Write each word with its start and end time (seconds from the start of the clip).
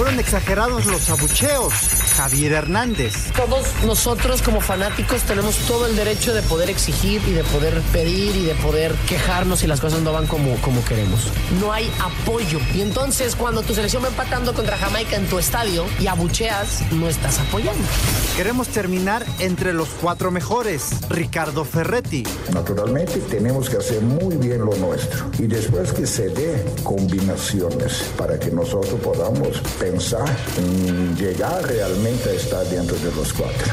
fueron 0.00 0.18
exagerados 0.18 0.86
los 0.86 1.10
abucheos. 1.10 1.74
Javier 2.16 2.52
Hernández. 2.52 3.32
Todos 3.36 3.66
nosotros 3.84 4.40
como 4.42 4.60
fanáticos 4.60 5.22
tenemos 5.22 5.56
todo 5.66 5.86
el 5.86 5.94
derecho 5.94 6.32
de 6.34 6.42
poder 6.42 6.70
exigir 6.70 7.22
y 7.26 7.32
de 7.32 7.44
poder 7.44 7.80
pedir 7.92 8.34
y 8.34 8.44
de 8.44 8.54
poder 8.56 8.94
quejarnos 9.08 9.60
si 9.60 9.66
las 9.66 9.80
cosas 9.80 10.00
no 10.00 10.12
van 10.12 10.26
como, 10.26 10.54
como 10.62 10.82
queremos. 10.84 11.28
No 11.60 11.72
hay 11.72 11.90
apoyo. 12.02 12.58
Y 12.74 12.80
entonces 12.80 13.36
cuando 13.36 13.62
tu 13.62 13.74
selección 13.74 14.02
va 14.02 14.08
empatando 14.08 14.54
contra 14.54 14.76
Jamaica 14.76 15.16
en 15.16 15.26
tu 15.26 15.38
estadio 15.38 15.84
y 15.98 16.06
abucheas, 16.06 16.82
no 16.92 17.08
estás 17.08 17.38
apoyando. 17.38 17.86
Queremos 18.36 18.68
terminar 18.68 19.24
entre 19.38 19.72
los 19.72 19.88
cuatro 19.88 20.30
mejores. 20.30 20.90
Ricardo 21.10 21.64
Ferretti. 21.64 22.24
Naturalmente 22.52 23.18
tenemos 23.20 23.68
que 23.68 23.76
hacer 23.76 24.00
muy 24.00 24.36
bien 24.36 24.64
lo 24.64 24.74
nuestro 24.76 25.30
y 25.38 25.46
después 25.46 25.92
que 25.92 26.06
se 26.06 26.28
dé 26.30 26.64
combinaciones 26.84 28.10
para 28.16 28.38
que 28.38 28.50
nosotros 28.50 28.98
podamos 29.00 29.60
pensar 29.90 30.24
en 30.56 31.16
llegar 31.16 31.62
realmente 31.66 32.30
a 32.30 32.32
estar 32.32 32.64
dentro 32.66 32.96
de 32.98 33.10
los 33.12 33.32
cuatro. 33.32 33.72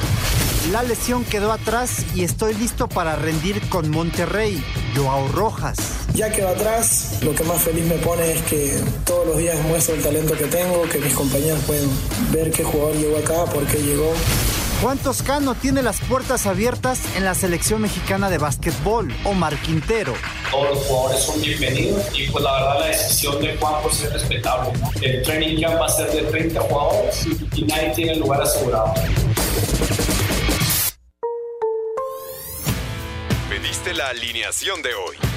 La 0.72 0.82
lesión 0.82 1.24
quedó 1.24 1.52
atrás 1.52 2.06
y 2.16 2.24
estoy 2.24 2.56
listo 2.56 2.88
para 2.88 3.16
rendir 3.16 3.62
con 3.70 3.90
Monterrey. 3.92 4.64
Joao 4.96 5.28
Rojas. 5.28 5.78
Ya 6.16 6.32
que 6.32 6.42
va 6.44 6.52
atrás, 6.52 7.20
lo 7.22 7.36
que 7.36 7.44
más 7.44 7.62
feliz 7.62 7.86
me 7.86 7.98
pone 7.98 8.32
es 8.32 8.42
que 8.44 8.80
todos 9.06 9.28
los 9.28 9.38
días 9.38 9.62
muestro 9.64 9.94
el 9.94 10.02
talento 10.02 10.34
que 10.34 10.46
tengo, 10.46 10.84
que 10.90 10.98
mis 10.98 11.14
compañeros 11.14 11.60
pueden 11.68 11.90
ver 12.32 12.52
qué 12.52 12.64
jugador 12.64 12.96
llegó 12.96 13.18
acá, 13.18 13.46
por 13.52 13.66
qué 13.68 13.78
llegó. 13.78 14.12
Juan 14.82 15.00
Toscano 15.00 15.56
tiene 15.56 15.82
las 15.82 16.00
puertas 16.02 16.46
abiertas 16.46 17.02
en 17.16 17.26
la 17.26 17.34
selección 17.34 17.82
mexicana 17.82 18.30
de 18.30 18.38
básquetbol, 18.38 19.12
Omar 19.24 19.56
Quintero. 19.56 20.14
Todos 20.52 20.70
los 20.70 20.86
jugadores 20.86 21.24
son 21.24 21.42
bienvenidos 21.42 22.04
y 22.14 22.30
pues 22.30 22.44
la 22.44 22.54
verdad 22.54 22.80
la 22.82 22.86
decisión 22.86 23.42
de 23.42 23.58
Juan 23.58 23.74
pues 23.82 24.04
es 24.04 24.14
respetable. 24.14 24.72
El 25.02 25.24
training 25.24 25.62
camp 25.62 25.82
va 25.82 25.88
a 25.88 25.90
ser 25.90 26.12
de 26.12 26.22
30 26.22 26.62
jugadores 26.62 27.26
y 27.56 27.64
nadie 27.64 27.92
tiene 27.96 28.16
lugar 28.18 28.40
asegurado. 28.42 28.94
Pediste 33.50 33.96
la 33.96 34.10
alineación 34.10 34.84
de 34.84 34.94
hoy. 34.94 35.37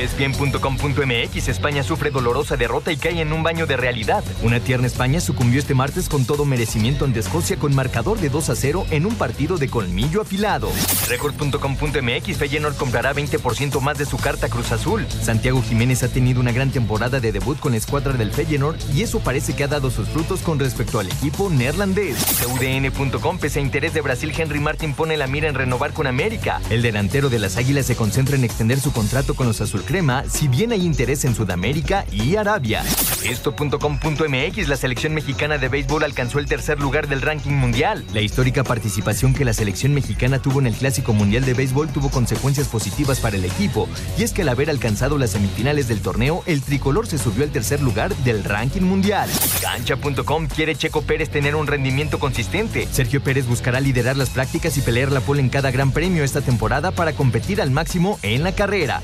ESPN.com.mx 0.00 1.48
España 1.48 1.82
sufre 1.82 2.10
dolorosa 2.10 2.56
derrota 2.56 2.90
y 2.90 2.96
cae 2.96 3.20
en 3.20 3.34
un 3.34 3.42
baño 3.42 3.66
de 3.66 3.76
realidad. 3.76 4.24
Una 4.42 4.58
tierna 4.58 4.86
España 4.86 5.20
sucumbió 5.20 5.60
este 5.60 5.74
martes 5.74 6.08
con 6.08 6.24
todo 6.24 6.46
merecimiento 6.46 7.04
ante 7.04 7.20
Escocia 7.20 7.58
con 7.58 7.74
marcador 7.74 8.18
de 8.18 8.30
2 8.30 8.48
a 8.48 8.54
0 8.54 8.86
en 8.90 9.04
un 9.04 9.14
partido 9.14 9.58
de 9.58 9.68
colmillo 9.68 10.22
afilado. 10.22 10.70
Record.com.mx 11.08 12.36
Feyenoord 12.38 12.76
comprará 12.76 13.14
20% 13.14 13.80
más 13.80 13.98
de 13.98 14.06
su 14.06 14.16
carta 14.16 14.48
Cruz 14.48 14.72
Azul. 14.72 15.06
Santiago 15.22 15.62
Jiménez 15.62 16.02
ha 16.02 16.08
tenido 16.08 16.40
una 16.40 16.52
gran 16.52 16.70
temporada 16.70 17.20
de 17.20 17.32
debut 17.32 17.58
con 17.58 17.72
la 17.72 17.78
escuadra 17.78 18.14
del 18.14 18.32
Feyenoord 18.32 18.78
y 18.94 19.02
eso 19.02 19.20
parece 19.20 19.54
que 19.54 19.64
ha 19.64 19.68
dado 19.68 19.90
sus 19.90 20.08
frutos 20.08 20.40
con 20.40 20.58
respecto 20.58 20.98
al 20.98 21.08
equipo 21.08 21.50
neerlandés. 21.50 22.16
CUDN.com 22.42 23.38
pese 23.38 23.58
a 23.58 23.62
interés 23.62 23.92
de 23.92 24.00
Brasil 24.00 24.32
Henry 24.34 24.60
Martin 24.60 24.94
pone 24.94 25.18
la 25.18 25.26
mira 25.26 25.48
en 25.48 25.54
renovar 25.54 25.92
con 25.92 26.06
América. 26.06 26.60
El 26.70 26.80
delantero 26.80 27.28
de 27.28 27.38
las 27.38 27.58
Águilas 27.58 27.84
se 27.84 27.96
concentra 27.96 28.36
en 28.36 28.44
extender 28.44 28.80
su 28.80 28.92
contrato 28.92 29.34
con 29.34 29.46
los 29.46 29.60
Azul 29.60 29.82
Si 30.28 30.46
bien 30.46 30.70
hay 30.70 30.86
interés 30.86 31.24
en 31.24 31.34
Sudamérica 31.34 32.04
y 32.12 32.36
Arabia. 32.36 32.84
Esto.com.mx, 33.24 34.68
la 34.68 34.76
selección 34.76 35.14
mexicana 35.14 35.58
de 35.58 35.68
béisbol 35.68 36.04
alcanzó 36.04 36.38
el 36.38 36.46
tercer 36.46 36.78
lugar 36.78 37.08
del 37.08 37.20
ranking 37.20 37.54
mundial. 37.54 38.04
La 38.14 38.20
histórica 38.20 38.62
participación 38.62 39.34
que 39.34 39.44
la 39.44 39.52
selección 39.52 39.92
mexicana 39.92 40.40
tuvo 40.40 40.60
en 40.60 40.68
el 40.68 40.74
Clásico 40.74 41.12
Mundial 41.12 41.44
de 41.44 41.54
Béisbol 41.54 41.88
tuvo 41.88 42.08
consecuencias 42.08 42.68
positivas 42.68 43.18
para 43.18 43.36
el 43.36 43.44
equipo, 43.44 43.88
y 44.16 44.22
es 44.22 44.32
que 44.32 44.42
al 44.42 44.50
haber 44.50 44.70
alcanzado 44.70 45.18
las 45.18 45.30
semifinales 45.30 45.88
del 45.88 46.02
torneo, 46.02 46.44
el 46.46 46.62
tricolor 46.62 47.08
se 47.08 47.18
subió 47.18 47.42
al 47.42 47.50
tercer 47.50 47.82
lugar 47.82 48.14
del 48.18 48.44
ranking 48.44 48.82
mundial. 48.82 49.28
Cancha.com 49.60 50.46
quiere 50.46 50.76
Checo 50.76 51.02
Pérez 51.02 51.30
tener 51.30 51.56
un 51.56 51.66
rendimiento 51.66 52.20
consistente. 52.20 52.86
Sergio 52.92 53.24
Pérez 53.24 53.48
buscará 53.48 53.80
liderar 53.80 54.16
las 54.16 54.30
prácticas 54.30 54.78
y 54.78 54.82
pelear 54.82 55.10
la 55.10 55.20
pole 55.20 55.40
en 55.40 55.48
cada 55.48 55.72
gran 55.72 55.90
premio 55.90 56.22
esta 56.22 56.42
temporada 56.42 56.92
para 56.92 57.12
competir 57.12 57.60
al 57.60 57.72
máximo 57.72 58.20
en 58.22 58.44
la 58.44 58.52
carrera. 58.52 59.02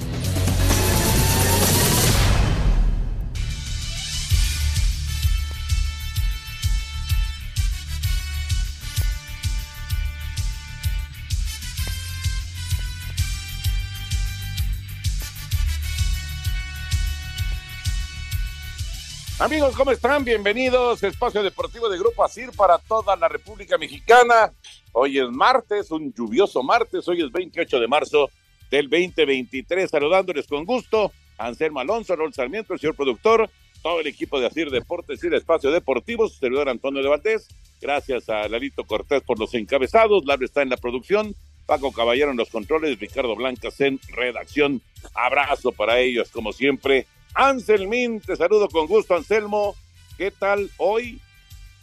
Amigos, 19.38 19.76
¿cómo 19.76 19.90
están? 19.90 20.24
Bienvenidos 20.24 21.02
a 21.02 21.08
Espacio 21.08 21.42
Deportivo 21.42 21.90
de 21.90 21.98
Grupo 21.98 22.24
ASIR 22.24 22.52
para 22.56 22.78
toda 22.78 23.14
la 23.16 23.28
República 23.28 23.76
Mexicana. 23.76 24.50
Hoy 24.92 25.18
es 25.18 25.28
martes, 25.28 25.90
un 25.90 26.10
lluvioso 26.14 26.62
martes, 26.62 27.06
hoy 27.06 27.20
es 27.20 27.30
28 27.30 27.78
de 27.78 27.86
marzo 27.86 28.30
del 28.70 28.88
2023. 28.88 29.90
Saludándoles 29.90 30.46
con 30.46 30.64
gusto, 30.64 31.12
Anselmo 31.36 31.80
Alonso, 31.80 32.16
Raúl 32.16 32.32
Sarmiento, 32.32 32.72
el 32.72 32.80
señor 32.80 32.96
productor, 32.96 33.50
todo 33.82 34.00
el 34.00 34.06
equipo 34.06 34.40
de 34.40 34.46
ASIR 34.46 34.70
Deportes 34.70 35.22
y 35.22 35.26
el 35.26 35.34
Espacio 35.34 35.70
Deportivo, 35.70 36.26
su 36.28 36.38
servidor 36.38 36.70
Antonio 36.70 37.02
de 37.02 37.08
Valdés. 37.10 37.46
Gracias 37.78 38.30
a 38.30 38.48
Lalito 38.48 38.84
Cortés 38.84 39.22
por 39.22 39.38
los 39.38 39.52
encabezados, 39.52 40.24
Larry 40.24 40.46
está 40.46 40.62
en 40.62 40.70
la 40.70 40.78
producción, 40.78 41.34
Paco 41.66 41.92
Caballero 41.92 42.30
en 42.30 42.38
los 42.38 42.48
controles, 42.48 42.98
Ricardo 42.98 43.36
Blancas 43.36 43.82
en 43.82 44.00
redacción. 44.08 44.80
Abrazo 45.14 45.72
para 45.72 45.98
ellos, 45.98 46.30
como 46.30 46.54
siempre. 46.54 47.06
Anselmín, 47.36 48.18
te 48.20 48.34
saludo 48.34 48.66
con 48.66 48.86
gusto, 48.86 49.14
Anselmo. 49.14 49.76
¿Qué 50.16 50.30
tal 50.30 50.70
hoy 50.78 51.20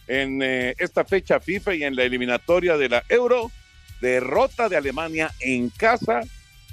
en 0.07 0.41
eh, 0.41 0.73
esta 0.79 1.05
fecha 1.05 1.39
FIFA 1.39 1.75
y 1.75 1.83
en 1.83 1.95
la 1.95 2.03
eliminatoria 2.05 2.75
de 2.75 2.89
la 2.89 3.03
Euro? 3.07 3.51
Derrota 4.01 4.67
de 4.67 4.77
Alemania 4.77 5.29
en 5.39 5.69
casa 5.69 6.21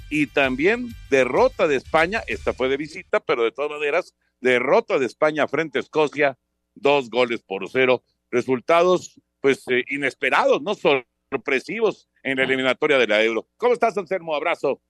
y 0.09 0.25
también 0.25 0.89
derrota 1.11 1.67
de 1.67 1.75
España. 1.75 2.23
Esta 2.25 2.53
fue 2.53 2.69
de 2.69 2.77
visita, 2.77 3.19
pero 3.19 3.43
de 3.43 3.51
todas 3.51 3.69
maneras, 3.69 4.15
derrota 4.39 4.97
de 4.97 5.05
España 5.05 5.47
frente 5.47 5.77
a 5.77 5.81
Escocia, 5.81 6.39
dos 6.73 7.11
goles 7.11 7.43
por 7.43 7.69
cero. 7.69 8.03
Resultados, 8.31 9.21
pues, 9.41 9.63
eh, 9.67 9.85
inesperados, 9.89 10.59
¿no? 10.63 10.73
Sorpresivos 10.73 12.09
en 12.23 12.37
la 12.37 12.45
eliminatoria 12.45 12.97
de 12.97 13.05
la 13.05 13.23
Euro. 13.23 13.47
¿Cómo 13.57 13.73
estás, 13.73 13.95
Anselmo? 13.95 14.33
Abrazo. 14.33 14.81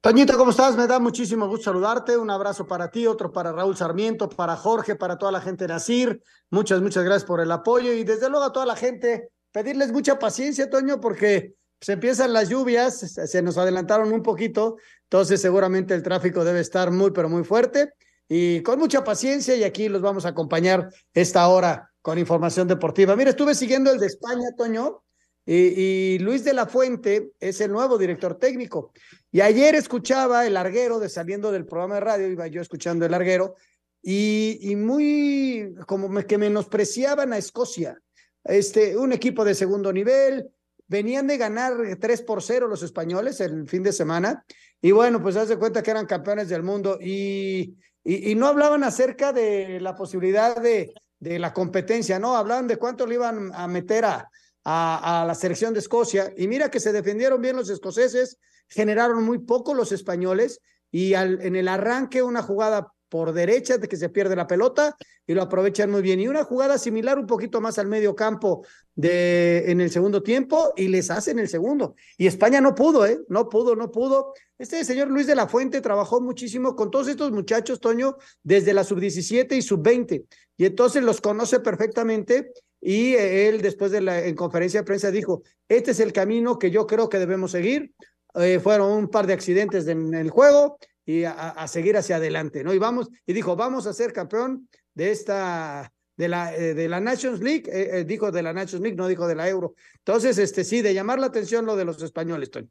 Toñito, 0.00 0.38
¿cómo 0.38 0.52
estás? 0.52 0.76
Me 0.76 0.86
da 0.86 1.00
muchísimo 1.00 1.48
gusto 1.48 1.64
saludarte. 1.64 2.16
Un 2.16 2.30
abrazo 2.30 2.68
para 2.68 2.88
ti, 2.88 3.08
otro 3.08 3.32
para 3.32 3.50
Raúl 3.50 3.76
Sarmiento, 3.76 4.28
para 4.28 4.54
Jorge, 4.54 4.94
para 4.94 5.18
toda 5.18 5.32
la 5.32 5.40
gente 5.40 5.64
de 5.64 5.74
Nacir. 5.74 6.22
Muchas, 6.50 6.80
muchas 6.80 7.02
gracias 7.02 7.24
por 7.24 7.40
el 7.40 7.50
apoyo 7.50 7.92
y 7.92 8.04
desde 8.04 8.30
luego 8.30 8.44
a 8.44 8.52
toda 8.52 8.64
la 8.64 8.76
gente 8.76 9.30
pedirles 9.50 9.90
mucha 9.90 10.16
paciencia, 10.16 10.70
Toño, 10.70 11.00
porque 11.00 11.54
se 11.80 11.94
empiezan 11.94 12.32
las 12.32 12.48
lluvias, 12.48 12.96
se 12.96 13.42
nos 13.42 13.58
adelantaron 13.58 14.12
un 14.12 14.22
poquito, 14.22 14.76
entonces 15.02 15.40
seguramente 15.40 15.94
el 15.94 16.04
tráfico 16.04 16.44
debe 16.44 16.60
estar 16.60 16.92
muy, 16.92 17.10
pero 17.10 17.28
muy 17.28 17.42
fuerte 17.42 17.92
y 18.28 18.62
con 18.62 18.78
mucha 18.78 19.02
paciencia 19.02 19.56
y 19.56 19.64
aquí 19.64 19.88
los 19.88 20.00
vamos 20.00 20.26
a 20.26 20.28
acompañar 20.28 20.88
esta 21.12 21.48
hora 21.48 21.90
con 22.02 22.18
información 22.18 22.68
deportiva. 22.68 23.16
Mira, 23.16 23.30
estuve 23.30 23.52
siguiendo 23.52 23.90
el 23.90 23.98
de 23.98 24.06
España, 24.06 24.46
Toño, 24.56 25.02
y, 25.44 25.54
y, 25.54 26.18
Luis 26.18 26.44
de 26.44 26.52
la 26.52 26.66
Fuente 26.66 27.32
es 27.40 27.62
el 27.62 27.72
nuevo 27.72 27.96
director 27.96 28.34
técnico. 28.34 28.92
Y 29.30 29.40
ayer 29.40 29.74
escuchaba 29.74 30.46
el 30.46 30.54
larguero 30.54 30.98
de 30.98 31.08
saliendo 31.08 31.52
del 31.52 31.66
programa 31.66 31.96
de 31.96 32.00
radio, 32.00 32.28
iba 32.28 32.46
yo 32.46 32.62
escuchando 32.62 33.04
el 33.04 33.12
larguero, 33.12 33.56
y, 34.02 34.74
muy 34.76 35.74
como 35.86 36.08
que 36.22 36.38
menospreciaban 36.38 37.32
a 37.32 37.38
Escocia. 37.38 38.00
Este, 38.44 38.96
un 38.96 39.12
equipo 39.12 39.44
de 39.44 39.54
segundo 39.54 39.92
nivel, 39.92 40.48
venían 40.86 41.26
de 41.26 41.36
ganar 41.36 41.74
3 42.00 42.22
por 42.22 42.42
0 42.42 42.68
los 42.68 42.82
españoles 42.82 43.40
el 43.40 43.68
fin 43.68 43.82
de 43.82 43.92
semana, 43.92 44.44
y 44.80 44.92
bueno, 44.92 45.20
pues 45.20 45.36
haz 45.36 45.48
de 45.48 45.58
cuenta 45.58 45.82
que 45.82 45.90
eran 45.90 46.06
campeones 46.06 46.48
del 46.48 46.62
mundo, 46.62 46.98
y, 47.00 47.76
y, 48.04 48.34
no 48.34 48.46
hablaban 48.46 48.84
acerca 48.84 49.32
de 49.32 49.80
la 49.80 49.94
posibilidad 49.94 50.56
de, 50.56 50.94
de 51.18 51.38
la 51.38 51.52
competencia, 51.52 52.18
¿no? 52.18 52.36
Hablaban 52.36 52.66
de 52.66 52.76
cuánto 52.76 53.06
le 53.06 53.16
iban 53.16 53.50
a 53.52 53.68
meter 53.68 54.06
a, 54.06 54.30
a, 54.64 55.24
la 55.26 55.34
selección 55.34 55.72
de 55.72 55.80
Escocia. 55.80 56.32
Y 56.36 56.46
mira 56.46 56.70
que 56.70 56.80
se 56.80 56.92
defendieron 56.92 57.40
bien 57.40 57.56
los 57.56 57.70
escoceses, 57.70 58.38
generaron 58.68 59.24
muy 59.24 59.38
poco 59.38 59.74
los 59.74 59.92
españoles 59.92 60.60
y 60.90 61.14
en 61.14 61.56
el 61.56 61.68
arranque 61.68 62.22
una 62.22 62.42
jugada 62.42 62.92
por 63.08 63.32
derecha 63.32 63.78
de 63.78 63.88
que 63.88 63.96
se 63.96 64.08
pierde 64.08 64.36
la 64.36 64.46
pelota 64.46 64.96
y 65.26 65.34
lo 65.34 65.42
aprovechan 65.42 65.90
muy 65.90 66.02
bien. 66.02 66.20
Y 66.20 66.28
una 66.28 66.44
jugada 66.44 66.78
similar 66.78 67.18
un 67.18 67.26
poquito 67.26 67.60
más 67.60 67.78
al 67.78 67.86
medio 67.86 68.14
campo 68.14 68.66
de, 68.94 69.70
en 69.70 69.80
el 69.80 69.90
segundo 69.90 70.22
tiempo 70.22 70.72
y 70.76 70.88
les 70.88 71.10
hacen 71.10 71.38
el 71.38 71.48
segundo. 71.48 71.94
Y 72.16 72.26
España 72.26 72.60
no 72.60 72.74
pudo, 72.74 73.06
¿eh? 73.06 73.20
No 73.28 73.48
pudo, 73.48 73.76
no 73.76 73.90
pudo. 73.90 74.34
Este 74.58 74.84
señor 74.84 75.08
Luis 75.08 75.26
de 75.26 75.34
la 75.34 75.48
Fuente 75.48 75.80
trabajó 75.80 76.20
muchísimo 76.20 76.74
con 76.76 76.90
todos 76.90 77.08
estos 77.08 77.30
muchachos, 77.30 77.80
Toño, 77.80 78.16
desde 78.42 78.74
la 78.74 78.84
sub-17 78.84 79.56
y 79.56 79.62
sub-20. 79.62 80.24
Y 80.56 80.64
entonces 80.64 81.02
los 81.02 81.20
conoce 81.20 81.60
perfectamente 81.60 82.52
y 82.80 83.14
él 83.14 83.60
después 83.60 83.90
de 83.90 84.00
la 84.00 84.24
en 84.24 84.34
conferencia 84.34 84.80
de 84.80 84.86
prensa 84.86 85.10
dijo, 85.10 85.42
este 85.68 85.92
es 85.92 86.00
el 86.00 86.12
camino 86.12 86.58
que 86.58 86.70
yo 86.70 86.86
creo 86.86 87.08
que 87.08 87.18
debemos 87.18 87.52
seguir. 87.52 87.92
Eh, 88.34 88.60
fueron 88.60 88.92
un 88.92 89.08
par 89.08 89.26
de 89.26 89.32
accidentes 89.32 89.86
en 89.88 90.14
el 90.14 90.30
juego 90.30 90.78
y 91.04 91.24
a, 91.24 91.66
seguir 91.66 91.96
hacia 91.96 92.16
adelante, 92.16 92.62
¿no? 92.62 92.74
Y 92.74 92.78
vamos, 92.78 93.08
y 93.26 93.32
dijo, 93.32 93.56
vamos 93.56 93.86
a 93.86 93.94
ser 93.94 94.12
campeón 94.12 94.68
de 94.92 95.10
esta, 95.10 95.90
de 96.16 96.28
la, 96.28 96.54
eh, 96.54 96.74
de 96.74 96.86
la 96.86 97.00
Nations 97.00 97.40
League, 97.40 97.64
eh, 97.66 98.04
dijo 98.04 98.30
de 98.30 98.42
la 98.42 98.52
Nations 98.52 98.82
League, 98.82 98.96
no 98.96 99.08
dijo 99.08 99.26
de 99.26 99.34
la 99.34 99.48
Euro. 99.48 99.74
Entonces, 99.96 100.36
este 100.36 100.64
sí, 100.64 100.82
de 100.82 100.92
llamar 100.92 101.18
la 101.18 101.26
atención 101.26 101.64
lo 101.64 101.76
de 101.76 101.86
los 101.86 102.02
españoles, 102.02 102.50
Tony. 102.50 102.68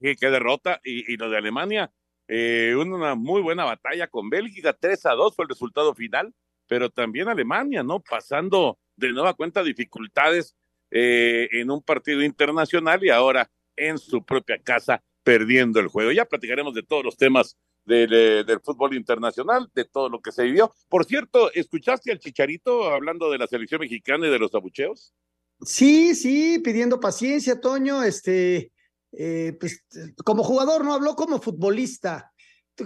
Y 0.00 0.16
qué 0.16 0.30
derrota, 0.30 0.80
y, 0.82 1.12
y 1.12 1.16
lo 1.18 1.28
de 1.28 1.36
Alemania, 1.36 1.92
una 2.28 3.14
muy 3.14 3.42
buena 3.42 3.64
batalla 3.64 4.06
con 4.06 4.30
Bélgica, 4.30 4.72
3 4.72 5.04
a 5.04 5.12
2 5.12 5.36
fue 5.36 5.44
el 5.44 5.50
resultado 5.50 5.94
final, 5.94 6.32
pero 6.66 6.88
también 6.88 7.28
Alemania, 7.28 7.82
¿no? 7.82 8.00
Pasando 8.00 8.78
de 8.96 9.12
nueva 9.12 9.34
cuenta 9.34 9.62
dificultades 9.62 10.56
en 10.90 11.70
un 11.70 11.82
partido 11.82 12.22
internacional 12.22 13.04
y 13.04 13.10
ahora 13.10 13.50
en 13.76 13.98
su 13.98 14.24
propia 14.24 14.58
casa 14.58 15.02
perdiendo 15.22 15.80
el 15.80 15.88
juego. 15.88 16.12
Ya 16.12 16.24
platicaremos 16.24 16.74
de 16.74 16.82
todos 16.82 17.04
los 17.04 17.16
temas 17.16 17.56
del, 17.84 18.10
eh, 18.12 18.58
fútbol 18.62 18.94
internacional, 18.94 19.68
de 19.74 19.84
todo 19.84 20.08
lo 20.08 20.20
que 20.20 20.32
se 20.32 20.44
vivió. 20.44 20.72
Por 20.88 21.04
cierto, 21.04 21.52
¿escuchaste 21.52 22.12
al 22.12 22.18
Chicharito 22.18 22.92
hablando 22.92 23.30
de 23.30 23.38
la 23.38 23.46
selección 23.46 23.80
mexicana 23.80 24.26
y 24.26 24.30
de 24.30 24.38
los 24.38 24.54
abucheos? 24.54 25.14
Sí, 25.62 26.14
sí, 26.14 26.58
pidiendo 26.58 27.00
paciencia, 27.00 27.60
Toño. 27.60 28.02
Este, 28.02 28.72
eh, 29.12 29.56
pues 29.58 29.84
como 30.24 30.42
jugador, 30.42 30.84
no 30.84 30.94
habló 30.94 31.14
como 31.14 31.40
futbolista. 31.40 32.32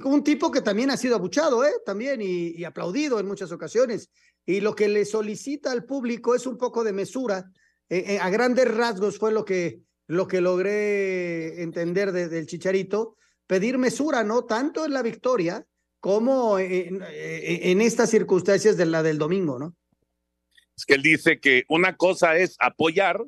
Un 0.04 0.24
tipo 0.24 0.50
que 0.50 0.62
también 0.62 0.90
ha 0.90 0.96
sido 0.96 1.14
abuchado, 1.14 1.64
¿eh? 1.64 1.72
También 1.84 2.20
y, 2.20 2.64
aplaudido 2.64 3.20
en 3.20 3.26
muchas 3.26 3.52
ocasiones. 3.52 4.10
Y 4.44 4.60
lo 4.60 4.74
que 4.74 4.88
le 4.88 5.04
solicita 5.04 5.72
al 5.72 5.84
público 5.84 6.34
es 6.34 6.46
un 6.46 6.58
poco 6.58 6.84
de 6.84 6.92
mesura. 6.92 7.50
Eh, 7.88 8.18
a 8.20 8.28
grandes 8.30 8.66
rasgos 8.72 9.16
fue 9.18 9.32
lo 9.32 9.44
que 9.44 9.80
lo 10.06 10.28
que 10.28 10.40
logré 10.40 11.62
entender 11.62 12.12
desde 12.12 12.38
el 12.38 12.46
Chicharito, 12.46 13.16
pedir 13.46 13.78
mesura, 13.78 14.24
¿no? 14.24 14.44
Tanto 14.44 14.84
en 14.84 14.92
la 14.92 15.02
victoria 15.02 15.66
como 16.00 16.58
en, 16.58 17.02
en, 17.02 17.80
estas 17.80 18.10
circunstancias 18.10 18.76
de 18.76 18.86
la 18.86 19.02
del 19.02 19.18
domingo, 19.18 19.58
¿no? 19.58 19.74
Es 20.76 20.84
que 20.84 20.94
él 20.94 21.02
dice 21.02 21.40
que 21.40 21.64
una 21.68 21.96
cosa 21.96 22.36
es 22.36 22.56
apoyar 22.60 23.24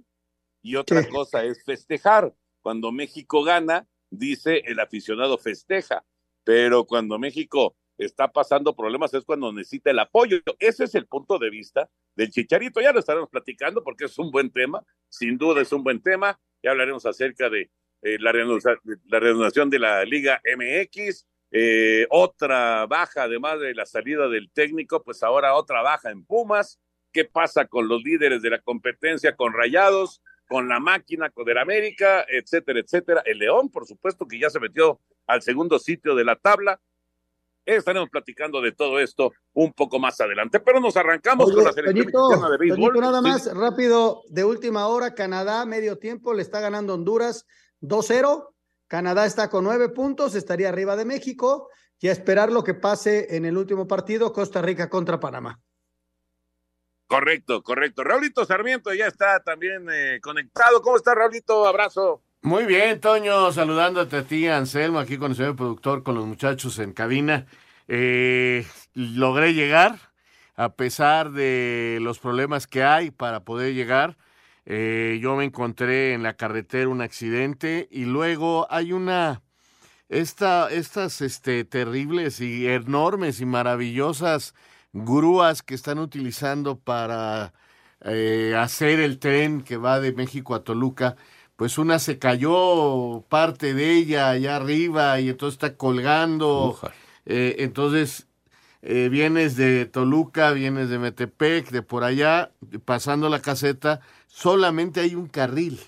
y 0.62 0.76
otra 0.76 1.08
cosa 1.08 1.44
es 1.44 1.64
festejar. 1.64 2.34
Cuando 2.60 2.92
México 2.92 3.42
gana, 3.42 3.88
dice 4.10 4.62
el 4.66 4.80
aficionado 4.80 5.38
festeja, 5.38 6.04
pero 6.44 6.84
cuando 6.84 7.19
México 7.19 7.75
está 7.98 8.28
pasando 8.28 8.75
problemas 8.76 9.12
es 9.12 9.25
cuando 9.25 9.52
necesita 9.52 9.90
el 9.90 9.98
apoyo. 9.98 10.38
Ese 10.58 10.84
es 10.84 10.94
el 10.94 11.06
punto 11.06 11.38
de 11.38 11.50
vista 11.50 11.90
del 12.14 12.30
Chicharito. 12.30 12.80
Ya 12.80 12.92
lo 12.92 13.00
estaremos 13.00 13.28
platicando 13.28 13.82
porque 13.82 14.04
es 14.04 14.19
un 14.19 14.30
buen 14.30 14.50
tema, 14.50 14.84
sin 15.08 15.36
duda 15.36 15.60
es 15.60 15.72
un 15.72 15.82
buen 15.82 16.00
tema. 16.00 16.38
Ya 16.62 16.70
hablaremos 16.72 17.06
acerca 17.06 17.49
de 17.49 17.70
eh, 18.02 18.19
la, 18.20 18.32
reanudación, 18.32 19.70
de 19.70 19.78
la 19.78 20.05
Liga 20.05 20.40
MX. 20.44 21.26
Eh, 21.50 22.06
otra 22.10 22.87
baja, 22.87 23.25
además 23.25 23.60
de 23.60 23.75
la 23.75 23.87
salida 23.87 24.28
del 24.28 24.50
técnico, 24.50 25.02
pues 25.02 25.22
ahora 25.22 25.55
otra 25.55 25.82
baja 25.82 26.10
en 26.10 26.25
Pumas. 26.25 26.81
¿Qué 27.12 27.25
pasa 27.25 27.66
con 27.66 27.88
los 27.88 28.02
líderes 28.02 28.43
de 28.43 28.50
la 28.50 28.60
competencia, 28.60 29.34
con 29.34 29.55
Rayados, 29.55 30.22
con 30.46 30.69
la 30.69 30.78
máquina, 30.78 31.31
con 31.31 31.49
el 31.49 31.58
América, 31.58 32.26
etcétera, 32.28 32.81
etcétera? 32.81 33.22
El 33.25 33.38
León, 33.38 33.70
por 33.70 33.87
supuesto, 33.87 34.28
que 34.28 34.38
ya 34.38 34.50
se 34.50 34.61
metió 34.61 35.00
al 35.26 35.43
segundo 35.43 35.78
sitio 35.78 36.14
de 36.14 36.25
la 36.25 36.37
tabla. 36.37 36.81
Estaremos 37.76 38.09
platicando 38.09 38.62
de 38.62 38.73
todo 38.73 38.99
esto 38.99 39.32
un 39.53 39.75
poco 39.75 39.99
más 39.99 40.19
adelante, 40.23 40.59
pero 40.59 40.81
nos 40.81 40.97
arrancamos 40.97 41.53
con 41.53 41.65
la 41.65 41.73
selección 41.73 42.06
mexicana 42.06 42.50
de 42.50 42.56
béisbol. 42.56 42.99
nada 42.99 43.20
más, 43.20 43.55
rápido, 43.55 44.23
de 44.29 44.44
última 44.44 44.87
hora, 44.87 45.15
Canadá, 45.15 45.67
medio 45.67 45.99
tiempo, 45.99 46.32
le 46.32 46.41
está 46.41 46.61
ganando 46.61 46.94
Honduras 46.94 47.44
2-0. 47.82 48.55
Canadá 48.87 49.26
está 49.26 49.50
con 49.50 49.65
nueve 49.65 49.91
puntos, 49.91 50.35
estaría 50.35 50.70
arriba 50.70 50.97
de 50.97 51.05
México 51.05 51.69
y 52.00 52.09
a 52.09 52.12
esperar 52.12 52.50
lo 52.50 52.65
que 52.65 52.73
pase 52.73 53.37
en 53.37 53.44
el 53.44 53.59
último 53.59 53.87
partido, 53.87 54.32
Costa 54.32 54.62
Rica 54.62 54.88
contra 54.88 55.21
Panamá. 55.21 55.61
Correcto, 57.06 57.62
correcto. 57.62 58.03
Raulito 58.03 58.47
Sarmiento 58.47 58.94
ya 58.94 59.09
está 59.09 59.41
también 59.41 59.87
eh, 59.91 60.21
conectado. 60.23 60.81
¿Cómo 60.81 60.97
está, 60.97 61.14
Raulito? 61.14 61.67
Abrazo. 61.67 62.23
Muy 62.43 62.67
bien, 62.67 63.00
Toño, 63.00 63.50
saludándote 63.52 64.17
a 64.19 64.23
ti, 64.23 64.46
Anselmo, 64.46 65.00
aquí 65.00 65.19
con 65.19 65.32
el 65.32 65.37
señor 65.37 65.56
productor, 65.56 66.02
con 66.05 66.14
los 66.14 66.25
muchachos 66.26 66.79
en 66.79 66.93
cabina. 66.93 67.46
Eh, 67.88 68.64
logré 68.94 69.55
llegar, 69.55 69.99
a 70.55 70.75
pesar 70.75 71.32
de 71.32 71.99
los 72.00 72.20
problemas 72.20 72.67
que 72.69 72.85
hay 72.85 73.11
para 73.11 73.40
poder 73.44 73.75
llegar. 73.75 74.17
Eh, 74.67 75.19
yo 75.20 75.35
me 75.37 75.44
encontré 75.44 76.12
en 76.14 76.23
la 76.23 76.35
carretera 76.35 76.88
un 76.88 77.00
accidente 77.02 77.88
y 77.90 78.05
luego 78.05 78.67
hay 78.70 78.93
una, 78.93 79.43
esta, 80.08 80.70
estas 80.70 81.20
este, 81.23 81.64
terribles 81.64 82.40
y 82.40 82.69
enormes 82.69 83.40
y 83.40 83.46
maravillosas 83.46 84.55
grúas 84.93 85.62
que 85.62 85.75
están 85.75 85.99
utilizando 85.99 86.79
para 86.79 87.52
eh, 88.02 88.55
hacer 88.56 89.00
el 89.00 89.19
tren 89.19 89.62
que 89.62 89.76
va 89.76 90.00
de 90.00 90.12
México 90.12 90.55
a 90.55 90.64
Toluca 90.64 91.17
pues 91.58 91.76
una 91.76 91.99
se 91.99 92.20
cayó 92.20 93.25
parte 93.28 93.75
de 93.75 93.96
ella 93.96 94.31
allá 94.31 94.55
arriba 94.55 95.19
y 95.19 95.28
entonces 95.28 95.55
está 95.55 95.75
colgando. 95.75 96.78
Eh, 97.26 97.56
entonces 97.58 98.28
eh, 98.81 99.08
vienes 99.10 99.56
de 99.56 99.84
Toluca, 99.84 100.52
vienes 100.52 100.88
de 100.88 101.00
Metepec, 101.00 101.70
de 101.70 101.82
por 101.82 102.05
allá, 102.05 102.52
pasando 102.84 103.28
la 103.28 103.43
caseta, 103.43 104.00
solamente 104.28 105.00
hay 105.00 105.16
un 105.16 105.26
carril. 105.26 105.81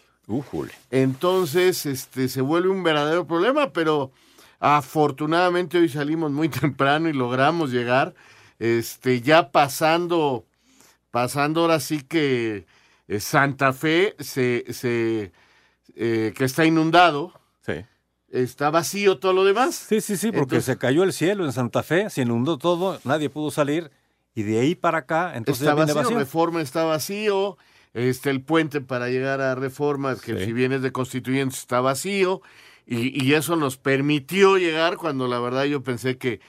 Entonces, 0.90 1.86
este, 1.86 2.28
se 2.28 2.40
vuelve 2.40 2.68
un 2.68 2.82
verdadero 2.82 3.28
problema, 3.28 3.72
pero 3.72 4.10
afortunadamente 4.58 5.78
hoy 5.78 5.88
salimos 5.88 6.32
muy 6.32 6.48
temprano 6.48 7.08
y 7.08 7.12
logramos 7.12 7.70
llegar. 7.70 8.16
Este, 8.58 9.20
ya 9.20 9.52
pasando, 9.52 10.46
pasando 11.12 11.60
ahora 11.60 11.78
sí 11.78 12.02
que 12.02 12.66
eh, 13.06 13.20
Santa 13.20 13.72
Fe 13.72 14.16
se, 14.18 14.64
se 14.72 15.30
eh, 15.96 16.32
que 16.36 16.44
está 16.44 16.64
inundado. 16.64 17.32
Sí. 17.64 17.84
Está 18.30 18.70
vacío 18.70 19.18
todo 19.18 19.32
lo 19.32 19.44
demás. 19.44 19.74
Sí, 19.74 20.00
sí, 20.00 20.16
sí, 20.16 20.30
porque 20.30 20.60
se 20.60 20.78
cayó 20.78 21.02
el 21.02 21.12
cielo 21.12 21.44
en 21.44 21.52
Santa 21.52 21.82
Fe, 21.82 22.10
se 22.10 22.22
inundó 22.22 22.58
todo, 22.58 23.00
nadie 23.04 23.28
pudo 23.28 23.50
salir. 23.50 23.90
Y 24.34 24.44
de 24.44 24.60
ahí 24.60 24.74
para 24.76 24.98
acá, 24.98 25.32
entonces 25.34 25.66
está 25.66 25.74
vacío, 25.74 26.16
Reforma 26.16 26.62
está 26.62 26.84
vacío, 26.84 27.58
este, 27.92 28.30
el 28.30 28.42
puente 28.42 28.80
para 28.80 29.08
llegar 29.08 29.40
a 29.40 29.56
Reforma, 29.56 30.14
que 30.16 30.44
si 30.44 30.52
vienes 30.52 30.82
de 30.82 30.92
Constituyentes 30.92 31.58
está 31.58 31.80
vacío, 31.80 32.40
y, 32.86 33.24
y, 33.24 33.34
eso 33.34 33.56
nos 33.56 33.76
permitió 33.76 34.56
llegar 34.56 34.96
cuando 34.96 35.28
la 35.28 35.38
verdad 35.38 35.64
yo 35.64 35.82
pensé 35.82 36.16
que 36.16 36.40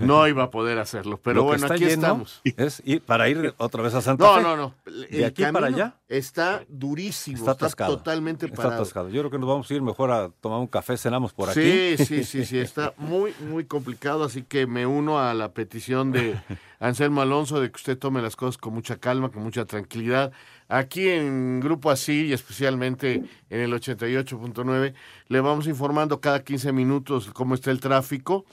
no 0.00 0.26
iba 0.28 0.44
a 0.44 0.50
poder 0.50 0.78
hacerlo. 0.78 1.20
Pero 1.22 1.44
bueno, 1.44 1.66
aquí 1.66 1.84
estamos. 1.84 2.40
Es 2.44 2.82
ir, 2.84 3.02
para 3.02 3.28
ir 3.28 3.54
otra 3.58 3.82
vez 3.82 3.94
a 3.94 4.00
Santa 4.00 4.34
Fe. 4.34 4.42
No, 4.42 4.56
no, 4.56 4.74
no. 4.84 4.92
De 5.10 5.24
aquí 5.24 5.44
para 5.52 5.66
allá. 5.68 5.94
Está 6.08 6.64
durísimo. 6.68 7.38
Está, 7.38 7.52
atascado. 7.52 7.96
totalmente 7.96 8.48
parado. 8.48 8.68
Está 8.68 8.82
atascado. 8.82 9.08
Yo 9.10 9.20
creo 9.20 9.30
que 9.30 9.38
nos 9.38 9.48
vamos 9.48 9.70
a 9.70 9.74
ir 9.74 9.82
mejor 9.82 10.10
a 10.10 10.30
tomar 10.40 10.58
un 10.58 10.66
café, 10.66 10.96
cenamos 10.96 11.32
por 11.32 11.50
aquí. 11.50 11.96
Sí, 11.96 12.04
sí, 12.04 12.24
sí, 12.24 12.44
sí. 12.44 12.58
Está 12.58 12.94
muy, 12.96 13.34
muy 13.48 13.64
complicado. 13.64 14.24
Así 14.24 14.42
que 14.42 14.66
me 14.66 14.86
uno 14.86 15.18
a 15.20 15.34
la 15.34 15.52
petición 15.52 16.12
de 16.12 16.38
Anselmo 16.80 17.22
Alonso 17.22 17.60
de 17.60 17.70
que 17.70 17.76
usted 17.76 17.98
tome 17.98 18.22
las 18.22 18.36
cosas 18.36 18.58
con 18.58 18.74
mucha 18.74 18.96
calma, 18.96 19.30
con 19.30 19.42
mucha 19.42 19.64
tranquilidad. 19.64 20.32
Aquí 20.68 21.08
en 21.08 21.60
Grupo 21.60 21.90
Así 21.90 22.26
y 22.26 22.32
especialmente 22.32 23.22
en 23.48 23.60
el 23.60 23.72
88.9 23.72 24.94
le 25.28 25.40
vamos 25.40 25.66
informando 25.66 26.20
cada 26.20 26.44
15 26.44 26.72
minutos 26.72 27.30
cómo 27.32 27.54
está 27.54 27.70
el 27.70 27.80
tráfico 27.80 28.44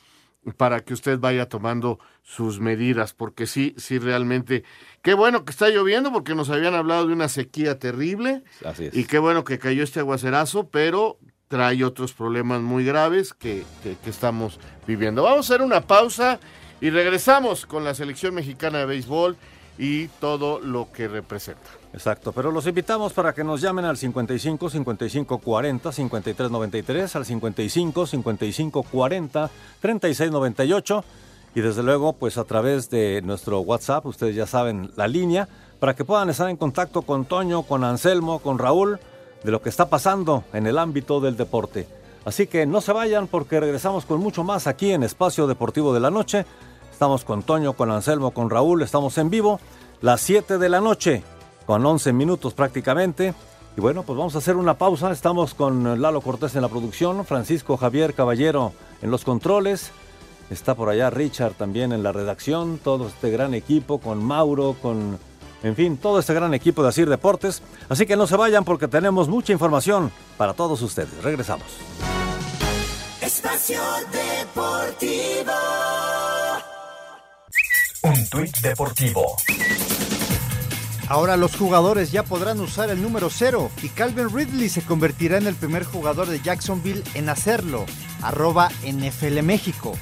para 0.58 0.82
que 0.84 0.94
usted 0.94 1.20
vaya 1.20 1.48
tomando 1.48 2.00
sus 2.24 2.60
medidas, 2.60 3.14
porque 3.14 3.48
sí, 3.48 3.74
sí, 3.78 4.00
realmente, 4.00 4.64
qué 5.02 5.14
bueno 5.14 5.46
que 5.46 5.52
está 5.52 5.70
lloviendo, 5.70 6.12
porque 6.12 6.36
nos 6.36 6.50
habían 6.50 6.76
hablado 6.76 7.08
de 7.08 7.14
una 7.14 7.30
sequía 7.30 7.80
terrible, 7.80 8.44
Así 8.64 8.86
es. 8.86 8.96
y 8.96 9.06
qué 9.06 9.20
bueno 9.20 9.44
que 9.44 9.60
cayó 9.60 9.84
este 9.84 10.00
aguacerazo, 10.00 10.70
pero 10.70 11.18
trae 11.48 11.84
otros 11.84 12.14
problemas 12.14 12.62
muy 12.62 12.84
graves 12.86 13.34
que, 13.34 13.64
que, 13.84 13.96
que 14.04 14.10
estamos 14.10 14.60
viviendo. 14.88 15.24
Vamos 15.24 15.50
a 15.50 15.54
hacer 15.54 15.66
una 15.66 15.82
pausa 15.82 16.40
y 16.82 16.90
regresamos 16.90 17.66
con 17.66 17.84
la 17.84 17.94
selección 17.94 18.34
mexicana 18.36 18.80
de 18.80 18.86
béisbol 18.86 19.38
y 19.78 20.08
todo 20.08 20.60
lo 20.60 20.92
que 20.92 21.08
representa. 21.08 21.70
Exacto, 21.96 22.34
pero 22.34 22.52
los 22.52 22.68
invitamos 22.68 23.14
para 23.14 23.34
que 23.34 23.42
nos 23.42 23.62
llamen 23.62 23.86
al 23.86 23.96
55 23.96 24.70
55 24.70 25.38
40 25.38 25.92
53 25.94 26.52
93, 26.52 27.16
al 27.16 27.26
55 27.26 28.06
55 28.06 28.84
40 28.84 29.50
36 29.80 30.30
98 30.30 31.06
y 31.56 31.62
desde 31.62 31.84
luego 31.84 32.12
pues 32.12 32.38
a 32.38 32.44
través 32.44 32.90
de 32.90 33.22
nuestro 33.22 33.62
WhatsApp, 33.62 34.06
ustedes 34.08 34.36
ya 34.36 34.46
saben 34.46 34.92
la 34.98 35.08
línea, 35.08 35.48
para 35.80 35.96
que 35.96 36.04
puedan 36.04 36.30
estar 36.30 36.50
en 36.50 36.58
contacto 36.58 37.04
con 37.04 37.24
Toño, 37.24 37.64
con 37.64 37.86
Anselmo, 37.86 38.40
con 38.40 38.60
Raúl, 38.60 39.00
de 39.46 39.52
lo 39.52 39.62
que 39.62 39.70
está 39.70 39.88
pasando 39.88 40.44
en 40.52 40.68
el 40.68 40.78
ámbito 40.78 41.22
del 41.22 41.38
deporte. 41.38 41.88
Así 42.26 42.46
que 42.46 42.66
no 42.66 42.82
se 42.82 42.92
vayan 42.92 43.28
porque 43.28 43.62
regresamos 43.62 44.04
con 44.04 44.20
mucho 44.20 44.44
más 44.44 44.68
aquí 44.68 44.92
en 44.92 45.04
Espacio 45.04 45.48
Deportivo 45.48 45.94
de 45.94 46.02
la 46.02 46.12
Noche. 46.12 46.46
Estamos 46.92 47.24
con 47.24 47.42
Toño, 47.42 47.72
con 47.72 47.90
Anselmo, 47.90 48.32
con 48.32 48.50
Raúl, 48.50 48.82
estamos 48.82 49.18
en 49.18 49.30
vivo, 49.30 49.62
las 50.02 50.20
7 50.20 50.58
de 50.58 50.68
la 50.68 50.82
noche, 50.82 51.24
con 51.66 51.86
11 51.86 52.14
minutos 52.14 52.54
prácticamente. 52.54 53.34
Y 53.78 53.82
bueno, 53.82 54.04
pues 54.04 54.18
vamos 54.18 54.36
a 54.36 54.38
hacer 54.38 54.56
una 54.56 54.78
pausa. 54.78 55.12
Estamos 55.12 55.54
con 55.54 56.02
Lalo 56.02 56.22
Cortés 56.22 56.56
en 56.56 56.62
la 56.62 56.70
producción, 56.70 57.26
Francisco 57.26 57.78
Javier 57.78 58.14
Caballero 58.14 58.74
en 59.02 59.12
los 59.12 59.26
controles. 59.26 59.92
Está 60.50 60.76
por 60.76 60.90
allá 60.90 61.10
Richard 61.10 61.54
también 61.54 61.92
en 61.92 62.04
la 62.04 62.12
redacción, 62.12 62.78
todo 62.78 63.08
este 63.08 63.32
gran 63.32 63.54
equipo 63.54 64.00
con 64.00 64.24
Mauro, 64.24 64.76
con, 64.82 65.18
en 65.64 65.76
fin, 65.76 65.98
todo 65.98 66.20
este 66.20 66.34
gran 66.34 66.54
equipo 66.54 66.84
de 66.84 66.90
Asir 66.90 67.10
Deportes. 67.10 67.64
Así 67.90 68.06
que 68.06 68.16
no 68.16 68.28
se 68.28 68.38
vayan 68.38 68.64
porque 68.64 68.88
tenemos 68.88 69.28
mucha 69.28 69.52
información 69.52 70.12
para 70.38 70.54
todos 70.54 70.82
ustedes. 70.82 71.24
Regresamos. 71.24 71.66
Espacio 73.22 73.82
Deportivo. 74.12 75.52
Un 78.04 78.30
tuit 78.30 78.56
deportivo. 78.60 79.36
Ahora 81.08 81.38
los 81.38 81.56
jugadores 81.56 82.12
ya 82.12 82.24
podrán 82.24 82.60
usar 82.60 82.90
el 82.90 83.02
número 83.02 83.30
cero 83.30 83.70
y 83.84 83.90
Calvin 83.90 84.36
Ridley 84.36 84.70
se 84.70 84.82
convertirá 84.82 85.38
en 85.38 85.46
el 85.46 85.54
primer 85.54 85.84
jugador 85.84 86.28
de 86.28 86.42
Jacksonville 86.42 87.04
en 87.14 87.30
hacerlo. 87.30 87.86
Arroba 88.24 88.70
NFL 88.84 89.44
México. 89.44 89.94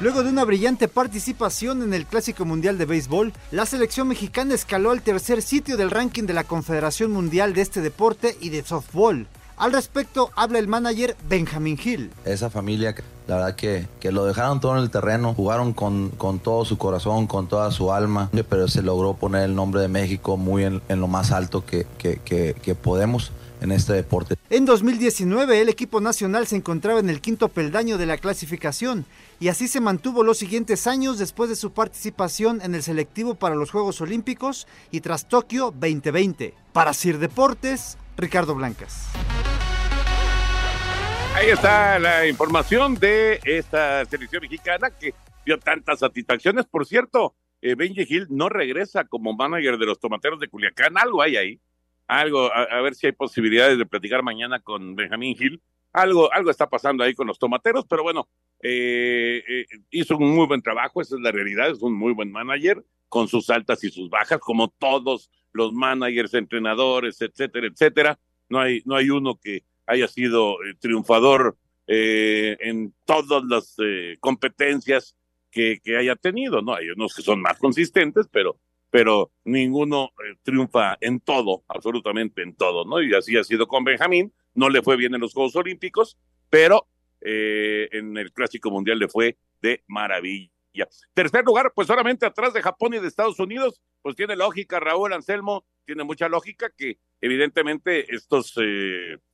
Luego 0.00 0.22
de 0.22 0.30
una 0.30 0.44
brillante 0.44 0.86
participación 0.86 1.82
en 1.82 1.92
el 1.92 2.06
Clásico 2.06 2.44
Mundial 2.44 2.78
de 2.78 2.86
Béisbol, 2.86 3.32
la 3.50 3.66
selección 3.66 4.08
mexicana 4.08 4.54
escaló 4.54 4.92
al 4.92 5.02
tercer 5.02 5.42
sitio 5.42 5.76
del 5.76 5.90
ranking 5.90 6.22
de 6.22 6.32
la 6.32 6.44
Confederación 6.44 7.10
Mundial 7.10 7.52
de 7.54 7.62
este 7.62 7.82
deporte 7.82 8.36
y 8.40 8.48
de 8.50 8.62
softball. 8.62 9.26
Al 9.58 9.74
respecto 9.74 10.30
habla 10.36 10.58
el 10.58 10.68
manager 10.68 11.16
Benjamin 11.28 11.78
Hill. 11.84 12.10
Esa 12.24 12.48
familia, 12.48 12.94
la 13.30 13.36
verdad 13.36 13.54
que, 13.54 13.86
que 14.00 14.10
lo 14.10 14.24
dejaron 14.24 14.60
todo 14.60 14.76
en 14.76 14.82
el 14.82 14.90
terreno, 14.90 15.34
jugaron 15.34 15.72
con, 15.72 16.10
con, 16.10 16.40
todo 16.40 16.64
su 16.64 16.76
corazón, 16.78 17.28
con 17.28 17.46
toda 17.46 17.70
su 17.70 17.92
alma, 17.92 18.28
pero 18.48 18.66
se 18.66 18.82
logró 18.82 19.14
poner 19.14 19.44
el 19.44 19.54
nombre 19.54 19.80
de 19.80 19.86
México 19.86 20.36
muy 20.36 20.64
en, 20.64 20.80
lo 20.88 21.06
más 21.06 21.30
alto 21.30 21.64
que, 21.64 21.86
que, 21.96 22.18
que 22.20 22.74
podemos 22.74 23.30
en 23.60 23.70
este 23.70 23.92
deporte. 23.92 24.34
En 24.48 24.64
2019 24.64 25.60
el 25.60 25.68
equipo 25.68 26.00
nacional 26.00 26.48
se 26.48 26.56
encontraba 26.56 26.98
en 26.98 27.08
el 27.08 27.20
quinto 27.20 27.48
peldaño 27.48 27.98
de 27.98 28.06
la 28.06 28.18
clasificación 28.18 29.06
y 29.38 29.46
así 29.46 29.68
se 29.68 29.80
mantuvo 29.80 30.24
los 30.24 30.38
siguientes 30.38 30.88
años 30.88 31.18
después 31.18 31.48
de 31.50 31.56
su 31.56 31.70
participación 31.70 32.60
en 32.62 32.74
el 32.74 32.82
selectivo 32.82 33.36
para 33.36 33.54
los 33.54 33.70
Juegos 33.70 34.00
Olímpicos 34.00 34.66
y 34.90 35.02
tras 35.02 35.28
Tokio 35.28 35.72
2020. 35.78 36.54
Para 36.72 36.92
Sir 36.94 37.18
Deportes, 37.18 37.96
Ricardo 38.16 38.56
Blancas. 38.56 39.06
Ahí 41.34 41.48
está 41.48 41.98
la 41.98 42.26
información 42.26 42.96
de 42.96 43.40
esta 43.44 44.04
selección 44.04 44.42
mexicana 44.42 44.90
que 44.90 45.14
dio 45.46 45.58
tantas 45.58 46.00
satisfacciones. 46.00 46.66
Por 46.66 46.84
cierto, 46.86 47.34
eh, 47.62 47.74
Benji 47.76 48.04
Hill 48.08 48.26
no 48.30 48.48
regresa 48.48 49.04
como 49.04 49.32
manager 49.32 49.78
de 49.78 49.86
los 49.86 50.00
tomateros 50.00 50.40
de 50.40 50.48
Culiacán. 50.48 50.98
Algo 50.98 51.22
hay 51.22 51.36
ahí. 51.36 51.60
Algo, 52.08 52.52
a, 52.52 52.80
ver 52.80 52.96
si 52.96 53.06
hay 53.06 53.12
posibilidades 53.12 53.78
de 53.78 53.86
platicar 53.86 54.24
mañana 54.24 54.58
con 54.58 54.96
Benjamín 54.96 55.36
Hill. 55.38 55.62
Algo, 55.92 56.32
algo 56.32 56.50
está 56.50 56.68
pasando 56.68 57.04
ahí 57.04 57.14
con 57.14 57.28
los 57.28 57.38
tomateros, 57.38 57.84
pero 57.88 58.02
bueno, 58.02 58.28
eh, 58.62 59.42
eh, 59.48 59.66
hizo 59.90 60.16
un 60.16 60.34
muy 60.34 60.46
buen 60.46 60.62
trabajo, 60.62 61.00
esa 61.00 61.14
es 61.14 61.22
la 61.22 61.30
realidad, 61.30 61.70
es 61.70 61.82
un 61.82 61.94
muy 61.94 62.12
buen 62.12 62.32
manager, 62.32 62.84
con 63.08 63.28
sus 63.28 63.48
altas 63.50 63.82
y 63.84 63.90
sus 63.90 64.10
bajas, 64.10 64.38
como 64.40 64.68
todos 64.68 65.30
los 65.52 65.72
managers, 65.72 66.34
entrenadores, 66.34 67.20
etcétera, 67.22 67.68
etcétera. 67.68 68.18
No 68.48 68.58
hay, 68.58 68.82
no 68.84 68.96
hay 68.96 69.10
uno 69.10 69.38
que 69.40 69.64
haya 69.90 70.08
sido 70.08 70.62
eh, 70.64 70.74
triunfador 70.78 71.56
eh, 71.86 72.56
en 72.60 72.94
todas 73.04 73.42
las 73.44 73.74
eh, 73.82 74.16
competencias 74.20 75.16
que, 75.50 75.80
que, 75.82 75.96
haya 75.96 76.14
tenido, 76.14 76.62
¿no? 76.62 76.74
Hay 76.74 76.90
unos 76.90 77.12
que 77.14 77.22
son 77.22 77.42
más 77.42 77.58
consistentes, 77.58 78.28
pero, 78.30 78.56
pero 78.90 79.32
ninguno 79.44 80.10
triunfa 80.44 80.96
en 81.00 81.18
todo, 81.18 81.64
absolutamente 81.66 82.42
en 82.42 82.54
todo, 82.54 82.84
¿no? 82.84 83.02
Y 83.02 83.12
así 83.14 83.36
ha 83.36 83.42
sido 83.42 83.66
con 83.66 83.82
Benjamín, 83.82 84.32
no 84.54 84.68
le 84.68 84.80
fue 84.80 84.96
bien 84.96 85.14
en 85.14 85.20
los 85.20 85.32
Juegos 85.34 85.56
Olímpicos, 85.56 86.16
pero 86.48 86.86
en 87.22 88.16
el 88.16 88.32
Clásico 88.32 88.70
Mundial 88.70 88.98
le 88.98 89.08
fue 89.08 89.36
de 89.60 89.82
maravilla. 89.88 90.50
Tercer 91.12 91.44
lugar, 91.44 91.72
pues 91.74 91.88
solamente 91.88 92.24
atrás 92.24 92.54
de 92.54 92.62
Japón 92.62 92.94
y 92.94 92.98
de 92.98 93.08
Estados 93.08 93.38
Unidos, 93.40 93.82
pues 94.00 94.16
tiene 94.16 94.36
lógica, 94.36 94.80
Raúl 94.80 95.12
Anselmo, 95.12 95.66
tiene 95.84 96.04
mucha 96.04 96.28
lógica 96.28 96.70
que 96.74 96.98
evidentemente 97.20 98.14
estos, 98.14 98.54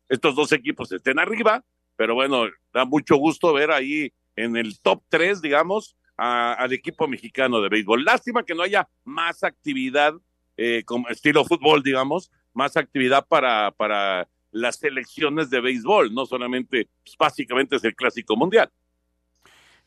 estos 0.08 0.34
dos 0.34 0.52
equipos 0.52 0.92
estén 0.92 1.18
arriba, 1.18 1.64
pero 1.96 2.14
bueno, 2.14 2.44
da 2.72 2.84
mucho 2.84 3.16
gusto 3.16 3.52
ver 3.52 3.70
ahí 3.70 4.12
en 4.36 4.56
el 4.56 4.78
top 4.80 5.02
3, 5.08 5.40
digamos, 5.40 5.96
a, 6.16 6.52
al 6.54 6.72
equipo 6.72 7.08
mexicano 7.08 7.60
de 7.60 7.68
béisbol. 7.68 8.04
Lástima 8.04 8.44
que 8.44 8.54
no 8.54 8.62
haya 8.62 8.88
más 9.04 9.42
actividad, 9.42 10.14
eh, 10.56 10.82
como 10.84 11.08
estilo 11.08 11.44
fútbol, 11.44 11.82
digamos, 11.82 12.30
más 12.52 12.76
actividad 12.76 13.26
para, 13.26 13.70
para 13.72 14.28
las 14.50 14.76
selecciones 14.76 15.50
de 15.50 15.60
béisbol, 15.60 16.14
no 16.14 16.26
solamente, 16.26 16.88
pues, 17.02 17.16
básicamente 17.18 17.76
es 17.76 17.84
el 17.84 17.94
clásico 17.94 18.36
mundial. 18.36 18.70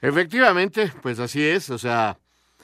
Efectivamente, 0.01 0.91
pues 1.01 1.19
así 1.19 1.43
es, 1.43 1.69
o 1.69 1.77
sea, 1.77 2.17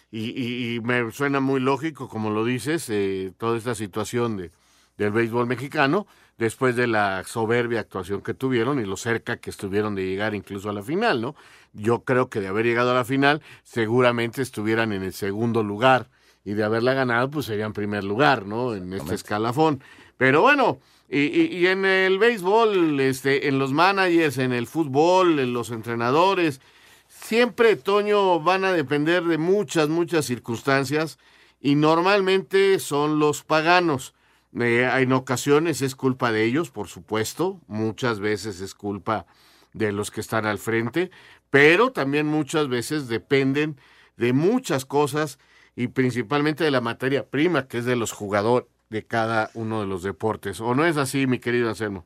y, 0.09 0.29
y, 0.29 0.75
y 0.75 0.79
me 0.79 1.11
suena 1.11 1.39
muy 1.39 1.59
lógico, 1.59 2.07
como 2.07 2.29
lo 2.29 2.45
dices, 2.45 2.89
eh, 2.89 3.33
toda 3.37 3.57
esta 3.57 3.75
situación 3.75 4.37
de, 4.37 4.51
del 4.97 5.11
béisbol 5.11 5.47
mexicano, 5.47 6.07
después 6.37 6.75
de 6.75 6.87
la 6.87 7.23
soberbia 7.23 7.79
actuación 7.79 8.21
que 8.21 8.33
tuvieron 8.33 8.79
y 8.79 8.85
lo 8.85 8.97
cerca 8.97 9.37
que 9.37 9.49
estuvieron 9.49 9.95
de 9.95 10.05
llegar 10.05 10.35
incluso 10.35 10.69
a 10.69 10.73
la 10.73 10.83
final, 10.83 11.21
¿no? 11.21 11.35
Yo 11.73 12.03
creo 12.03 12.29
que 12.29 12.41
de 12.41 12.47
haber 12.47 12.65
llegado 12.65 12.91
a 12.91 12.95
la 12.95 13.05
final, 13.05 13.41
seguramente 13.63 14.41
estuvieran 14.41 14.93
en 14.93 15.03
el 15.03 15.13
segundo 15.13 15.63
lugar 15.63 16.09
y 16.43 16.53
de 16.53 16.63
haberla 16.63 16.93
ganado, 16.93 17.29
pues 17.29 17.45
serían 17.45 17.73
primer 17.73 18.03
lugar, 18.03 18.45
¿no? 18.45 18.75
En 18.75 18.93
este 18.93 19.15
escalafón. 19.15 19.81
Pero 20.17 20.41
bueno, 20.41 20.79
y, 21.09 21.19
y, 21.19 21.57
y 21.57 21.67
en 21.67 21.85
el 21.85 22.17
béisbol, 22.17 22.99
este, 22.99 23.47
en 23.47 23.59
los 23.59 23.71
managers, 23.71 24.37
en 24.37 24.53
el 24.53 24.67
fútbol, 24.67 25.39
en 25.39 25.53
los 25.53 25.71
entrenadores, 25.71 26.61
siempre, 27.07 27.75
Toño, 27.75 28.39
van 28.39 28.63
a 28.65 28.73
depender 28.73 29.23
de 29.23 29.37
muchas, 29.37 29.89
muchas 29.89 30.25
circunstancias 30.25 31.17
y 31.61 31.75
normalmente 31.75 32.79
son 32.79 33.19
los 33.19 33.43
paganos. 33.43 34.14
Eh, 34.59 34.89
en 35.01 35.11
ocasiones 35.11 35.81
es 35.81 35.95
culpa 35.95 36.31
de 36.31 36.43
ellos, 36.45 36.71
por 36.71 36.87
supuesto, 36.87 37.59
muchas 37.67 38.19
veces 38.19 38.61
es 38.61 38.73
culpa 38.73 39.25
de 39.73 39.91
los 39.91 40.11
que 40.11 40.21
están 40.21 40.45
al 40.45 40.59
frente, 40.59 41.11
pero 41.49 41.91
también 41.91 42.27
muchas 42.27 42.69
veces 42.69 43.07
dependen 43.07 43.77
de 44.15 44.31
muchas 44.31 44.85
cosas 44.85 45.39
y 45.75 45.87
principalmente 45.87 46.63
de 46.63 46.71
la 46.71 46.79
materia 46.79 47.29
prima, 47.29 47.67
que 47.67 47.79
es 47.79 47.85
de 47.85 47.97
los 47.97 48.13
jugadores 48.13 48.67
de 48.89 49.05
cada 49.05 49.51
uno 49.55 49.81
de 49.81 49.87
los 49.87 50.03
deportes. 50.03 50.61
¿O 50.61 50.73
no 50.73 50.85
es 50.85 50.95
así, 50.95 51.27
mi 51.27 51.39
querido 51.39 51.67
Anselmo? 51.67 52.05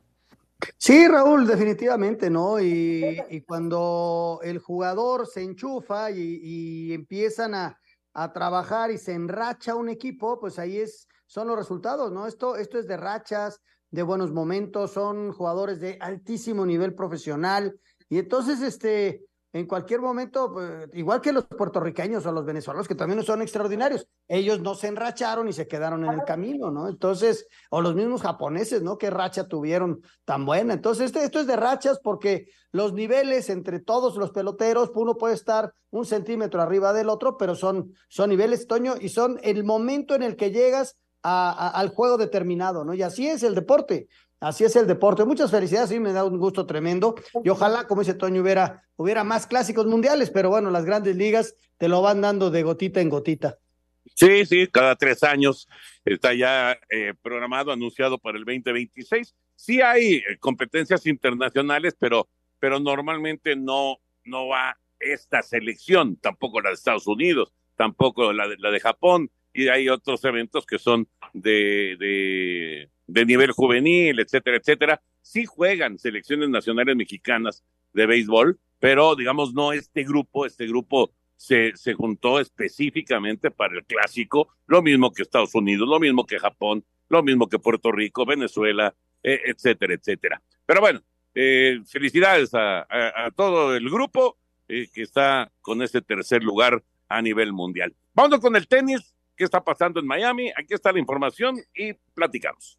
Sí, 0.76 1.06
Raúl, 1.08 1.46
definitivamente, 1.46 2.28
¿no? 2.28 2.60
Y, 2.60 3.44
cuando 3.46 4.40
el 4.42 4.58
jugador 4.58 5.26
se 5.26 5.42
enchufa 5.42 6.10
y, 6.10 6.40
y 6.42 6.92
empiezan 6.92 7.54
a, 7.54 7.80
a, 8.12 8.32
trabajar 8.32 8.90
y 8.90 8.98
se 8.98 9.12
enracha 9.12 9.74
un 9.74 9.88
equipo, 9.88 10.38
pues 10.38 10.58
ahí 10.58 10.78
es, 10.78 11.08
son 11.30 11.46
los 11.46 11.56
resultados, 11.56 12.10
¿no? 12.10 12.26
Esto, 12.26 12.56
esto 12.56 12.76
es 12.76 12.88
de 12.88 12.96
rachas, 12.96 13.62
de 13.92 14.02
buenos 14.02 14.32
momentos, 14.32 14.90
son 14.90 15.30
jugadores 15.30 15.78
de 15.78 15.96
altísimo 16.00 16.66
nivel 16.66 16.92
profesional. 16.92 17.78
Y 18.08 18.18
entonces, 18.18 18.60
este, 18.62 19.26
en 19.52 19.66
cualquier 19.68 20.00
momento, 20.00 20.52
pues, 20.52 20.88
igual 20.92 21.20
que 21.20 21.32
los 21.32 21.44
puertorriqueños 21.46 22.26
o 22.26 22.32
los 22.32 22.44
venezolanos, 22.44 22.88
que 22.88 22.96
también 22.96 23.22
son 23.22 23.42
extraordinarios, 23.42 24.08
ellos 24.26 24.60
no 24.60 24.74
se 24.74 24.88
enracharon 24.88 25.46
y 25.46 25.52
se 25.52 25.68
quedaron 25.68 26.04
en 26.04 26.14
el 26.14 26.24
camino, 26.24 26.72
¿no? 26.72 26.88
Entonces, 26.88 27.46
o 27.70 27.80
los 27.80 27.94
mismos 27.94 28.22
japoneses, 28.22 28.82
¿no? 28.82 28.98
¿Qué 28.98 29.08
racha 29.08 29.46
tuvieron 29.46 30.02
tan 30.24 30.44
buena? 30.44 30.74
Entonces, 30.74 31.06
este, 31.06 31.22
esto 31.22 31.38
es 31.38 31.46
de 31.46 31.54
rachas 31.54 32.00
porque 32.02 32.48
los 32.72 32.92
niveles 32.92 33.50
entre 33.50 33.78
todos 33.78 34.16
los 34.16 34.32
peloteros, 34.32 34.90
uno 34.96 35.16
puede 35.16 35.34
estar 35.34 35.72
un 35.90 36.06
centímetro 36.06 36.60
arriba 36.60 36.92
del 36.92 37.08
otro, 37.08 37.36
pero 37.36 37.54
son, 37.54 37.94
son 38.08 38.30
niveles, 38.30 38.66
Toño, 38.66 38.94
y 39.00 39.10
son 39.10 39.38
el 39.44 39.62
momento 39.62 40.16
en 40.16 40.24
el 40.24 40.34
que 40.34 40.50
llegas 40.50 40.96
a, 41.22 41.68
al 41.68 41.88
juego 41.88 42.16
determinado, 42.16 42.84
¿no? 42.84 42.94
Y 42.94 43.02
así 43.02 43.28
es 43.28 43.42
el 43.42 43.54
deporte. 43.54 44.08
Así 44.40 44.64
es 44.64 44.74
el 44.74 44.86
deporte. 44.86 45.24
Muchas 45.26 45.50
felicidades, 45.50 45.90
sí, 45.90 46.00
me 46.00 46.14
da 46.14 46.24
un 46.24 46.38
gusto 46.38 46.64
tremendo. 46.64 47.14
Y 47.44 47.50
ojalá, 47.50 47.86
como 47.86 48.00
dice 48.00 48.14
Toño, 48.14 48.40
hubiera, 48.40 48.82
hubiera 48.96 49.22
más 49.22 49.46
clásicos 49.46 49.86
mundiales, 49.86 50.30
pero 50.30 50.48
bueno, 50.48 50.70
las 50.70 50.86
grandes 50.86 51.14
ligas 51.16 51.54
te 51.76 51.88
lo 51.88 52.00
van 52.00 52.22
dando 52.22 52.50
de 52.50 52.62
gotita 52.62 53.02
en 53.02 53.10
gotita. 53.10 53.58
Sí, 54.14 54.46
sí, 54.46 54.66
cada 54.66 54.96
tres 54.96 55.22
años 55.22 55.68
está 56.04 56.32
ya 56.32 56.78
eh, 56.90 57.12
programado, 57.22 57.70
anunciado 57.70 58.18
para 58.18 58.38
el 58.38 58.44
2026. 58.44 59.34
Sí 59.56 59.82
hay 59.82 60.14
eh, 60.14 60.38
competencias 60.38 61.06
internacionales, 61.06 61.94
pero, 61.98 62.26
pero 62.58 62.80
normalmente 62.80 63.56
no, 63.56 63.98
no 64.24 64.48
va 64.48 64.78
esta 64.98 65.42
selección, 65.42 66.16
tampoco 66.16 66.60
la 66.60 66.70
de 66.70 66.74
Estados 66.74 67.06
Unidos, 67.06 67.52
tampoco 67.76 68.32
la 68.32 68.48
de, 68.48 68.56
la 68.58 68.70
de 68.70 68.80
Japón, 68.80 69.30
y 69.52 69.68
hay 69.68 69.88
otros 69.88 70.24
eventos 70.24 70.66
que 70.66 70.78
son 70.78 71.08
de, 71.32 72.88
de, 73.06 73.24
nivel 73.26 73.52
juvenil, 73.52 74.18
etcétera, 74.20 74.56
etcétera. 74.56 75.02
Sí 75.22 75.44
juegan 75.44 75.98
selecciones 75.98 76.48
nacionales 76.48 76.96
mexicanas 76.96 77.64
de 77.92 78.06
béisbol, 78.06 78.58
pero 78.78 79.14
digamos 79.16 79.52
no 79.52 79.72
este 79.72 80.04
grupo, 80.04 80.46
este 80.46 80.66
grupo 80.66 81.12
se, 81.36 81.76
se 81.76 81.94
juntó 81.94 82.40
específicamente 82.40 83.50
para 83.50 83.74
el 83.74 83.84
clásico, 83.84 84.48
lo 84.66 84.82
mismo 84.82 85.12
que 85.12 85.22
Estados 85.22 85.54
Unidos, 85.54 85.88
lo 85.88 85.98
mismo 85.98 86.26
que 86.26 86.38
Japón, 86.38 86.84
lo 87.08 87.22
mismo 87.22 87.48
que 87.48 87.58
Puerto 87.58 87.92
Rico, 87.92 88.24
Venezuela, 88.24 88.94
eh, 89.22 89.40
etcétera, 89.46 89.94
etcétera. 89.94 90.42
Pero 90.64 90.80
bueno, 90.80 91.02
eh, 91.34 91.80
felicidades 91.86 92.50
a, 92.54 92.86
todo 93.36 93.76
el 93.76 93.88
grupo 93.90 94.38
eh, 94.68 94.88
que 94.92 95.02
está 95.02 95.52
con 95.60 95.82
ese 95.82 96.00
tercer 96.00 96.42
lugar 96.42 96.82
a 97.08 97.20
nivel 97.20 97.52
mundial. 97.52 97.94
Vamos 98.14 98.40
con 98.40 98.56
el 98.56 98.66
tenis, 98.66 99.14
qué 99.40 99.44
está 99.44 99.64
pasando 99.64 100.00
en 100.00 100.06
Miami, 100.06 100.50
aquí 100.50 100.74
está 100.74 100.92
la 100.92 100.98
información 100.98 101.56
y 101.74 101.94
platicamos. 102.14 102.78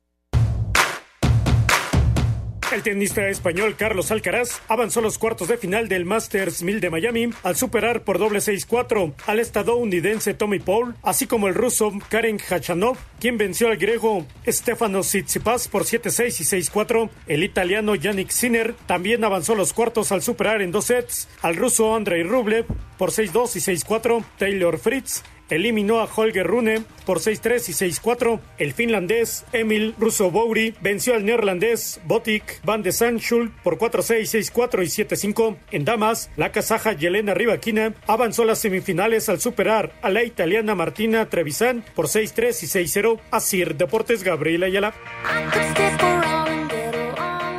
El 2.71 2.83
tenista 2.83 3.27
español 3.27 3.75
Carlos 3.75 4.11
Alcaraz 4.11 4.61
avanzó 4.67 5.01
los 5.01 5.17
cuartos 5.17 5.47
de 5.47 5.57
final 5.57 5.89
del 5.89 6.05
Masters 6.05 6.61
1000 6.61 6.79
de 6.79 6.89
Miami 6.91 7.29
al 7.43 7.55
superar 7.55 8.03
por 8.03 8.19
doble 8.19 8.39
6-4 8.39 9.13
al 9.25 9.39
estadounidense 9.39 10.35
Tommy 10.35 10.59
Paul, 10.59 10.95
así 11.01 11.25
como 11.25 11.47
el 11.47 11.55
ruso 11.55 11.91
Karen 12.09 12.37
Khachanov, 12.37 12.95
quien 13.19 13.37
venció 13.37 13.67
al 13.67 13.77
griego 13.77 14.25
Stefano 14.47 15.01
Tsitsipas 15.01 15.67
por 15.67 15.83
7-6 15.83 16.27
y 16.27 16.61
6-4. 16.61 17.09
El 17.27 17.43
italiano 17.43 17.95
Yannick 17.95 18.29
Sinner 18.29 18.75
también 18.85 19.23
avanzó 19.25 19.55
los 19.55 19.73
cuartos 19.73 20.11
al 20.11 20.21
superar 20.21 20.61
en 20.61 20.71
dos 20.71 20.85
sets 20.85 21.27
al 21.41 21.57
ruso 21.57 21.95
Andrei 21.95 22.23
Rublev 22.23 22.67
por 22.97 23.09
6-2 23.09 23.55
y 23.55 23.59
6-4. 23.59 24.23
Taylor 24.37 24.77
Fritz 24.77 25.23
eliminó 25.51 25.99
a 25.99 26.05
Holger 26.05 26.47
Rune 26.47 26.83
por 27.05 27.19
6-3 27.19 27.69
y 27.69 27.91
6-4. 27.91 28.39
El 28.57 28.73
finlandés 28.73 29.45
Emil 29.51 29.93
Russo-Bouri 29.99 30.75
venció 30.81 31.13
al 31.13 31.25
neerlandés 31.25 32.01
Botik 32.05 32.63
van 32.63 32.81
de 32.81 32.91
Sandschul 32.91 33.51
por 33.63 33.77
4-6, 33.77 34.51
6-4 34.53 34.83
y 34.83 35.03
7-5. 35.03 35.57
En 35.71 35.85
damas, 35.85 36.31
la 36.37 36.51
kazaja 36.51 36.93
Yelena 36.93 37.33
Rybakina 37.33 37.93
avanzó 38.07 38.43
a 38.43 38.45
las 38.47 38.59
semifinales 38.59 39.29
al 39.29 39.39
superar 39.39 39.91
a 40.01 40.09
la 40.09 40.23
italiana 40.23 40.73
Martina 40.73 41.29
Trevisan 41.29 41.83
por 41.95 42.07
6-3 42.07 42.63
y 42.63 42.85
6-0. 42.85 43.19
Asir 43.31 43.75
Deportes 43.75 44.23
Gabriela 44.23 44.67
Ayala. 44.67 44.93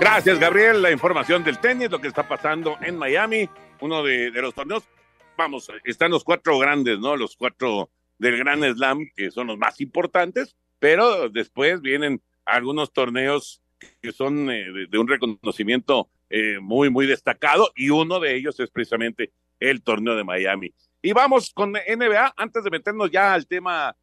Gracias, 0.00 0.38
Gabriel. 0.38 0.82
La 0.82 0.90
información 0.90 1.44
del 1.44 1.58
tenis, 1.58 1.90
lo 1.90 2.00
que 2.00 2.08
está 2.08 2.26
pasando 2.26 2.76
en 2.80 2.96
Miami, 2.96 3.49
uno 3.80 4.02
de 4.02 4.30
los 4.32 4.54
torneos 4.54 4.82
vamos, 5.42 5.68
están 5.84 6.12
los 6.12 6.22
cuatro 6.22 6.56
grandes, 6.58 7.00
¿no? 7.00 7.16
Los 7.16 7.37
cuatro 7.37 7.90
del 8.18 8.38
Gran 8.38 8.62
Slam, 8.62 9.11
que 9.16 9.32
son 9.32 9.49
los 9.49 9.58
más 9.58 9.80
importantes, 9.80 10.56
pero 10.78 11.28
después 11.28 11.80
vienen 11.80 12.22
algunos 12.44 12.92
torneos 12.92 13.61
que 14.00 14.12
son 14.12 14.49
eh, 14.50 14.87
de, 14.88 14.99
un 14.99 15.08
reconocimiento 15.08 16.08
eh, 16.30 16.61
muy, 16.61 16.90
muy 16.90 17.06
destacado, 17.06 17.72
y 17.75 17.90
uno 17.90 18.20
de 18.20 18.37
ellos 18.37 18.58
es 18.61 18.70
precisamente 18.70 19.32
el 19.58 19.82
torneo 19.82 20.14
de 20.14 20.22
Miami. 20.22 20.72
Y 21.02 21.12
vamos 21.12 21.50
con 21.52 21.72
NBA, 21.72 22.34
antes 22.37 22.62
de 22.62 22.70
meternos 22.70 23.11
ya 23.11 23.34
al 23.34 23.49
tema, 23.49 23.96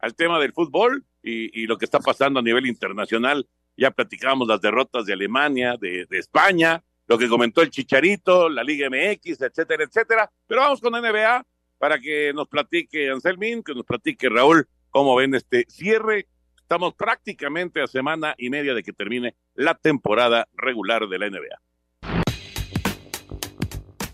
al 0.00 0.14
tema 0.16 0.40
del 0.40 0.52
fútbol 0.52 1.04
y, 1.22 1.66
lo 1.66 1.78
que 1.78 1.84
está 1.84 2.00
pasando 2.00 2.40
a 2.40 2.42
nivel 2.42 2.66
internacional, 2.66 3.46
ya 3.76 3.92
platicamos 3.92 4.48
las 4.48 4.60
derrotas 4.60 5.06
de 5.06 5.12
Alemania, 5.12 5.76
de 5.80 6.06
España, 6.10 6.82
lo 7.10 7.18
que 7.18 7.28
comentó 7.28 7.60
el 7.60 7.70
Chicharito, 7.70 8.48
la 8.48 8.62
Liga 8.62 8.88
MX, 8.88 9.42
etcétera, 9.42 9.82
etcétera. 9.82 10.30
Pero 10.46 10.60
vamos 10.60 10.80
con 10.80 10.92
NBA 10.92 11.44
para 11.76 11.98
que 11.98 12.32
nos 12.32 12.46
platique 12.46 13.10
Anselmín, 13.10 13.64
que 13.64 13.74
nos 13.74 13.84
platique 13.84 14.28
Raúl 14.28 14.68
cómo 14.90 15.16
ven 15.16 15.34
este 15.34 15.66
cierre. 15.68 16.28
Estamos 16.56 16.94
prácticamente 16.94 17.82
a 17.82 17.88
semana 17.88 18.36
y 18.38 18.48
media 18.48 18.74
de 18.74 18.84
que 18.84 18.92
termine 18.92 19.34
la 19.54 19.74
temporada 19.74 20.46
regular 20.52 21.08
de 21.08 21.18
la 21.18 21.28
NBA. 21.28 21.60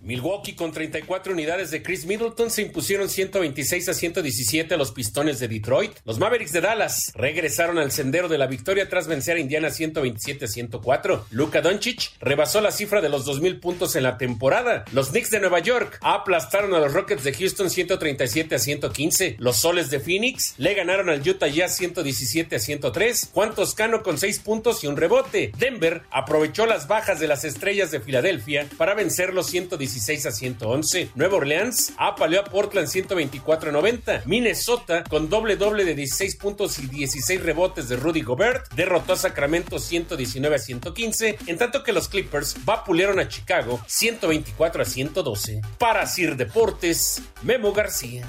Milwaukee 0.06 0.54
con 0.54 0.70
34 0.70 1.32
unidades 1.32 1.72
de 1.72 1.82
Chris 1.82 2.06
Middleton 2.06 2.48
se 2.48 2.62
impusieron 2.62 3.08
126 3.08 3.88
a 3.88 3.92
117 3.92 4.72
a 4.72 4.76
los 4.76 4.92
Pistones 4.92 5.40
de 5.40 5.48
Detroit. 5.48 5.98
Los 6.04 6.20
Mavericks 6.20 6.52
de 6.52 6.60
Dallas 6.60 7.10
regresaron 7.16 7.78
al 7.78 7.90
sendero 7.90 8.28
de 8.28 8.38
la 8.38 8.46
victoria 8.46 8.88
tras 8.88 9.08
vencer 9.08 9.36
a 9.36 9.40
Indiana 9.40 9.70
127 9.70 10.44
a 10.44 10.48
104. 10.48 11.26
Luka 11.30 11.60
Doncic 11.60 12.12
rebasó 12.20 12.60
la 12.60 12.70
cifra 12.70 13.00
de 13.00 13.08
los 13.08 13.24
2000 13.24 13.58
puntos 13.58 13.96
en 13.96 14.04
la 14.04 14.16
temporada. 14.16 14.84
Los 14.92 15.08
Knicks 15.08 15.32
de 15.32 15.40
Nueva 15.40 15.58
York 15.58 15.98
aplastaron 16.02 16.72
a 16.74 16.78
los 16.78 16.92
Rockets 16.92 17.24
de 17.24 17.34
Houston 17.34 17.68
137 17.68 18.54
a 18.54 18.58
115. 18.60 19.36
Los 19.40 19.56
Soles 19.56 19.90
de 19.90 19.98
Phoenix 19.98 20.54
le 20.56 20.74
ganaron 20.74 21.08
al 21.08 21.28
Utah 21.28 21.48
Jazz 21.48 21.76
117 21.78 22.54
a 22.54 22.58
103. 22.60 23.30
Juan 23.32 23.56
Toscano 23.56 24.04
con 24.04 24.18
6 24.18 24.38
puntos 24.38 24.84
y 24.84 24.86
un 24.86 24.96
rebote. 24.96 25.50
Denver 25.58 26.02
aprovechó 26.12 26.64
las 26.64 26.86
bajas 26.86 27.18
de 27.18 27.26
las 27.26 27.42
estrellas 27.42 27.90
de 27.90 27.98
Filadelfia 27.98 28.68
para 28.78 28.94
vencer 28.94 29.34
los 29.34 29.48
117 29.48 29.95
a 29.96 30.30
111. 30.30 31.10
Nueva 31.14 31.36
Orleans 31.36 31.92
apaleó 31.96 32.40
a 32.40 32.44
Portland 32.44 32.88
124 32.88 33.70
a 33.70 33.72
90. 33.72 34.22
Minnesota, 34.26 35.04
con 35.04 35.28
doble 35.28 35.56
doble 35.56 35.84
de 35.84 35.94
16 35.94 36.36
puntos 36.36 36.78
y 36.78 36.86
16 36.86 37.42
rebotes 37.42 37.88
de 37.88 37.96
Rudy 37.96 38.20
Gobert, 38.20 38.72
derrotó 38.74 39.14
a 39.14 39.16
Sacramento 39.16 39.78
119 39.78 40.54
a 40.54 40.58
115, 40.58 41.38
en 41.46 41.58
tanto 41.58 41.82
que 41.82 41.92
los 41.92 42.08
Clippers 42.08 42.64
vapulearon 42.64 43.18
a 43.18 43.28
Chicago 43.28 43.80
124 43.86 44.82
a 44.82 44.84
112. 44.84 45.60
Para 45.78 46.06
Sir 46.06 46.36
Deportes, 46.36 47.22
Memo 47.42 47.72
García. 47.72 48.26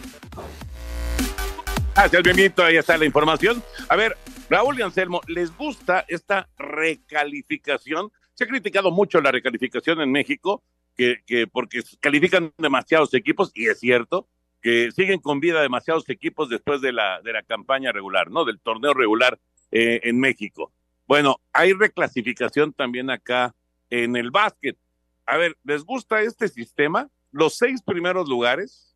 Gracias, 1.95 2.23
Memito. 2.23 2.63
Ahí 2.63 2.77
está 2.77 2.97
la 2.97 3.05
información. 3.05 3.61
A 3.89 3.95
ver, 3.95 4.15
Raúl 4.49 4.79
y 4.79 4.83
Anselmo, 4.83 5.19
¿les 5.27 5.55
gusta 5.55 6.05
esta 6.07 6.47
recalificación? 6.57 8.11
Se 8.33 8.43
ha 8.43 8.47
criticado 8.47 8.91
mucho 8.91 9.19
la 9.19 9.31
recalificación 9.31 9.99
en 10.01 10.11
México, 10.11 10.63
que, 10.97 11.21
que, 11.25 11.47
porque 11.47 11.81
califican 11.99 12.51
demasiados 12.57 13.13
equipos, 13.13 13.51
y 13.53 13.67
es 13.67 13.79
cierto, 13.79 14.27
que 14.61 14.91
siguen 14.91 15.19
con 15.19 15.39
vida 15.39 15.61
demasiados 15.61 16.09
equipos 16.09 16.49
después 16.49 16.81
de 16.81 16.91
la, 16.91 17.21
de 17.21 17.33
la 17.33 17.43
campaña 17.43 17.91
regular, 17.91 18.31
¿no? 18.31 18.43
Del 18.43 18.59
torneo 18.59 18.93
regular 18.93 19.39
eh, 19.71 20.01
en 20.03 20.19
México. 20.19 20.73
Bueno, 21.07 21.39
hay 21.53 21.73
reclasificación 21.73 22.73
también 22.73 23.09
acá 23.09 23.55
en 23.89 24.17
el 24.17 24.31
básquet. 24.31 24.77
A 25.25 25.37
ver, 25.37 25.57
¿les 25.63 25.83
gusta 25.83 26.21
este 26.21 26.47
sistema? 26.47 27.09
Los 27.31 27.57
seis 27.57 27.81
primeros 27.81 28.27
lugares 28.27 28.95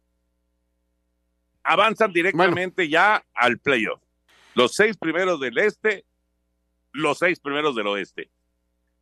avanzan 1.63 2.11
directamente 2.11 2.81
bueno. 2.81 2.91
ya 2.91 3.25
al 3.33 3.59
playoff. 3.59 4.01
Los 4.55 4.73
seis 4.73 4.97
primeros 4.97 5.39
del 5.39 5.57
este, 5.57 6.03
los 6.91 7.19
seis 7.19 7.39
primeros 7.39 7.75
del 7.75 7.87
oeste. 7.87 8.29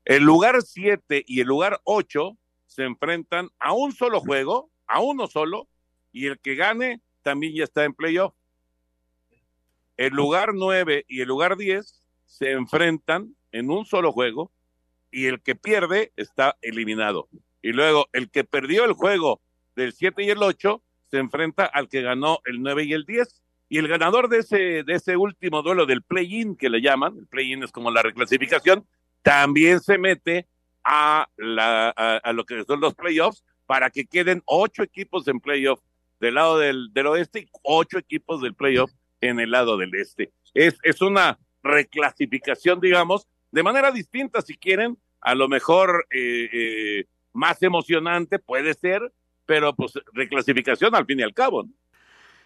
El 0.06 0.24
lugar 0.24 0.62
siete 0.62 1.24
y 1.26 1.40
el 1.40 1.48
lugar 1.48 1.80
ocho 1.84 2.38
se 2.70 2.84
enfrentan 2.84 3.50
a 3.58 3.74
un 3.74 3.92
solo 3.92 4.22
juego, 4.22 4.70
a 4.86 5.02
uno 5.02 5.28
solo, 5.28 5.68
y 6.12 6.28
el 6.28 6.40
que 6.40 6.54
gane 6.54 7.02
también 7.24 7.56
ya 7.56 7.64
está 7.64 7.84
en 7.84 7.96
playoff. 7.96 8.36
El 9.98 10.14
lugar 10.14 10.52
9 10.54 11.04
y 11.08 11.22
el 11.22 11.28
lugar 11.28 11.58
10 11.58 12.06
se 12.26 12.52
enfrentan 12.52 13.36
en 13.52 13.72
un 13.72 13.86
solo 13.86 14.12
juego 14.12 14.52
y 15.12 15.26
el 15.26 15.42
que 15.42 15.56
pierde 15.56 16.14
está 16.16 16.58
eliminado. 16.62 17.28
Y 17.64 17.74
luego 17.74 18.08
el 18.14 18.30
que 18.30 18.44
perdió 18.44 18.86
el 18.86 18.94
juego 18.94 19.42
del 19.76 19.92
7 19.92 20.24
y 20.24 20.30
el 20.30 20.42
8 20.42 20.82
se 21.10 21.18
enfrenta 21.18 21.66
al 21.66 21.90
que 21.90 22.04
ganó 22.04 22.40
el 22.46 22.62
9 22.62 22.84
y 22.84 22.94
el 22.94 23.06
10. 23.06 23.42
Y 23.68 23.80
el 23.80 23.88
ganador 23.88 24.30
de 24.30 24.40
ese, 24.40 24.84
de 24.84 24.94
ese 24.94 25.18
último 25.18 25.64
duelo 25.64 25.88
del 25.88 26.04
play-in 26.04 26.56
que 26.56 26.70
le 26.70 26.82
llaman, 26.82 27.18
el 27.18 27.28
play-in 27.28 27.64
es 27.64 27.72
como 27.72 27.90
la 27.90 28.04
reclasificación, 28.04 28.88
también 29.24 29.80
se 29.80 29.98
mete 29.98 30.48
a, 30.84 31.28
la, 31.38 32.22
lo 32.34 32.46
que 32.46 32.64
son 32.64 32.80
los 32.80 32.96
playoffs 32.96 33.44
para 33.66 33.90
que 33.90 34.06
queden 34.06 34.42
ocho 34.46 34.84
equipos 34.84 35.28
en 35.28 35.40
playoff 35.40 35.80
del 36.20 36.36
lado 36.36 36.58
del, 36.58 36.90
del 36.94 37.08
oeste 37.08 37.42
y 37.42 37.50
ocho 37.64 37.98
equipos 37.98 38.42
del 38.42 38.56
playoff 38.56 38.92
en 39.22 39.40
el 39.40 39.52
lado 39.52 39.78
del 39.78 39.94
este. 39.96 40.32
Es, 40.54 40.78
es 40.84 41.02
una 41.02 41.40
reclasificación, 41.64 42.80
digamos, 42.80 43.28
de 43.52 43.64
manera 43.64 43.92
distinta, 43.92 44.42
si 44.42 44.58
quieren, 44.58 44.98
a 45.22 45.36
lo 45.36 45.48
mejor 45.48 46.08
eh, 46.12 46.50
eh, 46.52 47.06
más 47.34 47.62
emocionante 47.64 48.40
puede 48.40 48.74
ser, 48.74 49.12
pero 49.46 49.76
pues 49.76 49.94
reclasificación 50.14 50.96
al 50.96 51.06
fin 51.06 51.20
y 51.20 51.24
al 51.24 51.34
cabo. 51.34 51.68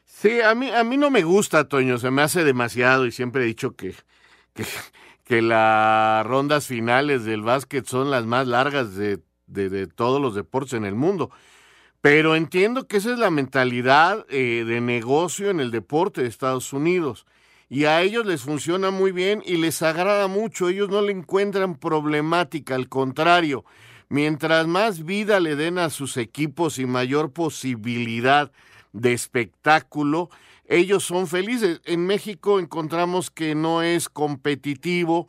Sí, 0.05 0.41
a 0.41 0.53
mí, 0.55 0.69
a 0.69 0.83
mí 0.83 0.97
no 0.97 1.09
me 1.09 1.23
gusta, 1.23 1.67
Toño, 1.67 1.97
se 1.97 2.11
me 2.11 2.21
hace 2.21 2.43
demasiado 2.43 3.05
y 3.05 3.11
siempre 3.11 3.43
he 3.43 3.47
dicho 3.47 3.75
que, 3.75 3.93
que 5.23 5.41
las 5.41 6.25
rondas 6.25 6.67
finales 6.67 7.23
del 7.25 7.41
básquet 7.41 7.85
son 7.85 8.11
las 8.11 8.25
más 8.25 8.47
largas 8.47 8.95
de, 8.95 9.19
de, 9.47 9.87
todos 9.87 10.21
los 10.21 10.35
deportes 10.35 10.73
en 10.73 10.85
el 10.85 10.95
mundo. 10.95 11.31
Pero 12.01 12.35
entiendo 12.35 12.87
que 12.87 12.97
esa 12.97 13.13
es 13.13 13.19
la 13.19 13.31
mentalidad 13.31 14.25
eh, 14.29 14.65
de 14.67 14.81
negocio 14.81 15.49
en 15.49 15.61
el 15.61 15.71
deporte 15.71 16.21
de 16.21 16.27
Estados 16.27 16.73
Unidos. 16.73 17.25
Y 17.69 17.85
a 17.85 18.01
ellos 18.01 18.25
les 18.25 18.41
funciona 18.41 18.91
muy 18.91 19.11
bien 19.11 19.41
y 19.45 19.55
les 19.57 19.81
agrada 19.81 20.27
mucho. 20.27 20.67
Ellos 20.67 20.89
no 20.89 21.01
le 21.01 21.13
encuentran 21.13 21.75
problemática, 21.75 22.75
al 22.75 22.89
contrario. 22.89 23.63
Mientras 24.09 24.67
más 24.67 25.05
vida 25.05 25.39
le 25.39 25.55
den 25.55 25.79
a 25.79 25.89
sus 25.89 26.17
equipos 26.17 26.77
y 26.77 26.85
mayor 26.85 27.31
posibilidad 27.31 28.51
de 28.91 29.13
espectáculo, 29.13 30.29
ellos 30.73 31.03
son 31.03 31.27
felices. 31.27 31.81
En 31.85 32.07
México 32.07 32.59
encontramos 32.59 33.29
que 33.29 33.53
no 33.53 33.83
es 33.83 34.09
competitivo 34.09 35.27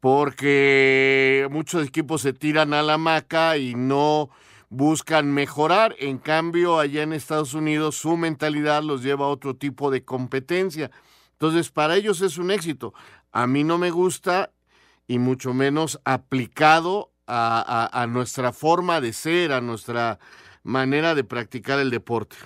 porque 0.00 1.46
muchos 1.50 1.86
equipos 1.86 2.22
se 2.22 2.32
tiran 2.32 2.72
a 2.72 2.82
la 2.82 2.96
maca 2.96 3.58
y 3.58 3.74
no 3.74 4.30
buscan 4.70 5.30
mejorar. 5.30 5.94
En 5.98 6.16
cambio, 6.16 6.78
allá 6.78 7.02
en 7.02 7.12
Estados 7.12 7.52
Unidos 7.52 7.96
su 7.96 8.16
mentalidad 8.16 8.82
los 8.82 9.02
lleva 9.02 9.26
a 9.26 9.28
otro 9.28 9.54
tipo 9.54 9.90
de 9.90 10.04
competencia. 10.06 10.90
Entonces, 11.32 11.70
para 11.70 11.96
ellos 11.96 12.22
es 12.22 12.38
un 12.38 12.50
éxito. 12.50 12.94
A 13.30 13.46
mí 13.46 13.64
no 13.64 13.76
me 13.76 13.90
gusta 13.90 14.52
y 15.06 15.18
mucho 15.18 15.52
menos 15.52 16.00
aplicado 16.04 17.12
a, 17.26 17.90
a 17.92 18.06
nuestra 18.06 18.52
forma 18.52 19.02
de 19.02 19.12
ser, 19.12 19.52
a 19.52 19.60
nuestra 19.60 20.18
manera 20.62 21.14
de 21.14 21.24
practicar 21.24 21.78
el 21.78 21.90
deporte. 21.90 22.36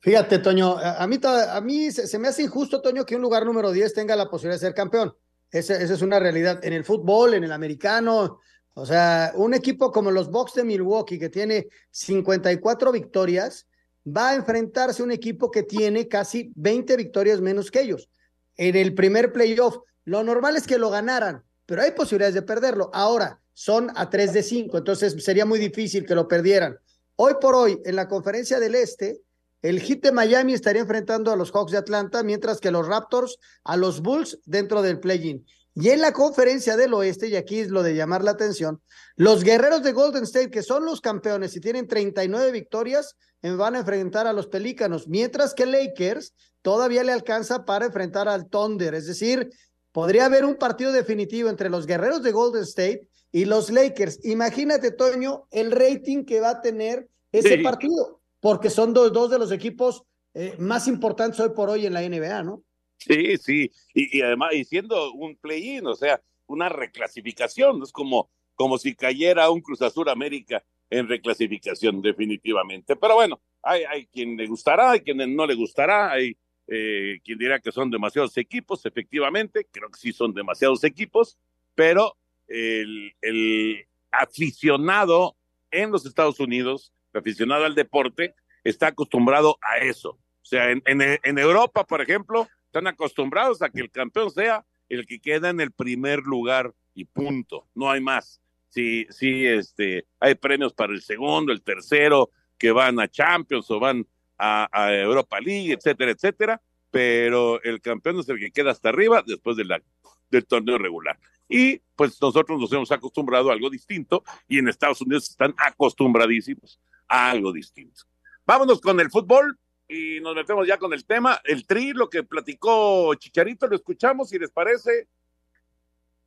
Fíjate, 0.00 0.38
Toño, 0.38 0.76
a 0.78 1.06
mí, 1.06 1.90
se, 1.90 2.18
me 2.18 2.28
hace 2.28 2.42
injusto, 2.42 2.80
Toño, 2.80 3.04
que 3.04 3.16
un 3.16 3.22
lugar 3.22 3.44
número 3.44 3.70
10 3.70 3.94
tenga 3.94 4.16
la 4.16 4.30
posibilidad 4.30 4.60
de 4.60 4.66
ser 4.66 4.74
campeón. 4.74 5.14
Esa, 5.50 5.76
esa 5.80 5.94
es 5.94 6.02
una 6.02 6.18
realidad 6.18 6.64
en 6.64 6.72
el 6.72 6.84
fútbol, 6.84 7.34
en 7.34 7.44
el 7.44 7.52
americano, 7.52 8.38
o 8.74 8.86
sea, 8.86 9.32
un 9.34 9.52
equipo 9.52 9.90
como 9.90 10.10
los 10.10 10.30
Bucks 10.30 10.54
de 10.54 10.64
Milwaukee, 10.64 11.18
que 11.18 11.28
tiene 11.28 11.68
54 11.90 12.92
victorias, 12.92 13.66
va 14.06 14.30
a 14.30 14.34
enfrentarse 14.34 15.02
a 15.02 15.04
un 15.04 15.12
equipo 15.12 15.50
que 15.50 15.62
tiene 15.62 16.08
casi 16.08 16.52
20 16.56 16.96
victorias 16.96 17.40
menos 17.40 17.70
que 17.70 17.82
ellos. 17.82 18.08
En 18.56 18.76
el 18.76 18.94
primer 18.94 19.32
playoff, 19.32 19.78
lo 20.04 20.22
normal 20.22 20.56
es 20.56 20.66
que 20.66 20.78
lo 20.78 20.90
ganaran, 20.90 21.42
pero 21.66 21.82
hay 21.82 21.90
posibilidades 21.92 22.34
de 22.34 22.42
perderlo. 22.42 22.90
Ahora, 22.92 23.40
son 23.52 23.90
a 23.96 24.08
3 24.08 24.32
de 24.32 24.42
5, 24.42 24.78
entonces 24.78 25.22
sería 25.22 25.44
muy 25.44 25.58
difícil 25.58 26.06
que 26.06 26.14
lo 26.14 26.28
perdieran. 26.28 26.78
Hoy 27.16 27.34
por 27.40 27.54
hoy, 27.54 27.80
en 27.84 27.96
la 27.96 28.08
conferencia 28.08 28.58
del 28.58 28.74
Este, 28.74 29.20
el 29.62 29.80
Heat 29.80 30.00
de 30.02 30.12
Miami 30.12 30.54
estaría 30.54 30.82
enfrentando 30.82 31.30
a 31.30 31.36
los 31.36 31.50
Hawks 31.52 31.72
de 31.72 31.78
Atlanta, 31.78 32.22
mientras 32.22 32.60
que 32.60 32.70
los 32.70 32.86
Raptors 32.86 33.38
a 33.64 33.76
los 33.76 34.00
Bulls 34.00 34.38
dentro 34.44 34.82
del 34.82 35.00
play-in. 35.00 35.44
Y 35.74 35.90
en 35.90 36.00
la 36.00 36.12
conferencia 36.12 36.76
del 36.76 36.94
oeste, 36.94 37.28
y 37.28 37.36
aquí 37.36 37.60
es 37.60 37.70
lo 37.70 37.82
de 37.82 37.94
llamar 37.94 38.24
la 38.24 38.32
atención, 38.32 38.82
los 39.16 39.44
guerreros 39.44 39.82
de 39.82 39.92
Golden 39.92 40.24
State, 40.24 40.50
que 40.50 40.62
son 40.62 40.84
los 40.84 41.00
campeones 41.00 41.54
y 41.56 41.60
tienen 41.60 41.86
39 41.86 42.50
victorias, 42.50 43.16
van 43.42 43.76
a 43.76 43.80
enfrentar 43.80 44.26
a 44.26 44.32
los 44.32 44.48
Pelícanos, 44.48 45.08
mientras 45.08 45.54
que 45.54 45.66
Lakers 45.66 46.34
todavía 46.62 47.04
le 47.04 47.12
alcanza 47.12 47.64
para 47.64 47.86
enfrentar 47.86 48.28
al 48.28 48.48
Thunder. 48.48 48.94
Es 48.94 49.06
decir, 49.06 49.50
podría 49.92 50.26
haber 50.26 50.44
un 50.44 50.56
partido 50.56 50.92
definitivo 50.92 51.48
entre 51.48 51.70
los 51.70 51.86
guerreros 51.86 52.22
de 52.22 52.32
Golden 52.32 52.62
State 52.62 53.08
y 53.32 53.44
los 53.44 53.70
Lakers. 53.70 54.18
Imagínate, 54.24 54.90
Toño, 54.90 55.46
el 55.50 55.70
rating 55.70 56.24
que 56.24 56.40
va 56.40 56.50
a 56.50 56.60
tener 56.60 57.08
ese 57.32 57.56
sí. 57.56 57.62
partido, 57.62 58.19
porque 58.40 58.70
son 58.70 58.92
dos, 58.92 59.12
dos 59.12 59.30
de 59.30 59.38
los 59.38 59.52
equipos 59.52 60.02
eh, 60.34 60.54
más 60.58 60.88
importantes 60.88 61.38
hoy 61.40 61.50
por 61.50 61.70
hoy 61.70 61.86
en 61.86 61.92
la 61.92 62.02
NBA, 62.02 62.42
¿no? 62.42 62.62
Sí, 62.96 63.36
sí, 63.38 63.70
y, 63.94 64.20
además, 64.20 64.52
y 64.52 64.64
siendo 64.64 65.12
un 65.12 65.36
play-in, 65.36 65.86
o 65.86 65.94
sea, 65.94 66.20
una 66.46 66.68
reclasificación, 66.68 67.82
es 67.82 67.92
como, 67.92 68.30
como 68.54 68.76
si 68.76 68.94
cayera 68.94 69.50
un 69.50 69.62
Cruz 69.62 69.80
Azul 69.80 70.08
América 70.08 70.62
en 70.90 71.08
reclasificación, 71.08 72.02
definitivamente. 72.02 72.96
Pero 72.96 73.14
bueno, 73.14 73.40
hay, 73.62 73.84
hay 73.84 74.06
quien 74.06 74.36
le 74.36 74.46
gustará, 74.46 74.90
hay 74.90 75.00
quien 75.00 75.34
no 75.34 75.46
le 75.46 75.54
gustará, 75.54 76.12
hay 76.12 76.36
eh, 76.66 77.20
quien 77.24 77.38
dirá 77.38 77.58
que 77.58 77.72
son 77.72 77.90
demasiados 77.90 78.36
equipos, 78.36 78.84
efectivamente, 78.84 79.66
creo 79.70 79.88
que 79.88 79.98
sí 79.98 80.12
son 80.12 80.34
demasiados 80.34 80.84
equipos, 80.84 81.38
pero 81.74 82.16
el 82.46 83.86
aficionado 84.10 85.36
en 85.70 85.90
los 85.90 86.04
Estados 86.04 86.40
Unidos, 86.40 86.92
aficionado 87.18 87.64
al 87.64 87.74
deporte, 87.74 88.34
está 88.64 88.88
acostumbrado 88.88 89.58
a 89.62 89.78
eso. 89.78 90.10
O 90.10 90.44
sea, 90.50 90.70
en, 90.70 91.38
Europa, 91.38 91.84
por 91.84 92.00
ejemplo, 92.00 92.48
están 92.66 92.86
acostumbrados 92.86 93.62
a 93.62 93.70
que 93.70 93.80
el 93.80 93.90
campeón 93.90 94.30
sea 94.30 94.64
el 94.88 95.06
que 95.06 95.20
queda 95.20 95.50
en 95.50 95.60
el 95.60 95.70
primer 95.70 96.20
lugar 96.20 96.74
y 96.94 97.04
punto, 97.04 97.68
no 97.74 97.90
hay 97.90 98.00
más. 98.00 98.40
Sí, 98.68 99.06
sí, 99.10 99.46
este, 99.46 100.06
hay 100.18 100.34
premios 100.34 100.72
para 100.72 100.92
el 100.92 101.02
segundo, 101.02 101.52
el 101.52 101.62
tercero, 101.62 102.30
que 102.58 102.72
van 102.72 102.98
a 103.00 103.08
Champions 103.08 103.70
o 103.70 103.78
van 103.78 104.06
a, 104.38 104.68
Europa 104.92 105.38
League, 105.40 105.72
etcétera, 105.72 106.10
etcétera, 106.10 106.62
pero 106.90 107.62
el 107.62 107.80
campeón 107.80 108.18
es 108.18 108.28
el 108.28 108.38
que 108.38 108.50
queda 108.50 108.70
hasta 108.70 108.88
arriba 108.88 109.22
después 109.26 109.56
del 109.56 110.46
torneo 110.46 110.78
regular. 110.78 111.18
Y 111.48 111.78
pues 111.96 112.20
nosotros 112.22 112.58
nos 112.58 112.72
hemos 112.72 112.90
acostumbrado 112.92 113.50
a 113.50 113.52
algo 113.52 113.70
distinto 113.70 114.24
y 114.48 114.58
en 114.58 114.68
Estados 114.68 115.00
Unidos 115.00 115.28
están 115.28 115.54
acostumbradísimos 115.58 116.80
algo 117.10 117.52
distinto. 117.52 118.04
Vámonos 118.46 118.80
con 118.80 118.98
el 119.00 119.10
fútbol 119.10 119.58
y 119.88 120.20
nos 120.20 120.34
metemos 120.34 120.66
ya 120.66 120.78
con 120.78 120.92
el 120.92 121.04
tema. 121.04 121.40
El 121.44 121.66
tri, 121.66 121.92
lo 121.92 122.08
que 122.08 122.22
platicó 122.22 123.14
Chicharito, 123.16 123.66
lo 123.66 123.76
escuchamos 123.76 124.28
si 124.30 124.38
les 124.38 124.50
parece. 124.50 125.08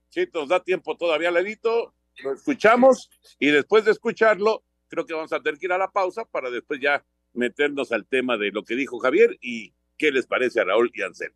Sí, 0.10 0.28
nos 0.34 0.50
da 0.50 0.62
tiempo 0.62 0.96
todavía, 0.98 1.32
Ledito. 1.32 1.96
Lo 2.24 2.34
escuchamos 2.34 3.10
y 3.39 3.48
después 3.48 3.86
de 3.86 3.91
escucharlo, 3.91 4.63
creo 4.88 5.06
que 5.06 5.13
vamos 5.13 5.34
a 5.34 5.39
tener 5.41 5.58
que 5.58 5.65
ir 5.65 5.72
a 5.72 5.78
la 5.78 5.89
pausa 5.89 6.26
para 6.26 6.52
después 6.52 6.80
ya 6.80 7.04
meternos 7.32 7.91
al 7.91 8.06
tema 8.06 8.38
de 8.38 8.52
lo 8.52 8.63
que 8.63 8.76
dijo 8.76 9.00
Javier 9.00 9.38
y 9.41 9.74
qué 9.98 10.12
les 10.12 10.28
parece 10.28 10.60
a 10.60 10.65
Raúl 10.65 10.91
y 10.93 11.02
Ansel. 11.02 11.34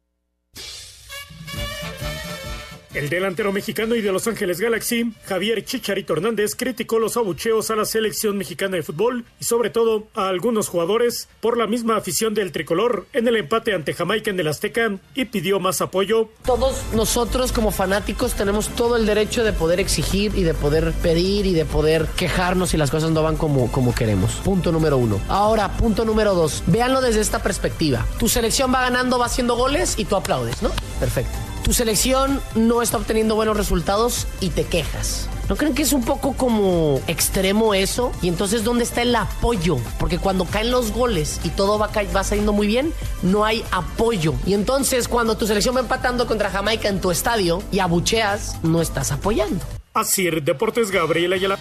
El 2.94 3.10
delantero 3.10 3.52
mexicano 3.52 3.96
y 3.96 4.02
de 4.02 4.12
Los 4.12 4.28
Ángeles 4.28 4.60
Galaxy, 4.60 5.12
Javier 5.26 5.64
Chicharito 5.66 6.14
Hernández, 6.14 6.56
criticó 6.56 7.00
los 7.00 7.18
abucheos 7.18 7.70
a 7.70 7.76
la 7.76 7.86
selección 7.86 8.38
mexicana 8.38 8.78
de 8.78 8.84
fútbol 8.84 9.26
y 9.40 9.44
sobre 9.44 9.70
todo 9.70 10.08
a 10.16 10.30
algunos 10.30 10.70
jugadores 10.70 11.28
por 11.42 11.58
la 11.58 11.68
misma 11.68 11.98
afición 11.98 12.34
del 12.34 12.52
tricolor 12.52 13.06
en 13.14 13.28
el 13.28 13.36
empate 13.36 13.74
ante 13.74 13.94
Jamaica 13.94 14.32
en 14.32 14.40
el 14.40 14.48
Azteca 14.48 14.98
y 15.14 15.26
pidió 15.26 15.60
más 15.60 15.82
apoyo. 15.82 16.30
Todos 16.46 16.82
nosotros 16.94 17.52
como 17.52 17.72
fanáticos 17.72 18.34
tenemos 18.34 18.70
todo 18.70 18.96
el 18.96 19.06
derecho 19.06 19.44
de 19.44 19.54
poder 19.54 19.80
exigir 19.80 20.32
y 20.36 20.44
de 20.44 20.54
poder 20.54 20.94
pedir 20.94 21.46
y 21.46 21.54
de 21.54 21.66
poder 21.66 22.08
quejarnos 22.16 22.70
si 22.70 22.78
las 22.78 22.90
cosas 22.90 23.12
no 23.12 23.22
van 23.22 23.38
como, 23.38 23.72
como 23.72 23.94
queremos. 23.94 24.32
Punto 24.44 24.72
número 24.72 24.98
uno. 24.98 25.20
Ahora, 25.28 25.76
punto 25.78 26.06
número 26.06 26.34
dos. 26.34 26.64
Véanlo 26.68 27.02
desde 27.02 27.22
esta 27.22 27.44
perspectiva. 27.44 28.06
Tu 28.18 28.30
selección 28.30 28.74
va 28.74 28.82
ganando, 28.82 29.20
va 29.20 29.26
haciendo 29.26 29.56
goles 29.56 29.96
y 29.98 30.06
tú 30.06 30.16
aplaudes, 30.16 30.62
¿no? 30.62 30.72
Perfecto 31.00 31.38
tu 31.68 31.74
selección 31.74 32.42
no 32.56 32.82
está 32.82 32.96
obteniendo 32.96 33.36
buenos 33.36 33.58
resultados 33.58 34.26
y 34.40 34.52
te 34.52 34.64
quejas. 34.64 35.30
¿No 35.50 35.58
creen 35.58 35.76
que 35.76 35.82
es 35.82 35.92
un 35.92 36.02
poco 36.02 36.32
como 36.32 37.02
extremo 37.08 37.74
eso? 37.74 38.14
Y 38.22 38.30
entonces, 38.30 38.64
¿dónde 38.64 38.86
está 38.86 39.02
el 39.02 39.14
apoyo? 39.14 39.78
Porque 40.00 40.18
cuando 40.18 40.46
caen 40.46 40.72
los 40.72 40.94
goles 40.94 41.42
y 41.44 41.50
todo 41.50 41.78
va, 41.78 41.90
va 42.16 42.24
saliendo 42.24 42.54
muy 42.54 42.68
bien, 42.68 42.94
no 43.22 43.44
hay 43.44 43.66
apoyo. 43.72 44.34
Y 44.46 44.54
entonces, 44.54 45.10
cuando 45.10 45.36
tu 45.36 45.46
selección 45.46 45.76
va 45.76 45.82
empatando 45.82 46.26
contra 46.26 46.50
Jamaica 46.50 46.88
en 46.88 47.02
tu 47.02 47.12
estadio 47.12 47.62
y 47.70 47.80
abucheas, 47.80 48.64
no 48.64 48.82
estás 48.82 49.12
apoyando. 49.12 49.66
Así, 49.94 50.30
Deportes 50.30 50.90
Gabriela 50.90 51.36
Ayala. 51.36 51.60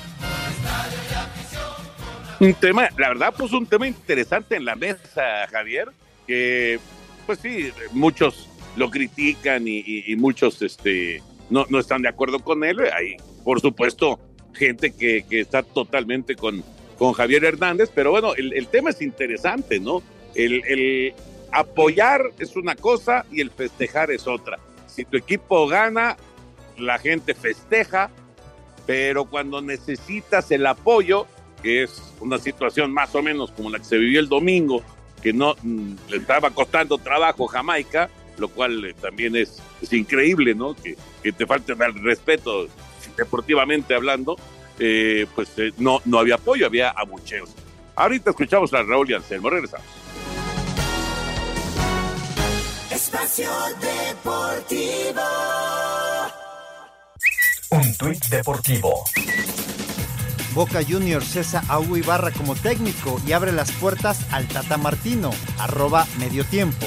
Un 2.39 2.55
tema, 2.55 2.91
la 2.97 3.09
verdad, 3.09 3.35
pues 3.37 3.51
un 3.51 3.67
tema 3.67 3.89
interesante 3.89 4.55
en 4.55 4.67
la 4.67 4.77
mesa, 4.77 5.49
Javier, 5.51 5.89
que, 6.29 6.79
pues 7.27 7.41
sí, 7.43 7.73
muchos 7.91 8.47
lo 8.77 8.91
critican 8.91 9.65
y, 9.67 10.15
muchos 10.17 10.63
este, 10.63 11.23
no, 11.51 11.67
no, 11.69 11.81
están 11.81 12.03
de 12.03 12.09
acuerdo 12.09 12.39
con 12.41 12.63
él. 12.65 12.79
Hay, 12.81 13.17
por 13.45 13.61
supuesto, 13.61 14.21
gente 14.53 14.93
que, 14.95 15.25
que 15.29 15.41
está 15.41 15.63
totalmente 15.63 16.37
con, 16.37 16.63
con, 16.99 17.13
Javier 17.13 17.45
Hernández, 17.45 17.91
pero 17.95 18.11
bueno, 18.11 18.35
el, 18.35 18.53
el 18.53 18.69
tema 18.69 18.91
es 18.91 19.03
interesante, 19.03 19.81
¿no? 19.81 20.03
El, 20.35 20.63
el, 20.67 21.15
apoyar 21.53 22.33
es 22.39 22.57
una 22.57 22.75
cosa 22.75 23.25
y 23.31 23.41
el 23.41 23.51
festejar 23.51 24.11
es 24.11 24.27
otra. 24.27 24.59
Si 24.87 25.05
tu 25.05 25.17
equipo 25.17 25.67
gana, 25.67 26.17
la 26.77 26.99
gente 26.99 27.35
festeja, 27.35 28.11
pero 28.87 29.25
cuando 29.25 29.63
necesitas 29.63 30.51
el 30.51 30.67
apoyo, 30.67 31.27
que 31.63 31.85
es 31.85 32.15
una 32.21 32.39
situación 32.39 32.93
más 32.93 33.15
o 33.15 33.23
menos 33.23 33.51
como 33.53 33.71
la 33.71 33.79
que 33.79 33.85
se 33.85 33.97
vivió 33.97 34.21
el 34.21 34.29
domingo, 34.29 34.83
que 35.23 35.33
no 35.33 35.55
mm, 35.63 35.93
le 36.11 36.17
estaba 36.19 36.51
costando 36.51 36.99
trabajo 36.99 37.47
Jamaica, 37.47 38.11
lo 38.39 38.49
cual 38.49 38.85
eh, 38.85 38.95
también 39.01 39.37
es, 39.37 39.63
es, 39.81 39.93
increíble, 39.93 40.55
¿no? 40.55 40.75
Que, 40.75 40.97
que 41.23 41.33
te 41.33 41.47
falte 41.47 41.73
el 41.73 42.03
respeto 42.03 42.69
deportivamente 43.17 43.95
hablando, 43.95 44.37
eh, 44.79 45.27
pues 45.35 45.49
eh, 45.57 45.73
no, 45.79 46.01
no 46.05 46.19
había 46.19 46.37
apoyo, 46.37 46.67
había 46.67 46.91
abucheos. 46.91 47.51
Ahorita 47.95 48.31
escuchamos 48.31 48.73
a 48.75 48.83
Raúl 48.83 49.11
y 49.11 49.15
Anselmo, 49.15 49.51
regresamos. 49.51 49.87
Espacio 52.91 53.51
Deportivo. 53.81 55.23
tuit 57.99 58.25
deportivo. 58.27 59.05
Boca 60.55 60.81
Juniors 60.83 61.27
cesa 61.27 61.63
a 61.69 61.79
Hugo 61.79 61.99
Ibarra 61.99 62.31
como 62.31 62.55
técnico 62.55 63.21
y 63.27 63.33
abre 63.33 63.53
las 63.53 63.71
puertas 63.73 64.21
al 64.33 64.49
Tata 64.49 64.79
Martino, 64.79 65.31
arroba 65.59 66.07
medio 66.19 66.45
tiempo. 66.45 66.87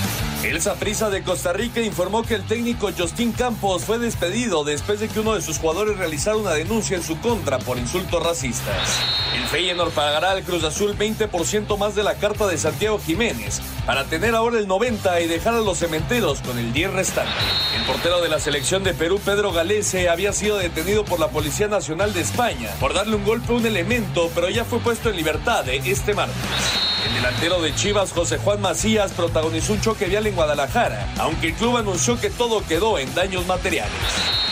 El 0.43 0.59
Saprissa 0.59 1.11
de 1.11 1.21
Costa 1.21 1.53
Rica 1.53 1.81
informó 1.81 2.23
que 2.23 2.33
el 2.33 2.43
técnico 2.43 2.89
Justin 2.97 3.31
Campos 3.31 3.85
fue 3.85 3.99
despedido 3.99 4.63
después 4.63 4.99
de 4.99 5.07
que 5.07 5.19
uno 5.19 5.35
de 5.35 5.41
sus 5.43 5.59
jugadores 5.59 5.97
realizara 5.97 6.35
una 6.35 6.53
denuncia 6.53 6.97
en 6.97 7.03
su 7.03 7.19
contra 7.19 7.59
por 7.59 7.77
insultos 7.77 8.23
racistas. 8.23 8.97
El 9.35 9.45
Feyenoord 9.47 9.91
pagará 9.91 10.31
al 10.31 10.41
Cruz 10.41 10.63
Azul 10.63 10.97
20% 10.97 11.77
más 11.77 11.93
de 11.93 12.01
la 12.01 12.15
carta 12.15 12.47
de 12.47 12.57
Santiago 12.57 12.99
Jiménez 12.99 13.61
para 13.85 14.05
tener 14.05 14.33
ahora 14.33 14.57
el 14.57 14.67
90 14.67 15.21
y 15.21 15.27
dejar 15.27 15.53
a 15.53 15.59
los 15.59 15.77
cementeros 15.77 16.39
con 16.41 16.57
el 16.57 16.73
10 16.73 16.93
restante. 16.93 17.31
El 17.77 17.85
portero 17.85 18.19
de 18.19 18.29
la 18.29 18.39
selección 18.39 18.83
de 18.83 18.95
Perú, 18.95 19.21
Pedro 19.23 19.51
Galese, 19.51 20.09
había 20.09 20.33
sido 20.33 20.57
detenido 20.57 21.05
por 21.05 21.19
la 21.19 21.29
Policía 21.29 21.67
Nacional 21.67 22.13
de 22.13 22.21
España 22.21 22.71
por 22.79 22.95
darle 22.95 23.15
un 23.15 23.25
golpe 23.25 23.53
a 23.53 23.57
un 23.57 23.65
elemento, 23.67 24.31
pero 24.33 24.49
ya 24.49 24.65
fue 24.65 24.79
puesto 24.79 25.11
en 25.11 25.17
libertad 25.17 25.69
este 25.69 26.15
martes. 26.15 26.90
El 27.05 27.13
delantero 27.15 27.61
de 27.61 27.73
Chivas, 27.73 28.11
José 28.13 28.37
Juan 28.37 28.61
Macías, 28.61 29.11
protagonizó 29.13 29.73
un 29.73 29.81
choque 29.81 30.05
vial 30.05 30.27
en 30.27 30.35
Guadalajara, 30.35 31.13
aunque 31.17 31.47
el 31.47 31.53
club 31.53 31.77
anunció 31.77 32.19
que 32.19 32.29
todo 32.29 32.63
quedó 32.67 32.99
en 32.99 33.13
daños 33.15 33.47
materiales. 33.47 33.91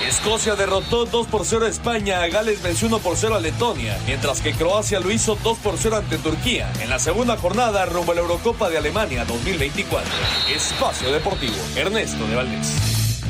Escocia 0.08 0.56
derrotó 0.56 1.06
2 1.06 1.28
por 1.28 1.46
0 1.46 1.66
a 1.66 1.70
España, 1.70 2.26
Gales 2.28 2.64
venció 2.64 2.88
1 2.88 3.00
por 3.00 3.18
0 3.18 3.36
a 3.36 3.40
Letonia, 3.40 3.98
mientras 4.08 4.42
que 4.42 4.54
Croacia 4.54 5.00
lo 5.00 5.12
hizo 5.12 5.38
2 5.44 5.58
por 5.60 5.78
0 5.78 5.98
ante 5.98 6.18
Turquía, 6.18 6.72
en 6.82 6.90
la 6.90 6.98
segunda 6.98 7.38
jornada 7.38 7.86
rumbo 7.86 8.14
a 8.14 8.16
la 8.16 8.22
Eurocopa 8.22 8.70
de 8.70 8.78
Alemania 8.78 9.26
2024. 9.26 10.10
Espacio 10.56 11.12
Deportivo, 11.12 11.56
Ernesto 11.76 12.26
de 12.28 12.36
Valdés. 12.36 13.22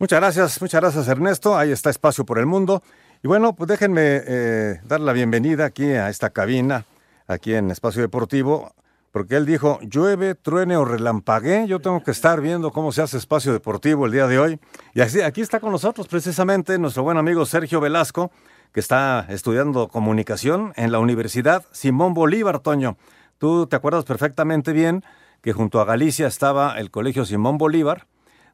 Muchas 0.00 0.20
gracias, 0.20 0.60
muchas 0.60 0.80
gracias 0.80 1.06
Ernesto. 1.06 1.56
Ahí 1.56 1.70
está 1.70 1.90
Espacio 1.90 2.24
por 2.24 2.38
el 2.38 2.46
Mundo. 2.46 2.82
Y 3.22 3.28
bueno, 3.28 3.54
pues 3.54 3.68
déjenme 3.68 4.22
eh, 4.26 4.80
dar 4.84 5.00
la 5.00 5.12
bienvenida 5.12 5.66
aquí 5.66 5.84
a 5.84 6.08
esta 6.08 6.30
cabina 6.30 6.84
aquí 7.26 7.54
en 7.54 7.70
Espacio 7.70 8.02
Deportivo, 8.02 8.74
porque 9.10 9.36
él 9.36 9.46
dijo, 9.46 9.78
llueve, 9.82 10.34
truene 10.34 10.76
o 10.76 10.84
relampaguee, 10.84 11.66
yo 11.68 11.80
tengo 11.80 12.02
que 12.02 12.10
estar 12.10 12.40
viendo 12.40 12.72
cómo 12.72 12.90
se 12.90 13.02
hace 13.02 13.16
Espacio 13.16 13.52
Deportivo 13.52 14.06
el 14.06 14.12
día 14.12 14.26
de 14.26 14.38
hoy. 14.38 14.60
Y 14.92 15.02
así, 15.02 15.20
aquí 15.20 15.40
está 15.40 15.60
con 15.60 15.70
nosotros 15.70 16.08
precisamente 16.08 16.78
nuestro 16.78 17.04
buen 17.04 17.16
amigo 17.16 17.46
Sergio 17.46 17.80
Velasco, 17.80 18.32
que 18.72 18.80
está 18.80 19.26
estudiando 19.28 19.86
comunicación 19.86 20.72
en 20.74 20.90
la 20.90 20.98
Universidad 20.98 21.64
Simón 21.70 22.12
Bolívar, 22.12 22.58
Toño. 22.58 22.96
Tú 23.38 23.68
te 23.68 23.76
acuerdas 23.76 24.04
perfectamente 24.04 24.72
bien 24.72 25.04
que 25.42 25.52
junto 25.52 25.80
a 25.80 25.84
Galicia 25.84 26.26
estaba 26.26 26.78
el 26.78 26.90
Colegio 26.90 27.24
Simón 27.24 27.56
Bolívar 27.56 28.08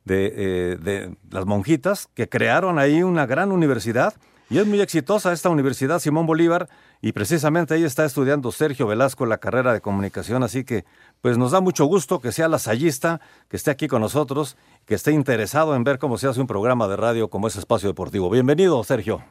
de, 0.05 0.33
eh, 0.37 0.77
de 0.77 1.17
las 1.31 1.47
monjitas, 1.47 2.09
que 2.13 2.29
crearon 2.29 2.79
ahí 2.79 3.03
una 3.03 3.25
gran 3.25 3.51
universidad 3.51 4.15
y 4.51 4.59
es 4.59 4.67
muy 4.67 4.81
exitosa 4.81 5.33
esta 5.33 5.49
Universidad 5.49 6.01
Simón 6.01 6.27
Bolívar 6.27 6.69
y 7.01 7.13
precisamente 7.13 7.75
ahí 7.75 7.85
está 7.85 8.05
estudiando 8.05 8.51
Sergio 8.51 8.89
Velasco 8.89 9.25
la 9.25 9.39
carrera 9.39 9.73
de 9.73 9.81
comunicación, 9.81 10.43
así 10.43 10.65
que 10.65 10.85
pues 11.23 11.39
nos 11.39 11.53
da 11.53 11.61
mucho 11.61 11.85
gusto 11.85 12.21
que 12.21 12.33
sea 12.33 12.49
lasallista, 12.49 13.21
que 13.49 13.57
esté 13.57 13.71
aquí 13.71 13.87
con 13.87 14.03
nosotros, 14.03 14.57
que 14.87 14.97
esté 14.97 15.13
interesado 15.13 15.77
en 15.77 15.85
ver 15.85 16.01
cómo 16.01 16.19
se 16.19 16.27
hace 16.27 16.41
un 16.41 16.49
programa 16.49 16.89
de 16.89 16.97
radio 16.97 17.31
como 17.31 17.47
es 17.47 17.55
Espacio 17.55 17.89
Deportivo. 17.89 18.29
Bienvenido, 18.29 18.83
Sergio. 18.83 19.25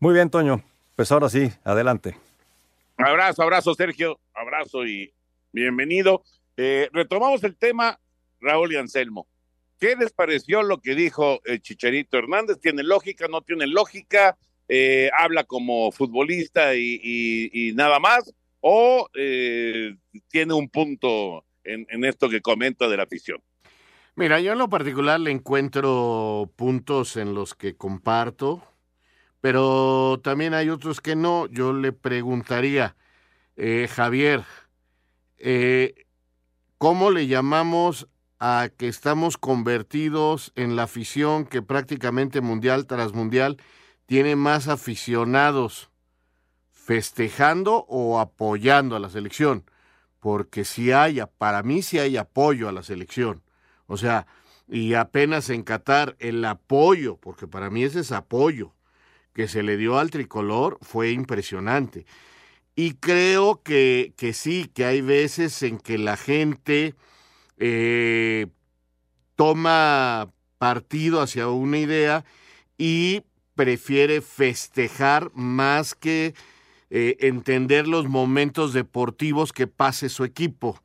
Muy 0.00 0.14
bien, 0.14 0.30
Toño. 0.30 0.62
Pues 0.96 1.12
ahora 1.12 1.28
sí, 1.28 1.52
adelante. 1.64 2.16
Abrazo, 2.96 3.42
abrazo, 3.42 3.74
Sergio. 3.74 4.18
Abrazo 4.34 4.86
y 4.86 5.12
bienvenido. 5.52 6.22
Eh, 6.56 6.88
retomamos 6.92 7.44
el 7.44 7.56
tema, 7.56 8.00
Raúl 8.40 8.72
y 8.72 8.76
Anselmo. 8.76 9.28
¿Qué 9.78 9.94
les 9.94 10.12
pareció 10.12 10.62
lo 10.62 10.80
que 10.80 10.96
dijo 10.96 11.40
el 11.44 11.62
Chicharito 11.62 12.18
Hernández? 12.18 12.58
¿Tiene 12.60 12.82
lógica? 12.82 13.28
¿No 13.28 13.42
tiene 13.42 13.66
lógica? 13.68 14.36
Eh, 14.68 15.08
¿Habla 15.16 15.44
como 15.44 15.92
futbolista 15.92 16.74
y, 16.74 17.72
nada 17.76 18.00
más? 18.00 18.34
¿O 18.60 19.08
eh, 19.14 19.94
tiene 20.28 20.54
un 20.54 20.68
punto 20.68 21.44
en, 21.62 21.86
en 21.90 22.04
esto 22.04 22.28
que 22.28 22.40
comenta 22.40 22.88
de 22.88 22.96
la 22.96 23.04
afición? 23.04 23.40
Mira, 24.16 24.40
yo 24.40 24.50
en 24.50 24.58
lo 24.58 24.68
particular 24.68 25.20
le 25.20 25.30
encuentro 25.30 26.50
puntos 26.56 27.16
en 27.16 27.34
los 27.34 27.54
que 27.54 27.76
comparto, 27.76 28.64
pero 29.40 30.20
también 30.24 30.54
hay 30.54 30.70
otros 30.70 31.00
que 31.00 31.14
no. 31.14 31.46
Yo 31.46 31.72
le 31.72 31.92
preguntaría, 31.92 32.96
eh, 33.56 33.86
Javier, 33.88 34.42
¿cómo 36.78 37.12
le 37.12 37.28
llamamos 37.28 38.08
a 38.38 38.70
que 38.76 38.88
estamos 38.88 39.36
convertidos 39.36 40.52
en 40.54 40.76
la 40.76 40.84
afición 40.84 41.44
que 41.44 41.62
prácticamente 41.62 42.40
mundial 42.40 42.86
tras 42.86 43.12
mundial 43.12 43.56
tiene 44.06 44.36
más 44.36 44.68
aficionados 44.68 45.90
festejando 46.70 47.84
o 47.88 48.20
apoyando 48.20 48.96
a 48.96 49.00
la 49.00 49.10
selección, 49.10 49.64
porque 50.20 50.64
si 50.64 50.92
hay, 50.92 51.20
para 51.36 51.62
mí 51.62 51.82
sí 51.82 51.98
hay 51.98 52.16
apoyo 52.16 52.68
a 52.68 52.72
la 52.72 52.82
selección, 52.82 53.42
o 53.86 53.96
sea, 53.96 54.26
y 54.68 54.94
apenas 54.94 55.50
en 55.50 55.62
Qatar 55.62 56.16
el 56.18 56.44
apoyo, 56.44 57.16
porque 57.16 57.46
para 57.46 57.70
mí 57.70 57.84
ese 57.84 58.00
es 58.00 58.12
apoyo 58.12 58.74
que 59.32 59.48
se 59.48 59.62
le 59.62 59.76
dio 59.76 59.98
al 59.98 60.10
tricolor 60.10 60.78
fue 60.82 61.10
impresionante. 61.10 62.06
Y 62.74 62.94
creo 62.94 63.62
que, 63.62 64.12
que 64.16 64.32
sí, 64.32 64.70
que 64.72 64.84
hay 64.84 65.00
veces 65.00 65.62
en 65.62 65.78
que 65.78 65.98
la 65.98 66.16
gente 66.16 66.94
eh, 67.58 68.46
toma 69.36 70.32
partido 70.58 71.20
hacia 71.20 71.48
una 71.48 71.78
idea 71.78 72.24
y 72.76 73.22
prefiere 73.54 74.20
festejar 74.20 75.30
más 75.34 75.94
que 75.94 76.34
eh, 76.90 77.16
entender 77.20 77.86
los 77.88 78.08
momentos 78.08 78.72
deportivos 78.72 79.52
que 79.52 79.66
pase 79.66 80.08
su 80.08 80.24
equipo. 80.24 80.82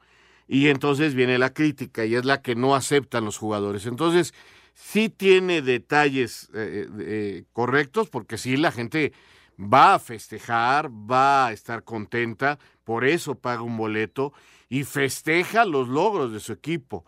Y 0.47 0.67
entonces 0.67 1.15
viene 1.15 1.37
la 1.37 1.53
crítica 1.53 2.05
y 2.05 2.15
es 2.15 2.25
la 2.25 2.41
que 2.41 2.55
no 2.55 2.75
aceptan 2.75 3.25
los 3.25 3.37
jugadores. 3.37 3.85
Entonces, 3.85 4.33
sí 4.73 5.09
tiene 5.09 5.61
detalles 5.61 6.49
eh, 6.53 7.43
correctos 7.53 8.09
porque 8.09 8.37
sí 8.37 8.57
la 8.57 8.71
gente 8.71 9.13
va 9.57 9.95
a 9.95 9.99
festejar, 9.99 10.89
va 10.89 11.47
a 11.47 11.51
estar 11.51 11.83
contenta, 11.83 12.59
por 12.83 13.05
eso 13.05 13.35
paga 13.35 13.61
un 13.61 13.77
boleto 13.77 14.33
y 14.69 14.83
festeja 14.83 15.65
los 15.65 15.87
logros 15.87 16.31
de 16.31 16.39
su 16.39 16.53
equipo, 16.53 17.05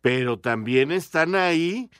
pero 0.00 0.38
también 0.38 0.92
están 0.92 1.34
ahí 1.34 1.90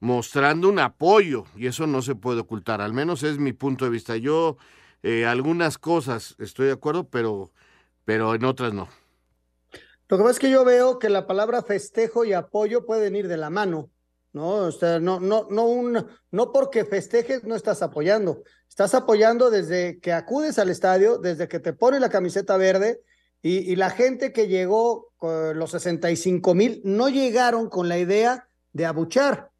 mostrando 0.00 0.68
un 0.68 0.78
apoyo 0.78 1.44
y 1.56 1.66
eso 1.66 1.86
no 1.86 2.02
se 2.02 2.14
puede 2.14 2.40
ocultar, 2.40 2.80
al 2.80 2.92
menos 2.92 3.22
es 3.22 3.38
mi 3.38 3.52
punto 3.52 3.84
de 3.84 3.90
vista. 3.90 4.16
Yo 4.16 4.56
eh, 5.02 5.26
algunas 5.26 5.78
cosas 5.78 6.34
estoy 6.38 6.66
de 6.66 6.72
acuerdo, 6.72 7.08
pero, 7.08 7.52
pero 8.04 8.34
en 8.34 8.44
otras 8.44 8.74
no. 8.74 8.88
Lo 10.08 10.18
que 10.18 10.22
pasa 10.22 10.32
es 10.32 10.38
que 10.38 10.50
yo 10.50 10.64
veo 10.64 10.98
que 10.98 11.08
la 11.08 11.26
palabra 11.26 11.62
festejo 11.62 12.24
y 12.24 12.34
apoyo 12.34 12.84
pueden 12.84 13.16
ir 13.16 13.28
de 13.28 13.38
la 13.38 13.48
mano, 13.48 13.90
¿no? 14.34 14.50
O 14.56 14.72
sea, 14.72 15.00
no, 15.00 15.20
no, 15.20 15.46
no, 15.50 15.64
un, 15.64 16.06
no 16.30 16.52
porque 16.52 16.84
festejes 16.84 17.44
no 17.44 17.54
estás 17.54 17.80
apoyando. 17.80 18.42
Estás 18.68 18.94
apoyando 18.94 19.50
desde 19.50 20.00
que 20.00 20.12
acudes 20.12 20.58
al 20.58 20.68
estadio, 20.68 21.18
desde 21.18 21.48
que 21.48 21.60
te 21.60 21.72
pones 21.72 22.00
la 22.00 22.10
camiseta 22.10 22.56
verde, 22.56 23.00
y, 23.46 23.76
la 23.76 23.90
gente 23.90 24.32
que 24.32 24.48
llegó, 24.48 25.12
los 25.20 25.70
65 25.70 26.54
mil, 26.54 26.80
no 26.82 27.10
llegaron 27.10 27.68
con 27.68 27.90
la 27.90 27.98
idea 27.98 28.48
de 28.72 28.86
abuchar. 28.86 29.50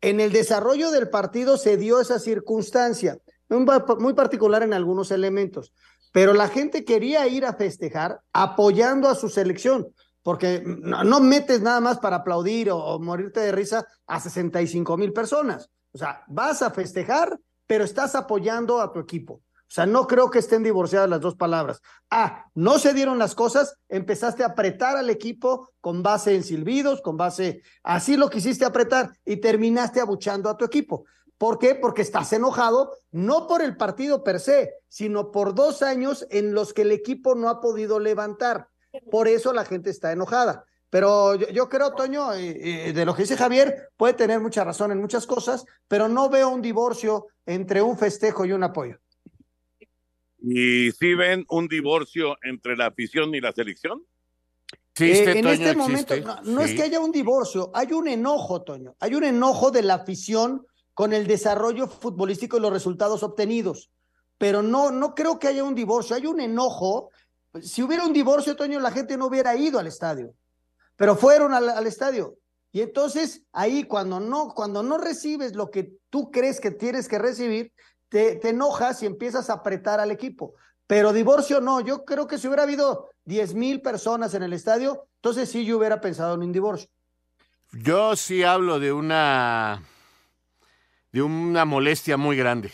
En 0.00 0.20
el 0.20 0.30
desarrollo 0.30 0.92
del 0.92 1.10
partido 1.10 1.56
se 1.56 1.76
dio 1.76 2.00
esa 2.00 2.20
circunstancia, 2.20 3.18
muy 3.48 4.14
particular 4.14 4.62
en 4.62 4.72
algunos 4.72 5.10
elementos, 5.10 5.72
pero 6.12 6.34
la 6.34 6.46
gente 6.46 6.84
quería 6.84 7.26
ir 7.26 7.44
a 7.44 7.54
festejar 7.54 8.20
apoyando 8.32 9.08
a 9.08 9.16
su 9.16 9.28
selección, 9.28 9.88
porque 10.26 10.60
no, 10.64 11.20
metes 11.20 11.60
nada 11.60 11.80
más 11.80 12.00
para 12.00 12.16
aplaudir 12.16 12.68
o, 12.72 12.78
o 12.78 12.98
morirte 12.98 13.38
de 13.38 13.52
risa 13.52 13.86
a 14.08 14.18
65 14.18 14.96
mil 14.96 15.12
personas. 15.12 15.70
O 15.92 15.98
sea, 15.98 16.24
vas 16.26 16.62
a 16.62 16.72
festejar, 16.72 17.38
pero 17.64 17.84
estás 17.84 18.16
apoyando 18.16 18.80
a 18.80 18.90
tu 18.90 18.98
equipo. 18.98 19.34
O 19.34 19.68
sea, 19.68 19.86
no 19.86 20.08
creo 20.08 20.28
que 20.28 20.40
estén 20.40 20.64
divorciadas 20.64 21.08
las 21.08 21.20
dos 21.20 21.36
palabras. 21.36 21.80
Ah, 22.10 22.46
no 22.56 22.80
se 22.80 22.92
dieron 22.92 23.20
las 23.20 23.36
cosas, 23.36 23.78
empezaste 23.88 24.42
a 24.42 24.48
apretar 24.48 24.96
al 24.96 25.10
equipo 25.10 25.70
con 25.80 26.02
base 26.02 26.34
en 26.34 26.42
silbidos, 26.42 27.02
con 27.02 27.16
base, 27.16 27.62
así 27.84 28.16
lo 28.16 28.28
quisiste 28.28 28.64
apretar 28.64 29.12
y 29.24 29.36
terminaste 29.36 30.00
abuchando 30.00 30.50
a 30.50 30.56
tu 30.56 30.64
equipo. 30.64 31.04
¿Por 31.38 31.60
qué? 31.60 31.76
Porque 31.76 32.02
estás 32.02 32.32
enojado, 32.32 32.90
no 33.12 33.46
por 33.46 33.62
el 33.62 33.76
partido 33.76 34.24
per 34.24 34.40
se, 34.40 34.72
sino 34.88 35.30
por 35.30 35.54
dos 35.54 35.82
años 35.82 36.26
en 36.30 36.52
los 36.52 36.74
que 36.74 36.82
el 36.82 36.90
equipo 36.90 37.36
no 37.36 37.48
ha 37.48 37.60
podido 37.60 38.00
levantar. 38.00 38.70
Por 39.10 39.28
eso 39.28 39.52
la 39.52 39.64
gente 39.64 39.90
está 39.90 40.12
enojada. 40.12 40.64
Pero 40.90 41.34
yo, 41.34 41.68
creo, 41.68 41.92
Toño, 41.94 42.30
de 42.30 43.04
lo 43.04 43.14
que 43.14 43.22
dice 43.22 43.36
Javier, 43.36 43.90
puede 43.96 44.14
tener 44.14 44.40
mucha 44.40 44.64
razón 44.64 44.92
en 44.92 45.00
muchas 45.00 45.26
cosas, 45.26 45.64
pero 45.88 46.08
no 46.08 46.30
veo 46.30 46.48
un 46.48 46.62
divorcio 46.62 47.26
entre 47.44 47.82
un 47.82 47.98
festejo 47.98 48.44
y 48.44 48.52
un 48.52 48.62
apoyo. 48.62 48.98
¿Y 50.38 50.92
si 50.92 51.14
ven 51.14 51.44
un 51.48 51.66
divorcio 51.66 52.36
entre 52.42 52.76
la 52.76 52.86
afición 52.86 53.34
y 53.34 53.40
la 53.40 53.52
selección? 53.52 54.04
Eh, 54.98 55.38
en 55.38 55.46
este 55.46 55.76
momento, 55.76 56.14
no, 56.44 56.62
es 56.62 56.72
que 56.74 56.82
haya 56.82 57.00
un 57.00 57.12
divorcio, 57.12 57.70
hay 57.74 57.92
un 57.92 58.08
enojo, 58.08 58.62
Toño. 58.62 58.96
Hay 59.00 59.14
un 59.14 59.24
enojo 59.24 59.70
de 59.70 59.82
la 59.82 59.94
afición 59.94 60.66
con 60.94 61.12
el 61.12 61.26
desarrollo 61.26 61.86
futbolístico 61.86 62.56
y 62.56 62.60
los 62.60 62.72
resultados 62.72 63.22
obtenidos. 63.22 63.90
Pero 64.38 64.62
no, 64.62 64.90
no 64.90 65.14
creo 65.14 65.38
que 65.38 65.48
haya 65.48 65.64
un 65.64 65.74
divorcio, 65.74 66.16
hay 66.16 66.26
un 66.26 66.40
enojo. 66.40 67.10
Si 67.62 67.82
hubiera 67.82 68.04
un 68.04 68.12
divorcio, 68.12 68.56
Toño, 68.56 68.80
la 68.80 68.90
gente 68.90 69.16
no 69.16 69.26
hubiera 69.26 69.56
ido 69.56 69.78
al 69.78 69.86
estadio. 69.86 70.34
Pero 70.96 71.16
fueron 71.16 71.52
al, 71.52 71.86
estadio. 71.86 72.36
Y 72.72 72.80
entonces 72.80 73.42
ahí 73.52 73.84
cuando 73.84 74.20
no, 74.20 74.54
cuando 74.54 74.82
no 74.82 74.98
recibes 74.98 75.54
lo 75.54 75.70
que 75.70 75.92
tú 76.10 76.30
crees 76.30 76.60
que 76.60 76.70
tienes 76.70 77.08
que 77.08 77.18
recibir, 77.18 77.72
te, 78.08 78.36
te 78.36 78.50
enojas 78.50 79.02
y 79.02 79.06
empiezas 79.06 79.50
a 79.50 79.54
apretar 79.54 80.00
al 80.00 80.10
equipo. 80.10 80.54
Pero 80.86 81.12
divorcio 81.12 81.60
no, 81.60 81.80
yo 81.80 82.04
creo 82.04 82.26
que 82.26 82.38
si 82.38 82.46
hubiera 82.46 82.62
habido 82.62 83.10
10 83.24 83.54
mil 83.54 83.82
personas 83.82 84.34
en 84.34 84.42
el 84.42 84.52
estadio, 84.52 85.06
entonces 85.16 85.50
sí 85.50 85.64
yo 85.64 85.78
hubiera 85.78 86.00
pensado 86.00 86.34
en 86.34 86.42
un 86.42 86.52
divorcio. 86.52 86.88
Yo 87.72 88.16
sí 88.16 88.42
hablo 88.42 88.78
de 88.78 88.92
una 88.92 89.82
de 91.12 91.22
una 91.22 91.64
molestia 91.64 92.16
muy 92.16 92.36
grande. 92.36 92.70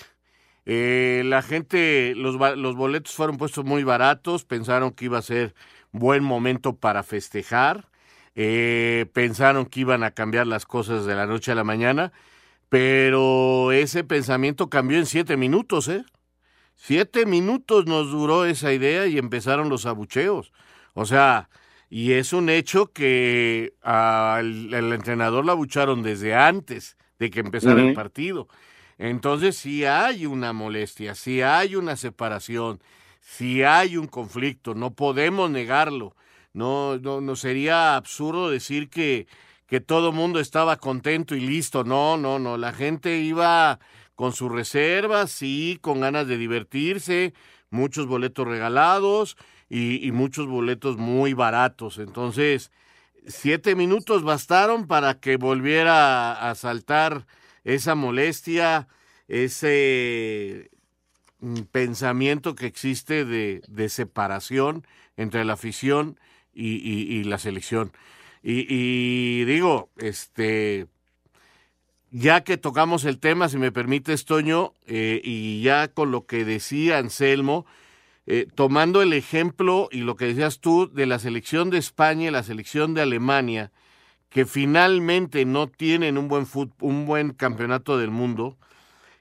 Eh, 0.64 1.22
la 1.24 1.42
gente, 1.42 2.14
los, 2.14 2.36
los 2.56 2.76
boletos 2.76 3.14
fueron 3.14 3.36
puestos 3.36 3.64
muy 3.64 3.84
baratos, 3.84 4.44
pensaron 4.44 4.92
que 4.92 5.06
iba 5.06 5.18
a 5.18 5.22
ser 5.22 5.54
buen 5.90 6.22
momento 6.22 6.76
para 6.76 7.02
festejar, 7.02 7.88
eh, 8.34 9.06
pensaron 9.12 9.66
que 9.66 9.80
iban 9.80 10.04
a 10.04 10.12
cambiar 10.12 10.46
las 10.46 10.64
cosas 10.64 11.04
de 11.04 11.14
la 11.14 11.26
noche 11.26 11.52
a 11.52 11.56
la 11.56 11.64
mañana, 11.64 12.12
pero 12.68 13.72
ese 13.72 14.04
pensamiento 14.04 14.70
cambió 14.70 14.98
en 14.98 15.06
siete 15.06 15.36
minutos, 15.36 15.88
¿eh? 15.88 16.04
Siete 16.74 17.26
minutos 17.26 17.86
nos 17.86 18.10
duró 18.10 18.44
esa 18.44 18.72
idea 18.72 19.06
y 19.06 19.18
empezaron 19.18 19.68
los 19.68 19.86
abucheos. 19.86 20.52
O 20.94 21.04
sea, 21.04 21.48
y 21.90 22.12
es 22.12 22.32
un 22.32 22.48
hecho 22.48 22.92
que 22.92 23.74
al, 23.82 24.72
entrenador 24.72 25.44
lo 25.44 25.52
abucharon 25.52 26.02
desde 26.02 26.34
antes 26.34 26.96
de 27.18 27.30
que 27.30 27.40
empezara 27.40 27.82
el 27.82 27.94
partido. 27.94 28.48
Entonces 29.02 29.56
sí 29.56 29.84
hay 29.84 30.26
una 30.26 30.52
molestia, 30.52 31.16
sí 31.16 31.42
hay 31.42 31.74
una 31.74 31.96
separación, 31.96 32.80
sí 33.20 33.64
hay 33.64 33.96
un 33.96 34.06
conflicto, 34.06 34.76
no 34.76 34.92
podemos 34.92 35.50
negarlo. 35.50 36.14
No, 36.52 36.98
no, 36.98 37.34
sería 37.34 37.96
absurdo 37.96 38.48
decir 38.48 38.88
que, 38.90 39.26
que 39.66 39.80
todo 39.80 40.10
el 40.10 40.14
mundo 40.14 40.38
estaba 40.38 40.76
contento 40.76 41.34
y 41.34 41.40
listo. 41.40 41.82
No, 41.82 42.16
no, 42.16 42.38
no. 42.38 42.56
La 42.56 42.72
gente 42.72 43.18
iba 43.18 43.80
con 44.14 44.32
sus 44.32 44.52
reservas, 44.52 45.32
sí, 45.32 45.80
con 45.80 46.00
ganas 46.00 46.28
de 46.28 46.38
divertirse, 46.38 47.34
muchos 47.70 48.06
boletos 48.06 48.46
regalados 48.46 49.36
y, 49.68 50.12
muchos 50.12 50.46
boletos 50.46 50.96
muy 50.96 51.32
baratos. 51.32 51.98
Entonces, 51.98 52.70
siete 53.26 53.74
minutos 53.74 54.22
bastaron 54.22 54.86
para 54.86 55.18
que 55.18 55.38
volviera 55.38 56.48
a 56.48 56.54
saltar 56.54 57.26
esa 57.64 57.94
molestia, 57.94 58.88
ese 59.28 60.70
mm, 61.40 61.60
pensamiento 61.70 62.54
que 62.54 62.66
existe 62.66 63.24
de, 63.24 63.88
separación 63.88 64.86
entre 65.16 65.44
la 65.44 65.54
afición 65.54 66.18
y, 66.54 67.24
la 67.24 67.38
selección. 67.38 67.92
Y, 68.42 68.66
y, 68.68 69.44
digo, 69.44 69.90
este, 69.98 70.86
ya 72.12 72.44
que 72.44 72.58
tocamos 72.58 73.04
el 73.04 73.18
tema, 73.18 73.48
si 73.48 73.56
me 73.56 73.72
permite, 73.72 74.14
Toño, 74.18 74.74
eh, 74.86 75.20
y 75.24 75.62
ya 75.62 75.88
con 75.88 76.10
lo 76.10 76.26
que 76.26 76.44
decía 76.44 76.98
Anselmo, 76.98 77.64
eh, 78.26 78.46
tomando 78.54 79.02
el 79.02 79.14
ejemplo 79.14 79.88
y 79.90 80.02
lo 80.02 80.14
que 80.14 80.26
decías 80.26 80.60
tú 80.60 80.90
de 80.92 81.06
la 81.06 81.18
selección 81.18 81.70
de 81.70 81.78
España 81.78 82.28
y 82.28 82.30
la 82.30 82.42
selección 82.42 82.94
de 82.94 83.00
Alemania, 83.02 83.72
que 84.32 84.46
finalmente 84.46 85.44
no 85.44 85.68
tienen 85.68 86.16
un 86.16 86.28
buen, 86.28 86.46
un 86.80 87.06
buen 87.06 87.32
campeonato 87.32 87.98
del 87.98 88.10
mundo, 88.10 88.56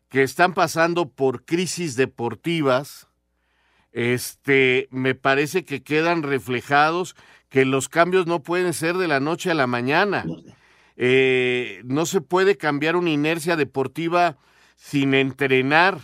que 0.09 0.23
están 0.23 0.53
pasando 0.53 1.09
por 1.09 1.43
crisis 1.43 1.95
deportivas, 1.95 3.07
este, 3.91 4.87
me 4.89 5.15
parece 5.15 5.65
que 5.65 5.83
quedan 5.83 6.23
reflejados 6.23 7.15
que 7.49 7.65
los 7.65 7.89
cambios 7.89 8.25
no 8.25 8.41
pueden 8.41 8.73
ser 8.73 8.97
de 8.97 9.09
la 9.09 9.19
noche 9.19 9.51
a 9.51 9.53
la 9.53 9.67
mañana. 9.67 10.23
Eh, 10.95 11.81
no 11.83 12.05
se 12.05 12.21
puede 12.21 12.55
cambiar 12.55 12.95
una 12.95 13.09
inercia 13.09 13.57
deportiva 13.57 14.37
sin 14.77 15.13
entrenar. 15.13 15.99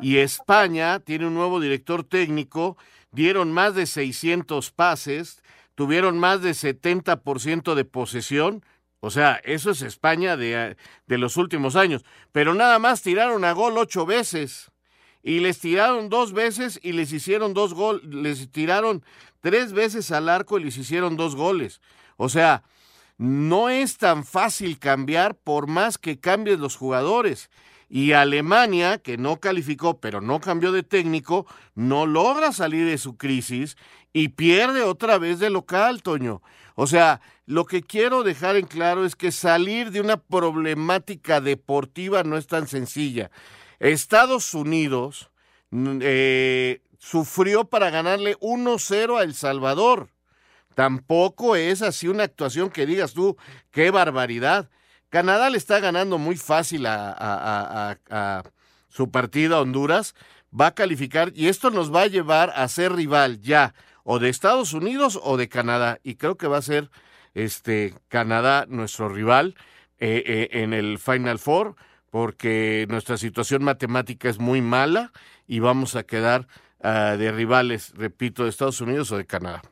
Y 0.00 0.16
España 0.18 1.00
tiene 1.00 1.26
un 1.26 1.34
nuevo 1.34 1.60
director 1.60 2.04
técnico, 2.04 2.78
dieron 3.12 3.52
más 3.52 3.74
de 3.74 3.84
600 3.84 4.70
pases, 4.70 5.42
tuvieron 5.76 6.18
más 6.18 6.42
de 6.42 6.50
70% 6.50 7.74
de 7.74 7.84
posesión. 7.84 8.64
O 8.98 9.10
sea, 9.10 9.40
eso 9.44 9.70
es 9.70 9.82
España 9.82 10.36
de, 10.36 10.76
de, 11.06 11.18
los 11.18 11.36
últimos 11.36 11.76
años. 11.76 12.04
Pero 12.32 12.54
nada 12.54 12.80
más 12.80 13.02
tiraron 13.02 13.44
a 13.44 13.52
gol 13.52 13.78
ocho 13.78 14.04
veces. 14.04 14.72
Y 15.22 15.40
les 15.40 15.60
tiraron 15.60 16.08
dos 16.08 16.32
veces 16.32 16.80
y 16.82 16.92
les 16.92 17.12
hicieron 17.12 17.54
dos 17.54 17.74
goles. 17.74 18.02
Les 18.04 18.50
tiraron 18.50 19.04
tres 19.40 19.72
veces 19.72 20.10
al 20.10 20.28
arco 20.28 20.58
y 20.58 20.64
les 20.64 20.76
hicieron 20.76 21.16
dos 21.16 21.36
goles. 21.36 21.80
O 22.16 22.28
sea, 22.28 22.64
no 23.18 23.68
es 23.68 23.98
tan 23.98 24.24
fácil 24.24 24.78
cambiar 24.78 25.36
por 25.36 25.66
más 25.66 25.98
que 25.98 26.18
cambies 26.18 26.58
los 26.58 26.76
jugadores. 26.76 27.50
Y 27.88 28.12
Alemania, 28.12 28.98
que 28.98 29.16
no 29.16 29.38
calificó, 29.40 30.00
pero 30.00 30.20
no 30.20 30.40
cambió 30.40 30.72
de 30.72 30.82
técnico, 30.82 31.46
no 31.74 32.06
logra 32.06 32.52
salir 32.52 32.86
de 32.86 32.98
su 32.98 33.16
crisis 33.16 33.76
y 34.12 34.28
pierde 34.28 34.82
otra 34.82 35.18
vez 35.18 35.38
de 35.38 35.50
local, 35.50 36.02
Toño. 36.02 36.42
O 36.74 36.86
sea, 36.86 37.20
lo 37.46 37.64
que 37.64 37.82
quiero 37.82 38.22
dejar 38.22 38.56
en 38.56 38.66
claro 38.66 39.04
es 39.04 39.14
que 39.14 39.30
salir 39.30 39.92
de 39.92 40.00
una 40.00 40.16
problemática 40.16 41.40
deportiva 41.40 42.24
no 42.24 42.36
es 42.36 42.46
tan 42.46 42.66
sencilla. 42.66 43.30
Estados 43.78 44.52
Unidos 44.54 45.30
mm, 45.70 45.98
eh, 46.02 46.80
sufrió 46.98 47.64
para 47.64 47.90
ganarle 47.90 48.36
1-0 48.38 49.18
a 49.18 49.22
El 49.22 49.34
Salvador 49.34 50.08
Tampoco 50.76 51.56
es 51.56 51.80
así 51.80 52.06
una 52.06 52.24
actuación 52.24 52.68
que 52.68 52.84
digas 52.84 53.14
tú, 53.14 53.38
qué 53.70 53.90
barbaridad. 53.90 54.68
Canadá 55.08 55.50
le 55.50 55.58
está 55.58 55.80
ganando 55.80 56.18
muy 56.18 56.36
fácil 56.36 56.86
a, 56.86 57.96
su 58.88 59.10
partido 59.10 59.56
a 59.56 59.60
Honduras, 59.60 60.14
va 60.58 60.68
a 60.68 60.74
calificar 60.74 61.32
y 61.34 61.48
esto 61.48 61.70
nos 61.70 61.94
va 61.94 62.02
a 62.02 62.06
llevar 62.06 62.52
a 62.54 62.66
ser 62.68 62.92
rival 62.92 63.40
ya 63.40 63.74
o 64.04 64.18
de 64.18 64.28
Estados 64.28 64.72
Unidos 64.72 65.18
o 65.22 65.36
de 65.36 65.48
Canadá 65.48 65.98
y 66.02 66.14
creo 66.14 66.36
que 66.36 66.46
va 66.46 66.58
a 66.58 66.62
ser 66.62 66.90
este 67.34 67.94
Canadá 68.08 68.64
nuestro 68.68 69.08
rival 69.08 69.54
eh, 69.98 70.22
eh, 70.26 70.62
en 70.62 70.72
el 70.72 70.98
Final 70.98 71.38
Four 71.38 71.76
porque 72.10 72.86
nuestra 72.88 73.18
situación 73.18 73.62
matemática 73.62 74.28
es 74.28 74.38
muy 74.38 74.62
mala 74.62 75.12
y 75.46 75.58
vamos 75.58 75.96
a 75.96 76.04
quedar 76.04 76.46
ah, 76.82 77.16
de 77.18 77.30
rivales, 77.32 77.92
repito, 77.94 78.44
de 78.44 78.50
Estados 78.50 78.80
Unidos 78.80 79.12
o 79.12 79.18
de 79.18 79.26
Canadá. 79.26 79.62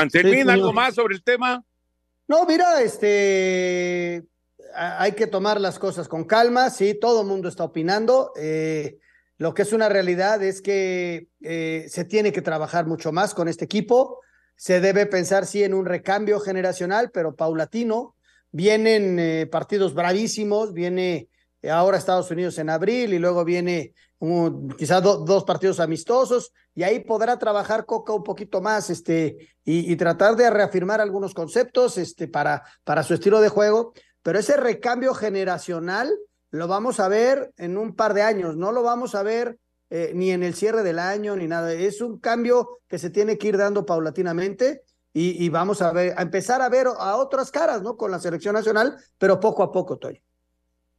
Anselmín, 0.00 0.50
¿algo 0.50 0.72
más 0.72 0.94
sobre 0.94 1.14
el 1.14 1.22
tema? 1.22 1.64
No, 2.28 2.44
mira, 2.44 2.82
este, 2.82 4.24
hay 4.74 5.12
que 5.12 5.26
tomar 5.26 5.60
las 5.60 5.78
cosas 5.78 6.08
con 6.08 6.24
calma, 6.24 6.70
sí, 6.70 6.94
todo 6.94 7.22
el 7.22 7.26
mundo 7.26 7.48
está 7.48 7.64
opinando. 7.64 8.32
Eh, 8.36 8.98
lo 9.38 9.54
que 9.54 9.62
es 9.62 9.72
una 9.72 9.88
realidad 9.88 10.42
es 10.42 10.60
que 10.60 11.28
eh, 11.42 11.86
se 11.88 12.04
tiene 12.04 12.32
que 12.32 12.42
trabajar 12.42 12.86
mucho 12.86 13.12
más 13.12 13.34
con 13.34 13.48
este 13.48 13.64
equipo. 13.64 14.20
Se 14.56 14.80
debe 14.80 15.06
pensar, 15.06 15.46
sí, 15.46 15.62
en 15.62 15.74
un 15.74 15.86
recambio 15.86 16.40
generacional, 16.40 17.10
pero 17.10 17.36
paulatino. 17.36 18.16
Vienen 18.50 19.18
eh, 19.18 19.46
partidos 19.46 19.94
bravísimos, 19.94 20.72
viene 20.72 21.28
ahora 21.70 21.98
Estados 21.98 22.30
Unidos 22.30 22.58
en 22.58 22.70
abril 22.70 23.12
y 23.12 23.18
luego 23.18 23.44
viene 23.44 23.92
quizás 24.78 25.02
dos 25.02 25.44
partidos 25.44 25.78
amistosos 25.78 26.52
y 26.74 26.82
ahí 26.82 27.00
podrá 27.00 27.38
trabajar 27.38 27.84
Coca 27.84 28.12
un 28.14 28.22
poquito 28.22 28.60
más 28.60 28.88
este, 28.88 29.54
y, 29.64 29.94
tratar 29.96 30.36
de 30.36 30.48
reafirmar 30.48 31.00
algunos 31.00 31.34
conceptos 31.34 31.98
este, 31.98 32.26
para, 32.26 32.62
para 32.84 33.02
su 33.02 33.14
estilo 33.14 33.40
de 33.40 33.48
juego, 33.48 33.92
pero 34.22 34.38
ese 34.38 34.56
recambio 34.56 35.12
generacional 35.12 36.10
lo 36.50 36.66
vamos 36.66 37.00
a 37.00 37.08
ver 37.08 37.52
en 37.58 37.76
un 37.76 37.94
par 37.94 38.14
de 38.14 38.22
años, 38.22 38.56
no 38.56 38.72
lo 38.72 38.82
vamos 38.82 39.14
a 39.14 39.22
ver 39.22 39.58
eh, 39.90 40.12
ni 40.14 40.30
en 40.30 40.42
el 40.42 40.54
cierre 40.54 40.82
del 40.82 40.98
año 40.98 41.36
ni 41.36 41.46
nada, 41.46 41.72
es 41.72 42.00
un 42.00 42.18
cambio 42.18 42.80
que 42.88 42.98
se 42.98 43.10
tiene 43.10 43.36
que 43.36 43.48
ir 43.48 43.58
dando 43.58 43.84
paulatinamente 43.84 44.82
y, 45.18 45.48
vamos 45.48 45.80
a 45.80 45.92
ver, 45.92 46.12
a 46.14 46.20
empezar 46.20 46.60
a 46.60 46.68
ver 46.68 46.88
a 46.88 47.16
otras 47.16 47.50
caras, 47.50 47.80
¿no? 47.80 47.96
Con 47.96 48.10
la 48.10 48.18
selección 48.18 48.54
nacional, 48.54 48.98
pero 49.16 49.40
poco 49.40 49.62
a 49.62 49.72
poco, 49.72 49.96
Toy. 49.96 50.20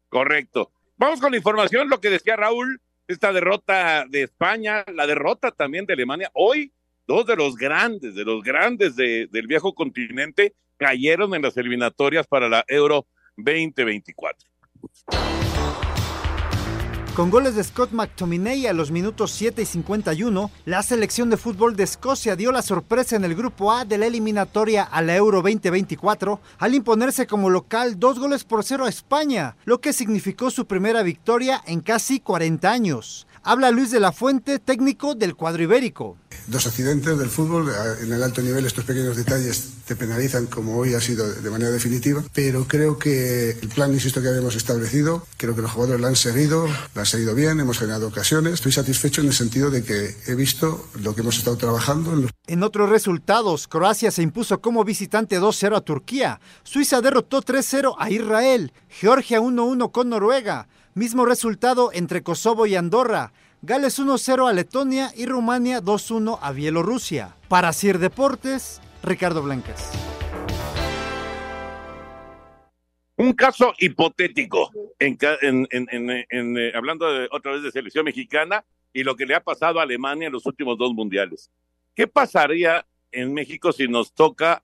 Correcto. 0.10 0.72
Vamos 0.96 1.22
con 1.22 1.30
la 1.30 1.38
información, 1.38 1.88
lo 1.88 2.00
que 2.00 2.10
decía 2.10 2.36
Raúl, 2.36 2.82
esta 3.08 3.32
derrota 3.32 4.06
de 4.08 4.24
España, 4.24 4.84
la 4.94 5.08
derrota 5.08 5.52
también 5.52 5.86
de 5.86 5.94
Alemania. 5.94 6.30
Hoy, 6.34 6.74
dos 7.08 7.26
de 7.26 7.36
los 7.36 7.56
grandes, 7.56 8.16
de 8.16 8.26
los 8.26 8.44
grandes 8.44 8.96
del 8.96 9.48
viejo 9.48 9.74
continente, 9.74 10.54
cayeron 10.76 11.34
en 11.34 11.42
las 11.42 11.56
eliminatorias 11.58 12.28
para 12.28 12.50
la 12.50 12.66
Euro 12.68 13.08
2024. 13.38 14.50
Con 17.18 17.32
goles 17.32 17.56
de 17.56 17.64
Scott 17.64 17.94
McTominay 17.94 18.68
a 18.68 18.74
los 18.74 18.92
minutos 18.92 19.32
7 19.32 19.64
y 19.64 19.66
51, 19.66 20.52
la 20.66 20.84
selección 20.84 21.32
de 21.32 21.38
fútbol 21.38 21.76
de 21.76 21.82
Escocia 21.82 22.36
dio 22.36 22.52
la 22.52 22.62
sorpresa 22.62 23.16
en 23.16 23.26
el 23.26 23.34
grupo 23.34 23.72
A 23.72 23.86
de 23.86 23.98
la 23.98 24.06
eliminatoria 24.06 24.84
a 24.84 25.02
la 25.02 25.16
Euro 25.16 25.42
2024 25.42 26.40
al 26.60 26.76
imponerse 26.76 27.26
como 27.26 27.50
local 27.50 28.00
dos 28.00 28.20
goles 28.20 28.44
por 28.44 28.64
cero 28.64 28.86
a 28.86 28.90
España, 28.90 29.56
lo 29.66 29.82
que 29.82 29.94
significó 29.94 30.52
su 30.52 30.68
primera 30.68 31.02
victoria 31.02 31.60
en 31.66 31.82
casi 31.82 32.20
40 32.20 32.72
años. 32.72 33.26
Habla 33.50 33.72
Luis 33.72 33.92
de 33.92 34.02
la 34.02 34.12
Fuente, 34.12 34.60
técnico 34.60 35.16
del 35.16 35.34
cuadro 35.34 35.64
ibérico. 35.64 36.18
Dos 36.48 36.68
accidentes 36.68 37.18
del 37.18 37.30
fútbol, 37.30 37.72
en 38.02 38.12
el 38.12 38.22
alto 38.22 38.42
nivel 38.42 38.66
estos 38.66 38.84
pequeños 38.84 39.16
detalles 39.16 39.70
te 39.86 39.96
penalizan 39.96 40.48
como 40.48 40.76
hoy 40.76 40.96
ha 40.96 41.00
sido 41.00 41.26
de 41.32 41.50
manera 41.50 41.72
definitiva, 41.72 42.22
pero 42.34 42.68
creo 42.68 43.00
que 43.00 43.52
el 43.52 43.70
plan, 43.70 43.94
insisto, 43.94 44.22
que 44.22 44.28
habíamos 44.28 44.56
establecido, 44.56 45.26
creo 45.38 45.56
que 45.56 45.62
los 45.62 45.72
jugadores 45.72 46.02
lo 46.02 46.08
han 46.08 46.18
seguido, 46.18 46.68
lo 46.68 47.00
han 47.00 47.06
seguido 47.06 47.36
bien, 47.36 47.58
hemos 47.62 47.80
generado 47.80 48.10
ocasiones, 48.10 48.56
estoy 48.56 48.74
satisfecho 48.74 49.22
en 49.22 49.28
el 49.28 49.34
sentido 49.34 49.72
de 49.72 49.82
que 49.82 50.14
he 50.28 50.36
visto 50.36 50.86
lo 51.02 51.16
que 51.16 51.22
hemos 51.22 51.38
estado 51.38 51.56
trabajando. 51.56 52.12
En, 52.12 52.24
los... 52.24 52.32
en 52.48 52.64
otros 52.64 52.90
resultados, 52.90 53.70
Croacia 53.70 54.12
se 54.12 54.24
impuso 54.24 54.60
como 54.60 54.84
visitante 54.84 55.40
2-0 55.40 55.78
a 55.78 55.82
Turquía, 55.82 56.42
Suiza 56.64 57.00
derrotó 57.00 57.42
3-0 57.42 57.96
a 57.98 58.10
Israel, 58.10 58.74
Georgia 58.90 59.40
1-1 59.40 59.90
con 59.94 60.10
Noruega, 60.10 60.68
Mismo 60.98 61.26
resultado 61.28 61.92
entre 61.94 62.24
Kosovo 62.24 62.66
y 62.66 62.76
Andorra. 62.76 63.32
Gales 63.62 64.00
1-0 64.00 64.50
a 64.50 64.52
Letonia 64.52 65.12
y 65.16 65.28
Rumania 65.28 65.80
2-1 65.80 66.40
a 66.42 66.52
Bielorrusia. 66.52 67.36
Para 67.50 67.72
Sir 67.72 68.00
Deportes, 68.00 68.82
Ricardo 69.04 69.44
Blancas. 69.44 69.92
Un 73.16 73.34
caso 73.34 73.76
hipotético, 73.78 74.72
eh, 74.98 76.72
hablando 76.74 77.06
otra 77.30 77.52
vez 77.52 77.62
de 77.62 77.72
selección 77.72 78.04
mexicana 78.04 78.66
y 78.92 79.04
lo 79.04 79.16
que 79.16 79.28
le 79.28 79.36
ha 79.36 79.44
pasado 79.44 79.80
a 79.80 79.84
Alemania 79.84 80.26
en 80.26 80.34
los 80.34 80.48
últimos 80.48 80.80
dos 80.80 80.96
mundiales. 80.96 81.52
¿Qué 81.94 82.08
pasaría 82.08 82.88
en 83.12 83.36
México 83.36 83.72
si 83.72 83.88
nos 83.88 84.14
toca 84.14 84.64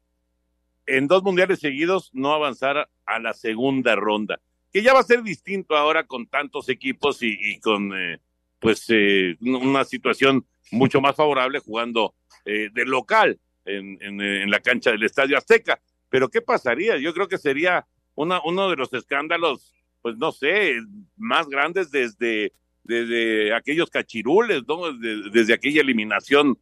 en 0.87 1.07
dos 1.07 1.21
mundiales 1.21 1.59
seguidos 1.59 2.09
no 2.11 2.33
avanzar 2.33 2.89
a 3.05 3.19
la 3.19 3.33
segunda 3.35 3.95
ronda? 3.95 4.39
Que 4.73 4.81
ya 4.81 4.93
va 4.93 5.01
a 5.01 5.03
ser 5.03 5.21
distinto 5.21 5.77
ahora 5.77 6.03
con 6.03 6.25
tantos 6.25 6.67
equipos 6.67 7.19
y, 7.21 7.59
con 7.59 7.93
eh, 7.95 8.19
pues 8.59 8.85
eh, 8.89 9.37
una 9.39 9.85
situación 9.85 10.47
mucho 10.71 10.99
más 10.99 11.15
favorable 11.15 11.59
jugando 11.59 12.15
eh, 12.43 12.69
de 12.73 12.83
local 12.83 13.39
en, 13.65 14.01
en, 14.01 14.49
la 14.49 14.59
cancha 14.59 14.91
del 14.91 15.03
Estadio 15.03 15.37
Azteca. 15.37 15.79
Pero 16.09 16.27
¿qué 16.27 16.41
pasaría? 16.41 16.97
Yo 16.97 17.13
creo 17.13 17.27
que 17.27 17.37
sería 17.37 17.85
una, 18.15 18.41
uno 18.43 18.67
de 18.67 18.75
los 18.75 18.91
escándalos, 18.93 19.75
pues 20.01 20.17
no 20.17 20.31
sé, 20.31 20.79
más 21.17 21.47
grandes 21.47 21.91
desde, 21.91 22.51
desde 22.83 23.53
aquellos 23.53 23.91
cachirules, 23.91 24.63
¿no? 24.67 24.91
desde 24.91 25.53
aquella 25.53 25.81
eliminación 25.81 26.57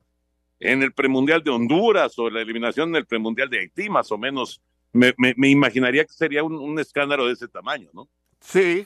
en 0.59 0.83
el 0.83 0.91
premundial 0.91 1.43
de 1.43 1.51
Honduras 1.51 2.19
o 2.19 2.29
la 2.29 2.41
eliminación 2.41 2.89
en 2.89 2.97
el 2.97 3.05
premundial 3.05 3.49
de 3.49 3.59
Haití, 3.59 3.89
más 3.89 4.11
o 4.11 4.17
menos 4.17 4.61
me, 4.93 5.13
me, 5.17 5.49
imaginaría 5.49 6.05
que 6.05 6.13
sería 6.13 6.43
un, 6.43 6.79
escándalo 6.79 7.27
de 7.27 7.33
ese 7.33 7.47
tamaño, 7.47 7.89
¿no? 7.93 8.09
Sí, 8.39 8.85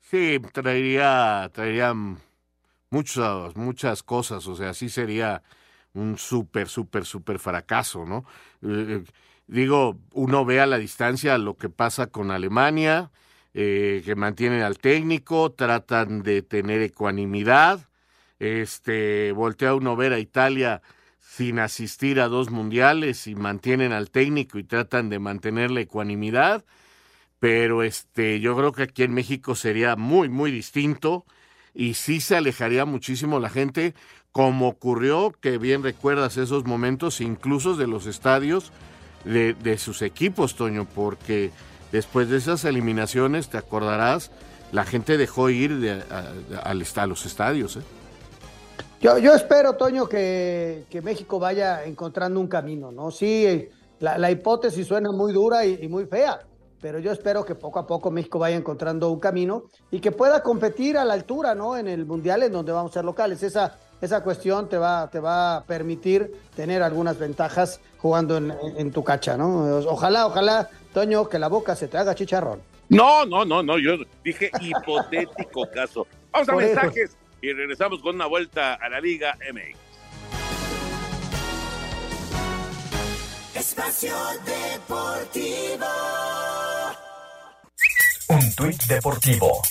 sí, 0.00 0.40
traería, 0.52 1.50
traería 1.52 1.94
muchas, 2.90 3.56
muchas 3.56 4.02
cosas, 4.02 4.46
o 4.46 4.56
sea, 4.56 4.74
sí 4.74 4.88
sería 4.88 5.42
un 5.94 6.18
súper, 6.18 6.68
súper, 6.68 7.04
súper 7.04 7.38
fracaso, 7.38 8.04
¿no? 8.04 8.24
Eh, 8.62 9.04
digo, 9.46 9.98
uno 10.12 10.44
ve 10.44 10.60
a 10.60 10.66
la 10.66 10.78
distancia 10.78 11.38
lo 11.38 11.56
que 11.56 11.68
pasa 11.68 12.08
con 12.08 12.30
Alemania, 12.30 13.10
eh, 13.54 14.02
que 14.04 14.14
mantienen 14.14 14.62
al 14.62 14.78
técnico, 14.78 15.52
tratan 15.52 16.22
de 16.22 16.42
tener 16.42 16.80
ecuanimidad, 16.82 17.88
este, 18.38 19.32
voltea 19.32 19.74
uno 19.74 19.96
ver 19.96 20.12
a 20.12 20.18
Italia 20.18 20.82
sin 21.28 21.58
asistir 21.58 22.20
a 22.20 22.28
dos 22.28 22.50
mundiales 22.50 23.26
y 23.26 23.34
mantienen 23.34 23.92
al 23.92 24.10
técnico 24.10 24.58
y 24.58 24.64
tratan 24.64 25.10
de 25.10 25.18
mantener 25.18 25.70
la 25.70 25.82
ecuanimidad, 25.82 26.64
pero 27.38 27.82
este 27.82 28.40
yo 28.40 28.56
creo 28.56 28.72
que 28.72 28.84
aquí 28.84 29.02
en 29.02 29.12
México 29.12 29.54
sería 29.54 29.94
muy 29.94 30.30
muy 30.30 30.50
distinto 30.50 31.26
y 31.74 31.94
sí 31.94 32.20
se 32.20 32.36
alejaría 32.36 32.86
muchísimo 32.86 33.40
la 33.40 33.50
gente 33.50 33.94
como 34.32 34.68
ocurrió, 34.68 35.32
que 35.40 35.58
bien 35.58 35.82
recuerdas 35.82 36.38
esos 36.38 36.64
momentos 36.64 37.20
incluso 37.20 37.76
de 37.76 37.86
los 37.86 38.06
estadios 38.06 38.72
de, 39.24 39.52
de 39.52 39.76
sus 39.76 40.00
equipos, 40.00 40.56
Toño, 40.56 40.86
porque 40.92 41.50
después 41.92 42.30
de 42.30 42.38
esas 42.38 42.64
eliminaciones, 42.64 43.50
te 43.50 43.58
acordarás, 43.58 44.30
la 44.72 44.84
gente 44.84 45.18
dejó 45.18 45.50
ir 45.50 45.78
de, 45.78 45.92
a, 45.92 46.32
a, 46.64 46.70
a 46.70 47.06
los 47.06 47.26
estadios. 47.26 47.76
¿eh? 47.76 47.97
Yo, 49.00 49.16
yo 49.18 49.32
espero, 49.32 49.74
Toño, 49.74 50.08
que, 50.08 50.84
México 51.04 51.38
vaya 51.38 51.84
encontrando 51.84 52.40
un 52.40 52.48
camino, 52.48 52.90
¿no? 52.90 53.12
Sí, 53.12 53.68
la, 54.00 54.30
hipótesis 54.30 54.86
suena 54.86 55.12
muy 55.12 55.32
dura 55.32 55.64
y, 55.64 55.86
muy 55.88 56.06
fea, 56.06 56.40
pero 56.80 56.98
yo 56.98 57.12
espero 57.12 57.44
que 57.44 57.54
poco 57.54 57.78
a 57.78 57.86
poco 57.86 58.10
México 58.10 58.40
vaya 58.40 58.56
encontrando 58.56 59.10
un 59.10 59.20
camino 59.20 59.64
y 59.92 60.00
que 60.00 60.10
pueda 60.10 60.42
competir 60.42 60.98
a 60.98 61.04
la 61.04 61.14
altura, 61.14 61.54
¿no? 61.54 61.76
En 61.76 61.86
el 61.86 62.06
Mundial 62.06 62.42
en 62.42 62.52
donde 62.52 62.72
vamos 62.72 62.90
a 62.90 62.94
ser 62.94 63.04
locales. 63.04 63.42
Esa, 63.44 63.76
esa 64.00 64.22
cuestión 64.24 64.68
te 64.68 64.78
va, 64.78 65.08
te 65.08 65.20
va 65.20 65.56
a 65.56 65.64
permitir 65.64 66.32
tener 66.56 66.82
algunas 66.82 67.18
ventajas 67.18 67.80
jugando 67.98 68.36
en, 68.36 68.90
tu 68.90 69.04
cacha, 69.04 69.36
¿no? 69.36 69.78
Ojalá, 69.86 70.26
ojalá, 70.26 70.70
Toño, 70.92 71.28
que 71.28 71.38
la 71.38 71.48
boca 71.48 71.76
se 71.76 71.86
te 71.86 71.98
haga 71.98 72.16
chicharrón. 72.16 72.60
No, 72.88 73.24
no, 73.24 73.44
no, 73.44 73.62
no, 73.62 73.78
yo 73.78 73.92
dije 74.24 74.50
hipotético 74.60 75.68
caso. 75.72 76.04
Vamos 76.32 76.48
a 76.48 76.56
mensajes 76.56 77.16
y 77.40 77.52
regresamos 77.52 78.00
con 78.00 78.14
una 78.16 78.26
vuelta 78.26 78.74
a 78.74 78.88
la 78.88 79.00
Liga 79.00 79.36
MX. 79.52 79.76
Espacio 83.54 84.14
Deportivo. 84.44 85.86
Un 88.28 88.54
tuit 88.54 88.82
deportivo. 88.84 89.62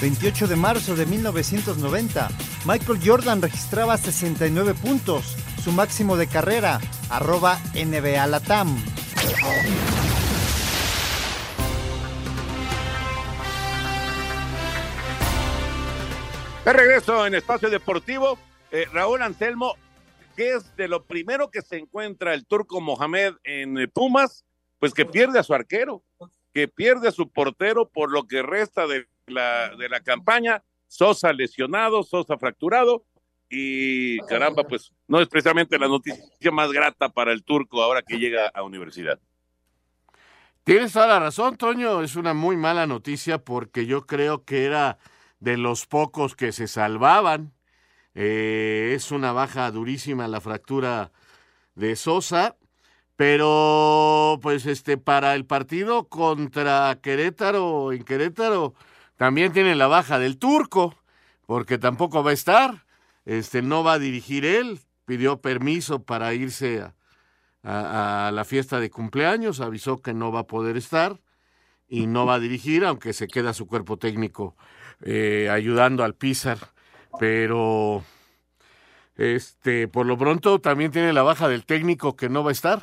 28 0.00 0.48
de 0.48 0.56
marzo 0.56 0.94
de 0.94 1.06
1990, 1.06 2.28
Michael 2.66 3.00
Jordan 3.02 3.40
registraba 3.40 3.96
69 3.96 4.74
puntos, 4.74 5.36
su 5.62 5.72
máximo 5.72 6.16
de 6.16 6.26
carrera, 6.26 6.80
arroba 7.08 7.58
NBA 7.74 8.26
Latam. 8.26 8.76
De 16.64 16.72
regreso 16.72 17.26
en 17.26 17.34
Espacio 17.34 17.68
Deportivo, 17.68 18.38
eh, 18.70 18.86
Raúl 18.90 19.20
Anselmo, 19.20 19.74
¿qué 20.34 20.54
es 20.54 20.74
de 20.76 20.88
lo 20.88 21.04
primero 21.04 21.50
que 21.50 21.60
se 21.60 21.76
encuentra 21.76 22.32
el 22.32 22.46
turco 22.46 22.80
Mohamed 22.80 23.34
en 23.44 23.76
eh, 23.76 23.86
Pumas? 23.86 24.46
Pues 24.78 24.94
que 24.94 25.04
pierde 25.04 25.38
a 25.38 25.42
su 25.42 25.52
arquero, 25.52 26.02
que 26.54 26.66
pierde 26.66 27.08
a 27.08 27.12
su 27.12 27.28
portero 27.30 27.90
por 27.90 28.10
lo 28.10 28.26
que 28.26 28.40
resta 28.40 28.86
de 28.86 29.06
la, 29.26 29.76
de 29.76 29.90
la 29.90 30.00
campaña, 30.00 30.64
Sosa 30.86 31.34
lesionado, 31.34 32.02
Sosa 32.02 32.38
fracturado, 32.38 33.04
y 33.50 34.18
caramba, 34.20 34.64
pues 34.64 34.90
no 35.06 35.20
es 35.20 35.28
precisamente 35.28 35.78
la 35.78 35.86
noticia 35.86 36.50
más 36.50 36.72
grata 36.72 37.10
para 37.10 37.32
el 37.32 37.44
turco 37.44 37.82
ahora 37.82 38.00
que 38.00 38.18
llega 38.18 38.48
a 38.48 38.62
universidad. 38.62 39.20
Tienes 40.64 40.94
toda 40.94 41.08
la 41.08 41.20
razón, 41.20 41.58
Toño, 41.58 42.00
es 42.00 42.16
una 42.16 42.32
muy 42.32 42.56
mala 42.56 42.86
noticia 42.86 43.36
porque 43.36 43.84
yo 43.84 44.06
creo 44.06 44.46
que 44.46 44.64
era 44.64 44.96
de 45.40 45.56
los 45.56 45.86
pocos 45.86 46.36
que 46.36 46.52
se 46.52 46.68
salvaban. 46.68 47.52
Eh, 48.14 48.92
es 48.94 49.10
una 49.10 49.32
baja 49.32 49.70
durísima 49.70 50.28
la 50.28 50.40
fractura 50.40 51.12
de 51.74 51.96
Sosa, 51.96 52.56
pero 53.16 54.38
pues 54.42 54.66
este 54.66 54.96
para 54.98 55.34
el 55.34 55.44
partido 55.44 56.08
contra 56.08 56.98
Querétaro 57.02 57.92
en 57.92 58.04
Querétaro 58.04 58.74
también 59.16 59.52
tiene 59.52 59.74
la 59.74 59.86
baja 59.86 60.18
del 60.18 60.38
turco, 60.38 60.94
porque 61.46 61.78
tampoco 61.78 62.22
va 62.22 62.30
a 62.30 62.34
estar, 62.34 62.84
este 63.24 63.62
no 63.62 63.84
va 63.84 63.94
a 63.94 63.98
dirigir 63.98 64.44
él, 64.44 64.80
pidió 65.04 65.40
permiso 65.40 66.02
para 66.02 66.34
irse 66.34 66.84
a 67.62 68.30
la 68.32 68.44
fiesta 68.44 68.78
de 68.78 68.90
cumpleaños, 68.90 69.60
avisó 69.60 70.02
que 70.02 70.12
no 70.12 70.30
va 70.32 70.40
a 70.40 70.46
poder 70.46 70.76
estar 70.76 71.20
y 71.88 72.06
no 72.06 72.26
va 72.26 72.34
a 72.34 72.40
dirigir, 72.40 72.84
aunque 72.84 73.12
se 73.12 73.28
queda 73.28 73.54
su 73.54 73.66
cuerpo 73.66 73.96
técnico 73.96 74.56
eh, 75.02 75.48
ayudando 75.50 76.04
al 76.04 76.14
Pizar, 76.14 76.58
pero 77.18 78.04
este, 79.16 79.88
por 79.88 80.06
lo 80.06 80.18
pronto 80.18 80.60
también 80.60 80.90
tiene 80.90 81.12
la 81.12 81.22
baja 81.22 81.48
del 81.48 81.64
técnico 81.64 82.16
que 82.16 82.28
no 82.28 82.42
va 82.42 82.50
a 82.50 82.52
estar. 82.52 82.82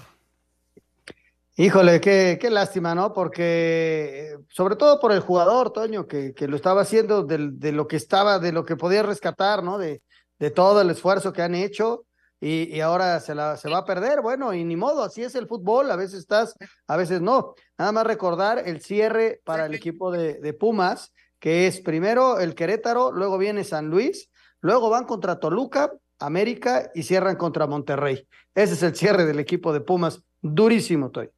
Híjole, 1.58 2.00
qué, 2.00 2.38
qué 2.40 2.50
lástima, 2.50 2.96
¿no? 2.96 3.14
Porque, 3.14 4.38
sobre 4.50 4.78
todo 4.78 5.00
por 5.00 5.12
el 5.12 5.20
jugador, 5.20 5.72
Toño, 5.72 6.08
que, 6.08 6.34
que 6.34 6.48
lo 6.48 6.56
estaba 6.56 6.82
haciendo 6.82 7.24
de, 7.24 7.50
de, 7.52 7.72
lo 7.74 7.88
que 7.88 7.98
estaba, 7.98 8.40
de 8.40 8.54
lo 8.54 8.66
que 8.66 8.78
podía 8.78 9.04
rescatar, 9.04 9.62
¿no? 9.62 9.78
De, 9.78 10.02
de 10.40 10.50
todo 10.50 10.82
el 10.82 10.90
esfuerzo 10.90 11.34
que 11.34 11.42
han 11.42 11.54
hecho 11.54 12.06
y, 12.40 12.76
y, 12.76 12.82
ahora 12.82 13.20
se, 13.20 13.36
la, 13.36 13.58
se 13.58 13.70
va 13.70 13.80
a 13.80 13.86
perder. 13.86 14.22
Bueno, 14.22 14.54
y 14.54 14.64
ni 14.64 14.76
modo, 14.76 15.04
así 15.04 15.24
es 15.24 15.36
el 15.36 15.46
fútbol, 15.46 15.92
a 15.92 15.96
veces 15.96 16.20
estás, 16.20 16.56
a 16.88 16.98
veces 16.98 17.22
no. 17.22 17.54
Nada 17.78 17.92
más 17.92 18.08
recordar 18.08 18.64
el 18.66 18.82
cierre 18.82 19.42
para 19.44 19.68
el 19.68 19.76
equipo 19.76 20.10
de, 20.10 20.40
de 20.40 20.54
Pumas, 20.54 21.14
que 21.42 21.66
es 21.66 21.82
primero 21.82 22.40
el 22.40 22.54
Querétaro, 22.54 23.12
luego 23.12 23.40
viene 23.40 23.64
San 23.64 23.90
Luis, 23.90 24.30
luego 24.62 24.92
van 24.92 25.06
contra 25.06 25.40
Toluca, 25.40 25.92
América 26.20 26.92
y 26.94 27.02
cierran 27.02 27.36
contra 27.36 27.66
Monterrey. 27.66 28.28
Ese 28.54 28.76
es 28.76 28.84
el 28.84 28.96
cierre 28.96 29.26
del 29.26 29.40
equipo 29.40 29.74
de 29.74 29.82
Pumas. 29.82 30.24
Durísimo, 30.40 31.10
Toy. 31.10 31.30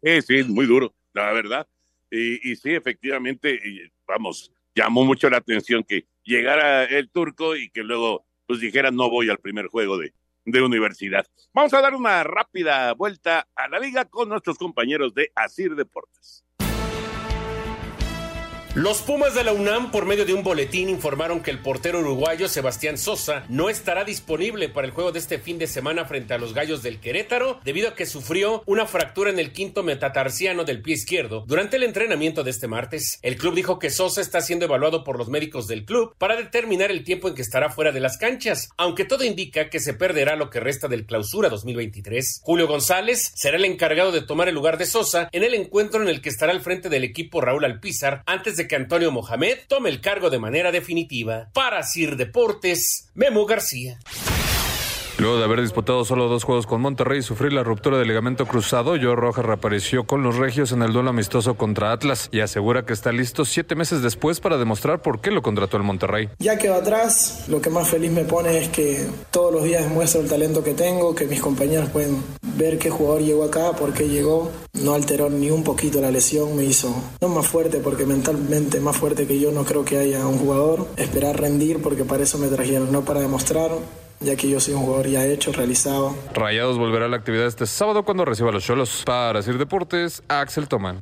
Sí, 0.00 0.22
sí, 0.22 0.44
muy 0.44 0.66
duro, 0.66 0.94
la 1.12 1.32
verdad. 1.32 1.66
Y, 2.08 2.52
y 2.52 2.54
sí, 2.54 2.72
efectivamente, 2.72 3.60
vamos, 4.06 4.52
llamó 4.76 5.04
mucho 5.04 5.28
la 5.28 5.38
atención 5.38 5.82
que 5.82 6.06
llegara 6.22 6.84
el 6.84 7.10
turco 7.10 7.56
y 7.56 7.68
que 7.70 7.82
luego 7.82 8.24
pues 8.46 8.60
dijera 8.60 8.92
no 8.92 9.10
voy 9.10 9.28
al 9.28 9.38
primer 9.38 9.66
juego 9.66 9.98
de, 9.98 10.14
de 10.44 10.62
universidad. 10.62 11.26
Vamos 11.52 11.74
a 11.74 11.80
dar 11.80 11.96
una 11.96 12.22
rápida 12.22 12.92
vuelta 12.94 13.48
a 13.56 13.66
la 13.66 13.80
liga 13.80 14.04
con 14.04 14.28
nuestros 14.28 14.56
compañeros 14.56 15.14
de 15.14 15.32
Asir 15.34 15.74
Deportes. 15.74 16.45
Los 18.76 19.00
Pumas 19.00 19.34
de 19.34 19.42
la 19.42 19.54
UNAM, 19.54 19.90
por 19.90 20.04
medio 20.04 20.26
de 20.26 20.34
un 20.34 20.42
boletín, 20.42 20.90
informaron 20.90 21.42
que 21.42 21.50
el 21.50 21.60
portero 21.60 22.00
uruguayo 22.00 22.46
Sebastián 22.46 22.98
Sosa 22.98 23.46
no 23.48 23.70
estará 23.70 24.04
disponible 24.04 24.68
para 24.68 24.86
el 24.86 24.92
juego 24.92 25.12
de 25.12 25.18
este 25.18 25.38
fin 25.38 25.56
de 25.56 25.66
semana 25.66 26.04
frente 26.04 26.34
a 26.34 26.38
los 26.38 26.52
Gallos 26.52 26.82
del 26.82 27.00
Querétaro, 27.00 27.58
debido 27.64 27.88
a 27.88 27.94
que 27.94 28.04
sufrió 28.04 28.62
una 28.66 28.84
fractura 28.84 29.30
en 29.30 29.38
el 29.38 29.52
quinto 29.52 29.82
metatarsiano 29.82 30.64
del 30.64 30.82
pie 30.82 30.96
izquierdo 30.96 31.42
durante 31.46 31.76
el 31.76 31.84
entrenamiento 31.84 32.44
de 32.44 32.50
este 32.50 32.68
martes. 32.68 33.18
El 33.22 33.38
club 33.38 33.54
dijo 33.54 33.78
que 33.78 33.88
Sosa 33.88 34.20
está 34.20 34.42
siendo 34.42 34.66
evaluado 34.66 35.04
por 35.04 35.16
los 35.16 35.30
médicos 35.30 35.66
del 35.68 35.86
club 35.86 36.14
para 36.18 36.36
determinar 36.36 36.90
el 36.90 37.02
tiempo 37.02 37.28
en 37.28 37.34
que 37.34 37.40
estará 37.40 37.70
fuera 37.70 37.92
de 37.92 38.00
las 38.00 38.18
canchas, 38.18 38.68
aunque 38.76 39.06
todo 39.06 39.24
indica 39.24 39.70
que 39.70 39.80
se 39.80 39.94
perderá 39.94 40.36
lo 40.36 40.50
que 40.50 40.60
resta 40.60 40.86
del 40.86 41.06
clausura 41.06 41.48
2023. 41.48 42.42
Julio 42.42 42.68
González 42.68 43.32
será 43.36 43.56
el 43.56 43.64
encargado 43.64 44.12
de 44.12 44.20
tomar 44.20 44.50
el 44.50 44.54
lugar 44.54 44.76
de 44.76 44.84
Sosa 44.84 45.30
en 45.32 45.44
el 45.44 45.54
encuentro 45.54 46.02
en 46.02 46.10
el 46.10 46.20
que 46.20 46.28
estará 46.28 46.52
al 46.52 46.60
frente 46.60 46.90
del 46.90 47.04
equipo 47.04 47.40
Raúl 47.40 47.64
Alpizar 47.64 48.22
antes 48.26 48.58
de 48.58 48.65
que 48.68 48.76
Antonio 48.76 49.10
Mohamed 49.10 49.58
tome 49.68 49.88
el 49.90 50.00
cargo 50.00 50.30
de 50.30 50.38
manera 50.38 50.72
definitiva. 50.72 51.48
Para 51.52 51.82
Sir 51.82 52.16
Deportes, 52.16 53.10
Memo 53.14 53.46
García. 53.46 53.98
Luego 55.18 55.38
de 55.38 55.44
haber 55.44 55.62
disputado 55.62 56.04
solo 56.04 56.28
dos 56.28 56.44
juegos 56.44 56.66
con 56.66 56.82
Monterrey 56.82 57.20
y 57.20 57.22
sufrir 57.22 57.50
la 57.50 57.62
ruptura 57.62 57.96
del 57.96 58.06
ligamento 58.06 58.44
cruzado, 58.44 58.96
Joe 59.00 59.16
Rojas 59.16 59.46
reapareció 59.46 60.04
con 60.04 60.22
los 60.22 60.36
regios 60.36 60.72
en 60.72 60.82
el 60.82 60.92
duelo 60.92 61.08
amistoso 61.08 61.54
contra 61.54 61.92
Atlas 61.92 62.28
y 62.32 62.40
asegura 62.40 62.84
que 62.84 62.92
está 62.92 63.12
listo 63.12 63.46
siete 63.46 63.74
meses 63.76 64.02
después 64.02 64.40
para 64.40 64.58
demostrar 64.58 65.00
por 65.00 65.22
qué 65.22 65.30
lo 65.30 65.40
contrató 65.40 65.78
el 65.78 65.84
Monterrey. 65.84 66.28
Ya 66.38 66.58
que 66.58 66.68
va 66.68 66.76
atrás, 66.76 67.46
lo 67.48 67.62
que 67.62 67.70
más 67.70 67.88
feliz 67.88 68.10
me 68.10 68.24
pone 68.24 68.58
es 68.58 68.68
que 68.68 69.06
todos 69.30 69.54
los 69.54 69.64
días 69.64 69.88
muestro 69.90 70.20
el 70.20 70.28
talento 70.28 70.62
que 70.62 70.74
tengo, 70.74 71.14
que 71.14 71.24
mis 71.24 71.40
compañeros 71.40 71.88
pueden 71.88 72.22
ver 72.42 72.78
qué 72.78 72.90
jugador 72.90 73.22
llegó 73.22 73.44
acá, 73.44 73.72
por 73.72 73.94
qué 73.94 74.10
llegó. 74.10 74.50
No 74.74 74.92
alteró 74.92 75.30
ni 75.30 75.50
un 75.50 75.64
poquito 75.64 75.98
la 76.02 76.10
lesión, 76.10 76.54
me 76.54 76.64
hizo 76.64 76.94
no 77.22 77.28
más 77.30 77.46
fuerte 77.48 77.78
porque 77.78 78.04
mentalmente 78.04 78.80
más 78.80 78.98
fuerte 78.98 79.26
que 79.26 79.40
yo 79.40 79.50
no 79.50 79.64
creo 79.64 79.82
que 79.82 79.96
haya 79.96 80.26
un 80.26 80.36
jugador. 80.38 80.86
Esperar 80.98 81.40
rendir 81.40 81.80
porque 81.80 82.04
para 82.04 82.24
eso 82.24 82.36
me 82.36 82.48
trajeron, 82.48 82.92
no 82.92 83.02
para 83.02 83.20
demostrar 83.20 83.70
ya 84.20 84.36
que 84.36 84.48
yo 84.48 84.60
soy 84.60 84.74
un 84.74 84.82
jugador 84.82 85.08
ya 85.08 85.24
hecho, 85.24 85.52
realizado. 85.52 86.16
Rayados 86.34 86.78
volverá 86.78 87.06
a 87.06 87.08
la 87.08 87.16
actividad 87.16 87.46
este 87.46 87.66
sábado 87.66 88.04
cuando 88.04 88.24
reciba 88.24 88.50
a 88.50 88.52
los 88.52 88.64
Cholos. 88.64 89.02
Para 89.04 89.42
Sir 89.42 89.58
Deportes, 89.58 90.22
Axel 90.28 90.68
Toman. 90.68 91.00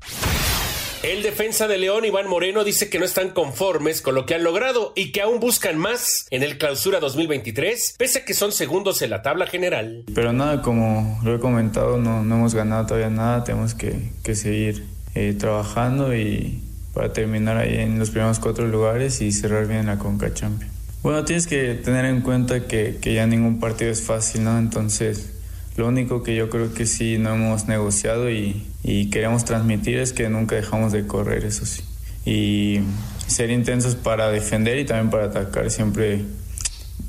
El 1.05 1.23
defensa 1.23 1.69
de 1.69 1.77
León, 1.77 2.07
Iván 2.07 2.29
Moreno, 2.29 2.65
dice 2.65 2.89
que 2.89 2.99
no 2.99 3.05
están 3.05 3.29
conformes 3.29 4.01
con 4.01 4.15
lo 4.15 4.25
que 4.25 4.37
han 4.37 4.43
logrado 4.43 4.95
y 4.97 5.13
que 5.13 5.21
aún 5.21 5.39
buscan 5.39 5.77
más 5.77 6.27
en 6.31 6.43
el 6.43 6.57
clausura 6.57 6.99
2023, 6.99 7.97
pese 7.99 8.21
a 8.21 8.25
que 8.25 8.33
son 8.33 8.53
segundos 8.53 9.03
en 9.03 9.11
la 9.11 9.21
tabla 9.21 9.47
general. 9.47 10.05
Pero 10.15 10.33
nada, 10.33 10.63
como 10.63 11.21
lo 11.23 11.35
he 11.35 11.41
comentado, 11.41 11.99
no, 11.99 12.25
no 12.25 12.37
hemos 12.37 12.55
ganado 12.55 12.87
todavía 12.87 13.11
nada, 13.11 13.45
tenemos 13.45 13.75
que, 13.75 14.13
que 14.23 14.35
seguir 14.35 14.87
eh, 15.15 15.37
trabajando 15.39 16.17
y 16.17 16.63
para 16.95 17.13
terminar 17.13 17.59
ahí 17.59 17.77
en 17.77 17.99
los 17.99 18.09
primeros 18.09 18.39
cuatro 18.39 18.67
lugares 18.67 19.21
y 19.21 19.31
cerrar 19.31 19.67
bien 19.67 19.85
la 19.85 19.99
Conca 19.99 20.33
Champions. 20.33 20.74
Bueno, 21.05 21.23
tienes 21.27 21.47
que 21.47 21.75
tener 21.75 22.07
en 22.07 22.23
cuenta 22.23 22.67
que, 22.67 22.97
que, 22.99 23.13
ya 23.13 23.27
ningún 23.27 23.61
partido 23.61 23.91
es 23.91 24.01
fácil, 24.01 24.43
¿no? 24.43 24.59
Entonces, 24.59 25.35
lo 25.77 25.87
único 25.87 26.23
que 26.23 26.35
yo 26.35 26.49
creo 26.49 26.73
que 26.73 26.87
sí 26.87 27.19
no 27.19 27.35
hemos 27.35 27.69
negociado 27.69 28.31
y, 28.31 28.67
y 28.83 29.11
queremos 29.11 29.45
transmitir 29.45 29.99
es 29.99 30.15
que 30.15 30.31
nunca 30.31 30.57
dejamos 30.57 30.93
de 30.93 31.07
correr, 31.07 31.45
eso 31.45 31.67
sí. 31.67 31.83
Y 32.25 32.81
ser 33.27 33.51
intensos 33.51 33.97
para 33.97 34.31
defender 34.31 34.79
y 34.79 34.87
también 34.87 35.11
para 35.11 35.27
atacar. 35.27 35.71
Siempre 35.71 36.25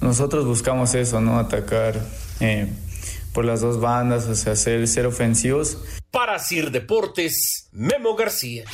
nosotros 0.01 0.43
buscamos 0.43 0.93
eso, 0.93 1.21
¿no? 1.21 1.39
Atacar 1.39 1.97
eh, 2.41 2.67
por 3.31 3.45
las 3.45 3.61
dos 3.61 3.79
bandas, 3.79 4.27
o 4.27 4.35
sea, 4.35 4.57
ser, 4.57 4.89
ser 4.89 5.05
ofensivos. 5.05 5.77
Para 6.11 6.37
Sir 6.39 6.69
Deportes, 6.69 7.69
Memo 7.71 8.17
García. 8.17 8.65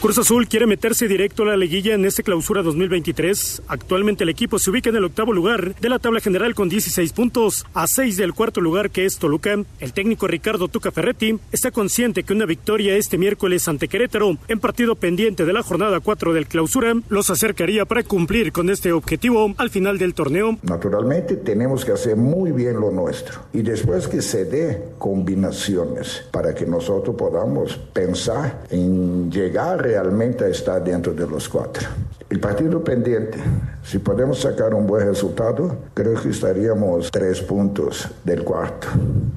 Cruz 0.00 0.18
Azul 0.18 0.46
quiere 0.46 0.66
meterse 0.66 1.08
directo 1.08 1.42
a 1.42 1.46
la 1.46 1.56
liguilla 1.56 1.94
en 1.94 2.04
este 2.04 2.22
clausura 2.22 2.62
2023. 2.62 3.62
Actualmente 3.66 4.24
el 4.24 4.28
equipo 4.28 4.58
se 4.58 4.70
ubica 4.70 4.90
en 4.90 4.96
el 4.96 5.04
octavo 5.04 5.32
lugar 5.32 5.74
de 5.74 5.88
la 5.88 5.98
tabla 5.98 6.20
general 6.20 6.54
con 6.54 6.68
16 6.68 7.12
puntos, 7.14 7.64
a 7.72 7.86
6 7.86 8.18
del 8.18 8.34
cuarto 8.34 8.60
lugar 8.60 8.90
que 8.90 9.06
es 9.06 9.16
Toluca. 9.16 9.56
El 9.80 9.92
técnico 9.94 10.26
Ricardo 10.26 10.68
Tuca 10.68 10.90
Ferretti 10.90 11.38
está 11.50 11.70
consciente 11.70 12.24
que 12.24 12.34
una 12.34 12.44
victoria 12.44 12.94
este 12.94 13.16
miércoles 13.16 13.66
ante 13.68 13.88
Querétaro 13.88 14.36
en 14.48 14.60
partido 14.60 14.96
pendiente 14.96 15.46
de 15.46 15.54
la 15.54 15.62
jornada 15.62 15.98
4 16.00 16.34
del 16.34 16.46
clausura 16.46 16.94
los 17.08 17.30
acercaría 17.30 17.86
para 17.86 18.02
cumplir 18.02 18.52
con 18.52 18.68
este 18.68 18.92
objetivo 18.92 19.54
al 19.56 19.70
final 19.70 19.96
del 19.98 20.12
torneo. 20.12 20.58
Naturalmente 20.62 21.36
tenemos 21.36 21.86
que 21.86 21.92
hacer 21.92 22.16
muy 22.16 22.52
bien 22.52 22.80
lo 22.80 22.90
nuestro 22.90 23.40
y 23.54 23.62
después 23.62 24.08
que 24.08 24.20
se 24.20 24.44
dé 24.44 24.90
combinaciones 24.98 26.22
para 26.30 26.54
que 26.54 26.66
nosotros 26.66 27.16
podamos 27.16 27.76
pensar 27.94 28.62
en 28.70 29.30
llegar 29.30 29.85
realmente 29.86 30.50
está 30.50 30.80
dentro 30.80 31.12
de 31.12 31.26
los 31.26 31.48
cuatro. 31.48 31.86
El 32.28 32.40
partido 32.40 32.82
pendiente, 32.82 33.38
si 33.84 33.98
podemos 33.98 34.40
sacar 34.40 34.74
un 34.74 34.86
buen 34.86 35.06
resultado, 35.06 35.76
creo 35.94 36.20
que 36.20 36.30
estaríamos 36.30 37.10
tres 37.10 37.40
puntos 37.40 38.08
del 38.24 38.42
cuarto. 38.42 38.88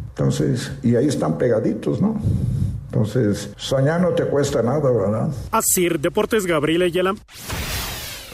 Entonces, 0.09 0.71
y 0.81 0.95
ahí 0.95 1.07
están 1.07 1.37
pegaditos, 1.37 2.01
¿no? 2.01 2.19
Entonces, 2.85 3.51
soñar 3.55 4.01
no 4.01 4.09
te 4.09 4.23
cuesta 4.25 4.63
nada, 4.63 4.91
¿verdad? 4.91 5.29
Así, 5.51 5.87
Deportes 5.87 6.47
Gabriel 6.47 6.81
Ayala. 6.81 7.13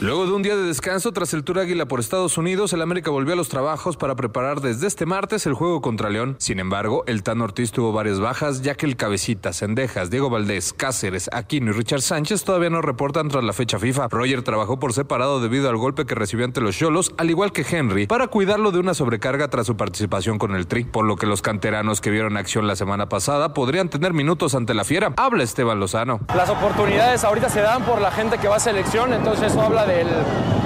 Luego 0.02 0.26
de 0.26 0.34
un 0.34 0.42
día 0.42 0.58
de 0.58 0.64
descanso 0.64 1.14
tras 1.14 1.34
el 1.34 1.46
Tour 1.46 1.60
Águila 1.60 1.86
por 1.86 2.02
Estados 2.02 2.38
Unidos, 2.38 2.74
el 2.74 2.82
América 2.82 3.12
volvió 3.12 3.32
a 3.32 3.38
los 3.38 3.48
trabajos 3.48 3.96
para 3.96 4.14
preparar 4.16 4.60
desde 4.60 4.88
este 4.88 5.06
martes 5.06 5.46
el 5.46 5.54
juego 5.54 5.82
contra 5.82 6.10
León. 6.10 6.36
Sin 6.38 6.60
embargo, 6.60 7.06
el 7.08 7.24
Tan 7.24 7.40
Ortiz 7.40 7.72
tuvo 7.72 7.94
varias 7.94 8.20
bajas, 8.20 8.62
ya 8.62 8.76
que 8.76 8.86
el 8.86 8.98
Cabecita, 8.98 9.54
Sendejas, 9.54 10.10
Diego 10.10 10.30
Valdés, 10.30 10.74
Cáceres, 10.74 11.30
Aquino 11.32 11.72
y 11.72 11.74
Richard 11.74 12.02
Sánchez 12.02 12.44
todavía 12.44 12.70
no 12.70 12.82
reportan 12.82 13.30
tras 13.30 13.46
la 13.46 13.54
fecha 13.54 13.80
FIFA. 13.80 14.10
Roger 14.10 14.42
trabajó 14.42 14.80
por 14.80 14.92
separado 14.92 15.40
debido 15.40 15.70
al 15.70 15.78
golpe 15.78 16.06
que 16.06 16.14
recibió 16.14 16.44
ante 16.44 16.60
los 16.60 16.76
Cholos, 16.78 17.14
al 17.18 17.30
igual 17.30 17.54
que 17.54 17.66
Henry, 17.68 18.06
para 18.06 18.28
cuidarlo 18.28 18.74
de 18.74 18.80
una 18.80 18.94
sobrecarga 18.96 19.48
tras 19.48 19.66
su 19.66 19.78
participación 19.78 20.38
con 20.38 20.56
el 20.56 20.68
Tri, 20.68 20.84
por 20.84 21.06
lo 21.06 21.16
que 21.16 21.26
los 21.26 21.42
canteranos 21.42 22.02
que 22.02 22.10
vieron 22.10 22.36
acción 22.36 22.68
la 22.68 22.76
semana 22.76 23.08
pasada 23.08 23.54
podrían 23.54 23.88
tener 23.88 24.12
minutos 24.12 24.56
ante 24.56 24.74
la 24.74 24.84
Fiera. 24.84 25.14
Habla 25.16 25.44
Esteban 25.46 25.80
Lozano. 25.80 26.20
Las 26.36 26.50
oportunidades 26.50 27.24
ahorita 27.24 27.48
se 27.48 27.62
dan 27.62 27.86
por 27.86 28.02
la 28.02 28.12
gente 28.12 28.38
que 28.40 28.50
va 28.50 28.58
a 28.58 28.60
selección, 28.60 29.14
entonces 29.14 29.54
eso 29.54 29.62
habla 29.62 29.85
del, 29.86 30.08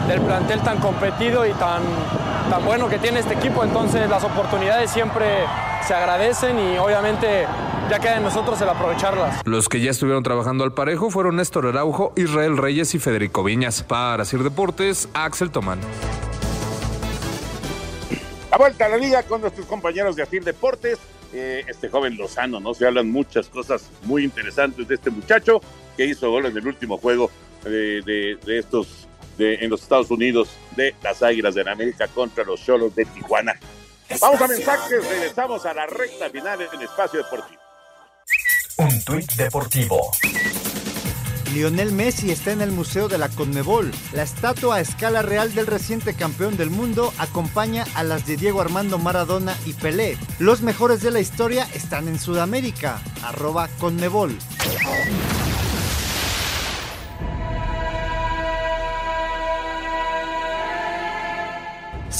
del, 0.07 0.21
plantel 0.21 0.61
tan 0.61 0.79
competido 0.79 1.45
y 1.45 1.51
tan, 1.53 1.81
tan 2.49 2.65
bueno 2.65 2.89
que 2.89 2.99
tiene 2.99 3.19
este 3.19 3.33
equipo. 3.33 3.63
Entonces 3.63 4.09
las 4.09 4.23
oportunidades 4.23 4.91
siempre 4.91 5.25
se 5.87 5.93
agradecen 5.93 6.57
y 6.59 6.77
obviamente 6.77 7.45
ya 7.89 7.99
queda 7.99 8.17
en 8.17 8.23
nosotros 8.23 8.61
el 8.61 8.69
aprovecharlas. 8.69 9.41
Los 9.45 9.67
que 9.67 9.81
ya 9.81 9.91
estuvieron 9.91 10.21
trabajando 10.21 10.63
al 10.63 10.73
parejo 10.73 11.09
fueron 11.09 11.37
Néstor 11.37 11.65
Araujo, 11.65 12.13
Israel 12.15 12.57
Reyes 12.57 12.93
y 12.93 12.99
Federico 12.99 13.43
Viñas. 13.43 13.81
Para 13.81 14.25
Sir 14.25 14.43
Deportes, 14.43 15.09
Axel 15.13 15.49
Tomán. 15.49 15.79
La 18.51 18.57
vuelta 18.57 18.85
a 18.85 18.89
la 18.89 18.97
liga 18.97 19.23
con 19.23 19.41
nuestros 19.41 19.65
compañeros 19.65 20.15
de 20.15 20.23
Asir 20.23 20.43
Deportes. 20.43 20.99
Eh, 21.33 21.63
este 21.67 21.89
joven 21.89 22.17
Lozano, 22.17 22.59
¿no? 22.59 22.73
Se 22.73 22.87
hablan 22.87 23.11
muchas 23.11 23.49
cosas 23.49 23.89
muy 24.03 24.23
interesantes 24.23 24.87
de 24.87 24.95
este 24.95 25.11
muchacho 25.11 25.61
que 25.95 26.05
hizo 26.05 26.31
goles 26.31 26.53
del 26.53 26.67
último 26.67 26.97
juego 26.97 27.29
de, 27.63 28.01
de, 28.01 28.37
de 28.43 28.57
estos 28.57 29.08
de, 29.39 29.55
en 29.55 29.71
los 29.71 29.81
Estados 29.81 30.11
Unidos 30.11 30.49
de 30.75 30.93
las 31.01 31.23
Águilas 31.23 31.55
de 31.55 31.63
la 31.63 31.71
América 31.71 32.07
contra 32.07 32.43
los 32.43 32.63
Cholos 32.63 32.93
de 32.95 33.05
Tijuana. 33.05 33.59
Vamos 34.21 34.41
a 34.41 34.47
mensajes, 34.47 35.07
regresamos 35.07 35.65
a 35.65 35.73
la 35.73 35.87
recta 35.87 36.29
final 36.29 36.61
en 36.61 36.67
el 36.73 36.81
espacio 36.83 37.23
deportivo. 37.23 37.61
Un 38.77 39.03
tuit 39.03 39.31
deportivo. 39.33 40.11
Lionel 41.53 41.91
Messi 41.91 42.31
está 42.31 42.51
en 42.51 42.61
el 42.61 42.71
Museo 42.71 43.07
de 43.07 43.17
la 43.17 43.27
Conmebol. 43.29 43.91
La 44.13 44.23
estatua 44.23 44.75
a 44.75 44.81
escala 44.81 45.23
real 45.23 45.53
del 45.55 45.65
reciente 45.65 46.13
campeón 46.13 46.57
del 46.57 46.69
mundo 46.69 47.11
acompaña 47.17 47.85
a 47.95 48.03
las 48.03 48.27
de 48.27 48.37
Diego 48.37 48.61
Armando 48.61 48.99
Maradona 48.99 49.55
y 49.65 49.73
Pelé. 49.73 50.17
Los 50.37 50.61
mejores 50.61 51.01
de 51.01 51.11
la 51.11 51.19
historia 51.19 51.67
están 51.73 52.07
en 52.07 52.19
Sudamérica. 52.19 53.01
Arroba 53.23 53.67
Conmebol. 53.79 54.37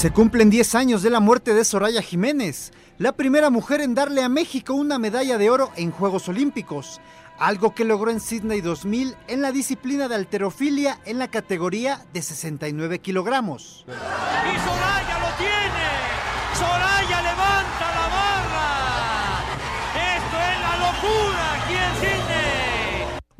Se 0.00 0.10
cumplen 0.10 0.48
10 0.48 0.76
años 0.76 1.02
de 1.02 1.10
la 1.10 1.20
muerte 1.20 1.52
de 1.52 1.62
Soraya 1.62 2.00
Jiménez, 2.00 2.72
la 2.96 3.12
primera 3.12 3.50
mujer 3.50 3.82
en 3.82 3.94
darle 3.94 4.22
a 4.22 4.30
México 4.30 4.72
una 4.72 4.98
medalla 4.98 5.36
de 5.36 5.50
oro 5.50 5.72
en 5.76 5.90
Juegos 5.90 6.26
Olímpicos. 6.26 7.02
algo 7.38 7.74
que 7.74 7.84
logró 7.84 8.10
en 8.10 8.18
Sydney 8.18 8.62
2000 8.62 9.14
en 9.28 9.42
la 9.42 9.52
disciplina 9.52 10.08
de 10.08 10.14
alterofilia 10.14 10.98
en 11.04 11.18
la 11.18 11.28
categoría 11.28 12.02
de 12.14 12.22
69 12.22 13.00
kilogramos. 13.00 13.84
¡Y 13.88 14.58
Soraya 14.58 15.18
lo 15.18 15.36
tiene! 15.36 15.69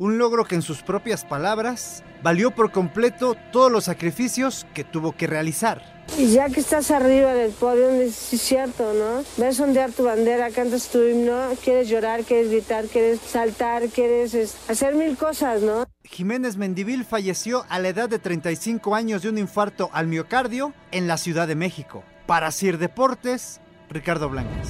Un 0.01 0.17
logro 0.17 0.45
que 0.45 0.55
en 0.55 0.63
sus 0.63 0.81
propias 0.81 1.23
palabras 1.23 2.03
valió 2.23 2.49
por 2.49 2.71
completo 2.71 3.35
todos 3.51 3.71
los 3.71 3.83
sacrificios 3.83 4.65
que 4.73 4.83
tuvo 4.83 5.11
que 5.11 5.27
realizar. 5.27 6.03
Y 6.17 6.33
ya 6.33 6.49
que 6.49 6.59
estás 6.59 6.89
arriba 6.89 7.35
del 7.35 7.51
podio, 7.51 7.87
es 7.91 8.15
cierto, 8.15 8.95
¿no? 8.95 9.23
Ves 9.37 9.59
ondear 9.59 9.91
tu 9.91 10.05
bandera, 10.05 10.49
cantas 10.49 10.87
tu 10.87 11.03
himno, 11.03 11.49
quieres 11.63 11.87
llorar, 11.87 12.23
quieres 12.23 12.49
gritar, 12.49 12.85
quieres 12.85 13.19
saltar, 13.19 13.89
quieres 13.89 14.33
es, 14.33 14.57
hacer 14.67 14.95
mil 14.95 15.15
cosas, 15.15 15.61
¿no? 15.61 15.85
Jiménez 16.03 16.57
Mendivil 16.57 17.05
falleció 17.05 17.63
a 17.69 17.77
la 17.77 17.89
edad 17.89 18.09
de 18.09 18.17
35 18.17 18.95
años 18.95 19.21
de 19.21 19.29
un 19.29 19.37
infarto 19.37 19.91
al 19.93 20.07
miocardio 20.07 20.73
en 20.89 21.05
la 21.05 21.17
Ciudad 21.17 21.47
de 21.47 21.53
México. 21.53 22.03
Para 22.25 22.49
Sir 22.49 22.79
Deportes, 22.79 23.61
Ricardo 23.87 24.29
Blancas. 24.29 24.67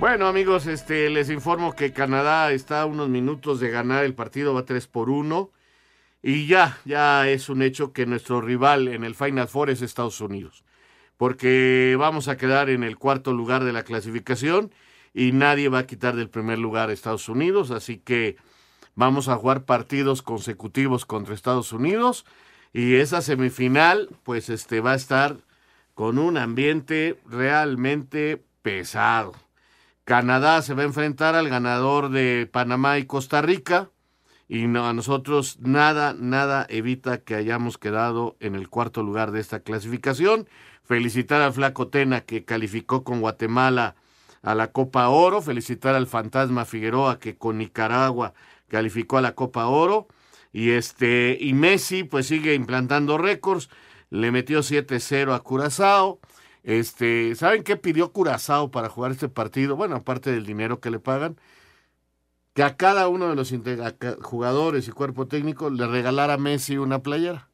Bueno, 0.00 0.26
amigos, 0.26 0.66
este, 0.66 1.08
les 1.08 1.30
informo 1.30 1.74
que 1.74 1.92
Canadá 1.92 2.50
está 2.50 2.82
a 2.82 2.86
unos 2.86 3.08
minutos 3.08 3.60
de 3.60 3.70
ganar 3.70 4.04
el 4.04 4.12
partido, 4.12 4.52
va 4.52 4.64
3 4.64 4.88
por 4.88 5.08
1. 5.08 5.50
Y 6.22 6.46
ya, 6.46 6.78
ya 6.84 7.28
es 7.28 7.48
un 7.48 7.62
hecho 7.62 7.92
que 7.92 8.04
nuestro 8.04 8.40
rival 8.40 8.88
en 8.88 9.04
el 9.04 9.14
Final 9.14 9.46
Four 9.46 9.70
es 9.70 9.82
Estados 9.82 10.20
Unidos. 10.20 10.64
Porque 11.16 11.96
vamos 11.98 12.26
a 12.28 12.36
quedar 12.36 12.70
en 12.70 12.82
el 12.82 12.98
cuarto 12.98 13.32
lugar 13.32 13.62
de 13.62 13.72
la 13.72 13.84
clasificación 13.84 14.72
y 15.14 15.32
nadie 15.32 15.68
va 15.68 15.80
a 15.80 15.86
quitar 15.86 16.16
del 16.16 16.28
primer 16.28 16.58
lugar 16.58 16.90
a 16.90 16.92
Estados 16.92 17.28
Unidos. 17.28 17.70
Así 17.70 17.98
que 17.98 18.36
vamos 18.96 19.28
a 19.28 19.36
jugar 19.36 19.64
partidos 19.64 20.22
consecutivos 20.22 21.06
contra 21.06 21.34
Estados 21.34 21.72
Unidos. 21.72 22.26
Y 22.72 22.96
esa 22.96 23.22
semifinal, 23.22 24.08
pues 24.24 24.48
este, 24.50 24.80
va 24.80 24.92
a 24.92 24.96
estar 24.96 25.36
con 25.94 26.18
un 26.18 26.36
ambiente 26.36 27.20
realmente 27.26 28.42
pesado. 28.62 29.43
Canadá 30.04 30.60
se 30.60 30.74
va 30.74 30.82
a 30.82 30.86
enfrentar 30.86 31.34
al 31.34 31.48
ganador 31.48 32.10
de 32.10 32.46
Panamá 32.50 32.98
y 32.98 33.06
Costa 33.06 33.40
Rica. 33.40 33.90
Y 34.48 34.64
a 34.64 34.92
nosotros 34.92 35.58
nada, 35.60 36.14
nada 36.18 36.66
evita 36.68 37.22
que 37.22 37.34
hayamos 37.34 37.78
quedado 37.78 38.36
en 38.40 38.54
el 38.54 38.68
cuarto 38.68 39.02
lugar 39.02 39.32
de 39.32 39.40
esta 39.40 39.60
clasificación. 39.60 40.46
Felicitar 40.82 41.40
al 41.40 41.54
Flaco 41.54 41.88
Tena 41.88 42.20
que 42.20 42.44
calificó 42.44 43.02
con 43.02 43.22
Guatemala 43.22 43.94
a 44.42 44.54
la 44.54 44.72
Copa 44.72 45.08
Oro. 45.08 45.40
Felicitar 45.40 45.94
al 45.94 46.06
Fantasma 46.06 46.66
Figueroa 46.66 47.18
que 47.18 47.38
con 47.38 47.56
Nicaragua 47.56 48.34
calificó 48.68 49.16
a 49.16 49.22
la 49.22 49.34
Copa 49.34 49.66
Oro. 49.68 50.08
Y 50.52 50.70
este, 50.70 51.38
y 51.40 51.54
Messi 51.54 52.04
pues 52.04 52.26
sigue 52.26 52.52
implantando 52.52 53.16
récords. 53.16 53.70
Le 54.10 54.30
metió 54.30 54.60
7-0 54.60 55.34
a 55.34 55.40
Curazao. 55.40 56.20
Este, 56.64 57.34
¿saben 57.34 57.62
qué 57.62 57.76
pidió 57.76 58.10
Curazao 58.10 58.70
para 58.70 58.88
jugar 58.88 59.12
este 59.12 59.28
partido? 59.28 59.76
Bueno, 59.76 59.96
aparte 59.96 60.32
del 60.32 60.46
dinero 60.46 60.80
que 60.80 60.90
le 60.90 60.98
pagan, 60.98 61.36
que 62.54 62.62
a 62.62 62.76
cada 62.76 63.06
uno 63.08 63.28
de 63.28 63.36
los 63.36 63.54
jugadores 64.22 64.88
y 64.88 64.90
cuerpo 64.90 65.26
técnico 65.26 65.68
le 65.68 65.86
regalara 65.86 66.34
a 66.34 66.38
Messi 66.38 66.78
una 66.78 67.00
playera 67.00 67.50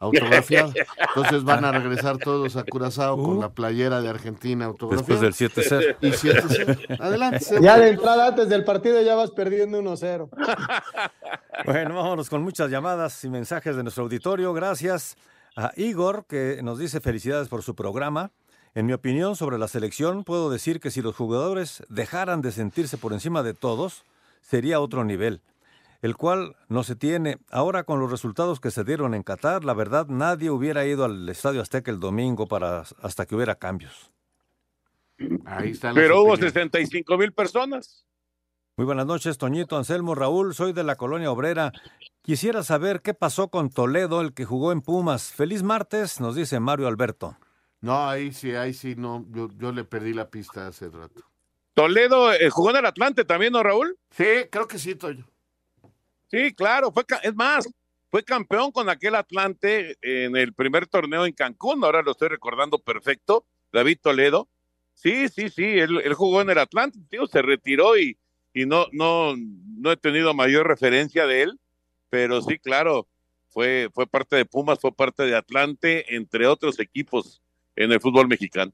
autografiada. 0.00 0.72
Entonces 1.14 1.44
van 1.44 1.64
a 1.64 1.70
regresar 1.70 2.18
todos 2.18 2.56
a 2.56 2.64
Curazao 2.64 3.22
con 3.22 3.38
la 3.38 3.50
playera 3.50 4.00
de 4.00 4.08
Argentina 4.08 4.64
autografiada. 4.64 5.20
Después 5.20 5.70
del 5.70 5.92
7-0. 5.92 5.96
Y 6.00 6.10
7-0. 6.10 7.00
Adelante. 7.00 7.40
Seba. 7.40 7.60
Ya 7.60 7.78
de 7.78 7.90
entrada 7.90 8.26
antes 8.28 8.48
del 8.48 8.64
partido 8.64 9.00
ya 9.00 9.14
vas 9.14 9.30
perdiendo 9.30 9.80
1-0. 9.80 10.28
Bueno, 11.66 11.94
vámonos 11.94 12.30
con 12.30 12.42
muchas 12.42 12.70
llamadas 12.70 13.22
y 13.22 13.28
mensajes 13.28 13.76
de 13.76 13.82
nuestro 13.82 14.04
auditorio. 14.04 14.54
Gracias 14.54 15.14
a 15.56 15.72
Igor, 15.76 16.24
que 16.26 16.60
nos 16.62 16.78
dice 16.78 17.00
felicidades 17.00 17.48
por 17.48 17.62
su 17.62 17.74
programa. 17.74 18.30
En 18.74 18.86
mi 18.86 18.92
opinión 18.92 19.34
sobre 19.34 19.58
la 19.58 19.68
selección, 19.68 20.24
puedo 20.24 20.50
decir 20.50 20.80
que 20.80 20.90
si 20.90 21.02
los 21.02 21.16
jugadores 21.16 21.82
dejaran 21.88 22.40
de 22.40 22.52
sentirse 22.52 22.96
por 22.98 23.12
encima 23.12 23.42
de 23.42 23.54
todos, 23.54 24.04
sería 24.40 24.80
otro 24.80 25.04
nivel, 25.04 25.40
el 26.02 26.16
cual 26.16 26.56
no 26.68 26.84
se 26.84 26.94
tiene. 26.94 27.38
Ahora 27.50 27.82
con 27.82 27.98
los 27.98 28.10
resultados 28.10 28.60
que 28.60 28.70
se 28.70 28.84
dieron 28.84 29.14
en 29.14 29.24
Qatar, 29.24 29.64
la 29.64 29.74
verdad 29.74 30.06
nadie 30.06 30.50
hubiera 30.50 30.86
ido 30.86 31.04
al 31.04 31.28
Estadio 31.28 31.60
Azteca 31.60 31.90
el 31.90 31.98
domingo 31.98 32.46
para 32.46 32.84
hasta 33.02 33.26
que 33.26 33.34
hubiera 33.34 33.56
cambios. 33.56 34.10
Ahí 35.44 35.70
están 35.70 35.94
Pero 35.94 36.22
hubo 36.22 36.32
opiniones. 36.32 36.52
65 36.54 37.18
mil 37.18 37.32
personas. 37.32 38.06
Muy 38.80 38.86
buenas 38.86 39.04
noches, 39.04 39.36
Toñito, 39.36 39.76
Anselmo, 39.76 40.14
Raúl, 40.14 40.54
soy 40.54 40.72
de 40.72 40.82
la 40.84 40.96
colonia 40.96 41.30
obrera. 41.30 41.70
Quisiera 42.22 42.62
saber 42.62 43.02
qué 43.02 43.12
pasó 43.12 43.50
con 43.50 43.68
Toledo, 43.68 44.22
el 44.22 44.32
que 44.32 44.46
jugó 44.46 44.72
en 44.72 44.80
Pumas. 44.80 45.34
Feliz 45.34 45.62
martes, 45.62 46.18
nos 46.18 46.34
dice 46.34 46.60
Mario 46.60 46.88
Alberto. 46.88 47.36
No, 47.82 48.08
ahí 48.08 48.32
sí, 48.32 48.52
ahí 48.54 48.72
sí, 48.72 48.94
no. 48.96 49.26
Yo, 49.32 49.50
yo 49.58 49.70
le 49.72 49.84
perdí 49.84 50.14
la 50.14 50.30
pista 50.30 50.66
hace 50.66 50.88
rato. 50.88 51.20
Toledo 51.74 52.32
eh, 52.32 52.48
jugó 52.48 52.70
en 52.70 52.76
el 52.78 52.86
Atlante 52.86 53.26
también, 53.26 53.52
¿no, 53.52 53.62
Raúl? 53.62 53.98
Sí, 54.12 54.24
creo 54.50 54.66
que 54.66 54.78
sí, 54.78 54.94
Toño. 54.94 55.28
Sí, 56.30 56.54
claro, 56.54 56.90
fue, 56.90 57.04
es 57.22 57.34
más, 57.34 57.68
fue 58.10 58.24
campeón 58.24 58.72
con 58.72 58.88
aquel 58.88 59.14
Atlante 59.14 59.98
en 60.00 60.34
el 60.38 60.54
primer 60.54 60.86
torneo 60.86 61.26
en 61.26 61.34
Cancún, 61.34 61.84
ahora 61.84 62.00
lo 62.00 62.12
estoy 62.12 62.28
recordando 62.28 62.78
perfecto, 62.78 63.44
David 63.74 63.98
Toledo. 64.00 64.48
Sí, 64.94 65.28
sí, 65.28 65.50
sí, 65.50 65.64
él, 65.64 66.00
él 66.02 66.14
jugó 66.14 66.40
en 66.40 66.48
el 66.48 66.58
Atlante, 66.58 66.98
tío, 67.10 67.26
se 67.26 67.42
retiró 67.42 67.98
y, 67.98 68.16
y 68.52 68.66
no, 68.66 68.86
no, 68.92 69.34
no 69.36 69.92
he 69.92 69.96
tenido 69.96 70.34
mayor 70.34 70.66
referencia 70.66 71.26
de 71.26 71.42
él, 71.42 71.60
pero 72.08 72.42
sí, 72.42 72.58
claro, 72.58 73.06
fue, 73.48 73.88
fue 73.92 74.06
parte 74.06 74.36
de 74.36 74.44
Pumas, 74.44 74.78
fue 74.80 74.92
parte 74.92 75.24
de 75.24 75.36
Atlante, 75.36 76.14
entre 76.14 76.46
otros 76.46 76.78
equipos 76.78 77.42
en 77.76 77.92
el 77.92 78.00
fútbol 78.00 78.28
mexicano. 78.28 78.72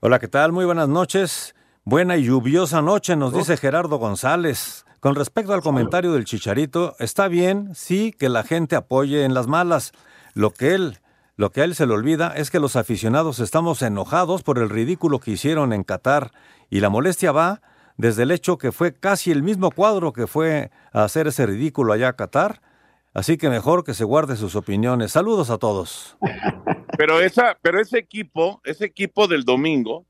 Hola, 0.00 0.18
¿qué 0.18 0.28
tal? 0.28 0.52
Muy 0.52 0.64
buenas 0.64 0.88
noches. 0.88 1.54
Buena 1.84 2.16
y 2.16 2.24
lluviosa 2.24 2.82
noche, 2.82 3.16
nos 3.16 3.32
dice 3.32 3.56
Gerardo 3.56 3.96
González. 3.96 4.84
Con 5.00 5.14
respecto 5.14 5.54
al 5.54 5.62
comentario 5.62 6.12
del 6.12 6.24
Chicharito, 6.24 6.94
está 6.98 7.28
bien, 7.28 7.74
sí, 7.74 8.12
que 8.12 8.28
la 8.28 8.42
gente 8.42 8.76
apoye 8.76 9.24
en 9.24 9.32
las 9.32 9.46
malas. 9.46 9.92
Lo 10.34 10.52
que 10.52 10.74
él, 10.74 10.98
lo 11.36 11.50
que 11.50 11.62
a 11.62 11.64
él 11.64 11.74
se 11.74 11.86
le 11.86 11.94
olvida 11.94 12.34
es 12.36 12.50
que 12.50 12.60
los 12.60 12.76
aficionados 12.76 13.38
estamos 13.38 13.80
enojados 13.82 14.42
por 14.42 14.58
el 14.58 14.70
ridículo 14.70 15.18
que 15.18 15.30
hicieron 15.30 15.72
en 15.72 15.84
Qatar 15.84 16.32
y 16.68 16.80
la 16.80 16.90
molestia 16.90 17.32
va 17.32 17.62
desde 17.98 18.22
el 18.22 18.30
hecho 18.30 18.56
que 18.56 18.72
fue 18.72 18.94
casi 18.94 19.30
el 19.30 19.42
mismo 19.42 19.70
cuadro 19.72 20.12
que 20.12 20.26
fue 20.26 20.70
a 20.92 21.04
hacer 21.04 21.26
ese 21.26 21.44
ridículo 21.44 21.92
allá 21.92 22.08
a 22.08 22.16
Qatar. 22.16 22.62
Así 23.12 23.36
que 23.36 23.50
mejor 23.50 23.84
que 23.84 23.92
se 23.92 24.04
guarde 24.04 24.36
sus 24.36 24.54
opiniones. 24.54 25.12
Saludos 25.12 25.50
a 25.50 25.58
todos. 25.58 26.16
Pero 26.96 27.20
esa, 27.20 27.56
pero 27.62 27.80
ese 27.80 27.96
equipo, 27.96 28.60
ese 28.64 28.86
equipo 28.86 29.28
del 29.28 29.44
domingo, 29.44 30.04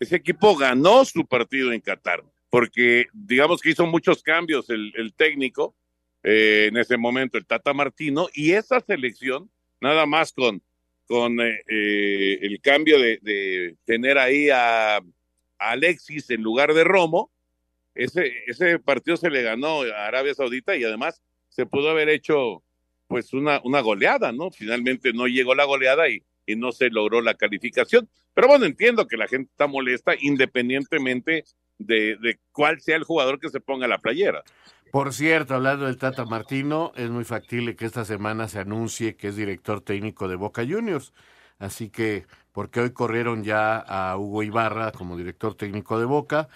ese 0.00 0.16
equipo 0.16 0.56
ganó 0.56 1.04
su 1.04 1.26
partido 1.26 1.70
en 1.70 1.82
Qatar, 1.82 2.24
porque 2.48 3.08
digamos 3.12 3.60
que 3.60 3.68
hizo 3.68 3.86
muchos 3.86 4.22
cambios 4.22 4.70
el, 4.70 5.12
técnico 5.14 5.74
eh, 6.22 6.68
en 6.70 6.78
ese 6.78 6.96
momento, 6.96 7.36
el 7.36 7.44
Tata 7.44 7.74
Martino, 7.74 8.28
y 8.32 8.52
esa 8.52 8.80
selección, 8.80 9.50
nada 9.82 10.06
más 10.06 10.32
con, 10.32 10.62
con 11.06 11.38
eh, 11.42 11.60
eh, 11.68 12.38
el 12.40 12.58
cambio 12.62 12.98
de, 12.98 13.18
de 13.20 13.76
tener 13.84 14.16
ahí 14.16 14.48
a, 14.48 15.02
Alexis 15.70 16.30
en 16.30 16.42
lugar 16.42 16.74
de 16.74 16.84
Romo, 16.84 17.30
ese, 17.94 18.32
ese 18.46 18.78
partido 18.78 19.16
se 19.16 19.30
le 19.30 19.42
ganó 19.42 19.82
a 19.82 20.06
Arabia 20.06 20.34
Saudita 20.34 20.76
y 20.76 20.84
además 20.84 21.22
se 21.48 21.66
pudo 21.66 21.90
haber 21.90 22.08
hecho 22.08 22.62
pues 23.06 23.32
una, 23.32 23.60
una 23.64 23.80
goleada, 23.80 24.32
¿no? 24.32 24.50
Finalmente 24.50 25.12
no 25.12 25.26
llegó 25.26 25.54
la 25.54 25.64
goleada 25.64 26.08
y, 26.08 26.22
y 26.46 26.56
no 26.56 26.72
se 26.72 26.90
logró 26.90 27.20
la 27.20 27.34
calificación. 27.34 28.08
Pero 28.34 28.48
bueno, 28.48 28.64
entiendo 28.64 29.06
que 29.06 29.16
la 29.16 29.28
gente 29.28 29.50
está 29.50 29.66
molesta 29.66 30.14
independientemente 30.18 31.44
de, 31.78 32.16
de 32.16 32.38
cuál 32.52 32.80
sea 32.80 32.96
el 32.96 33.04
jugador 33.04 33.38
que 33.38 33.50
se 33.50 33.60
ponga 33.60 33.86
la 33.86 33.98
playera. 33.98 34.42
Por 34.90 35.12
cierto, 35.12 35.54
hablando 35.54 35.86
del 35.86 35.98
Tata 35.98 36.24
Martino, 36.24 36.92
es 36.96 37.10
muy 37.10 37.24
factible 37.24 37.74
que 37.74 37.84
esta 37.84 38.04
semana 38.04 38.48
se 38.48 38.60
anuncie 38.60 39.16
que 39.16 39.28
es 39.28 39.36
director 39.36 39.80
técnico 39.80 40.28
de 40.28 40.36
Boca 40.36 40.64
Juniors. 40.64 41.12
Así 41.64 41.88
que, 41.88 42.26
porque 42.52 42.80
hoy 42.80 42.90
corrieron 42.90 43.42
ya 43.44 43.78
a 43.78 44.16
Hugo 44.16 44.42
Ibarra 44.42 44.92
como 44.92 45.16
director 45.16 45.54
técnico 45.54 45.98
de 45.98 46.04
Boca 46.04 46.48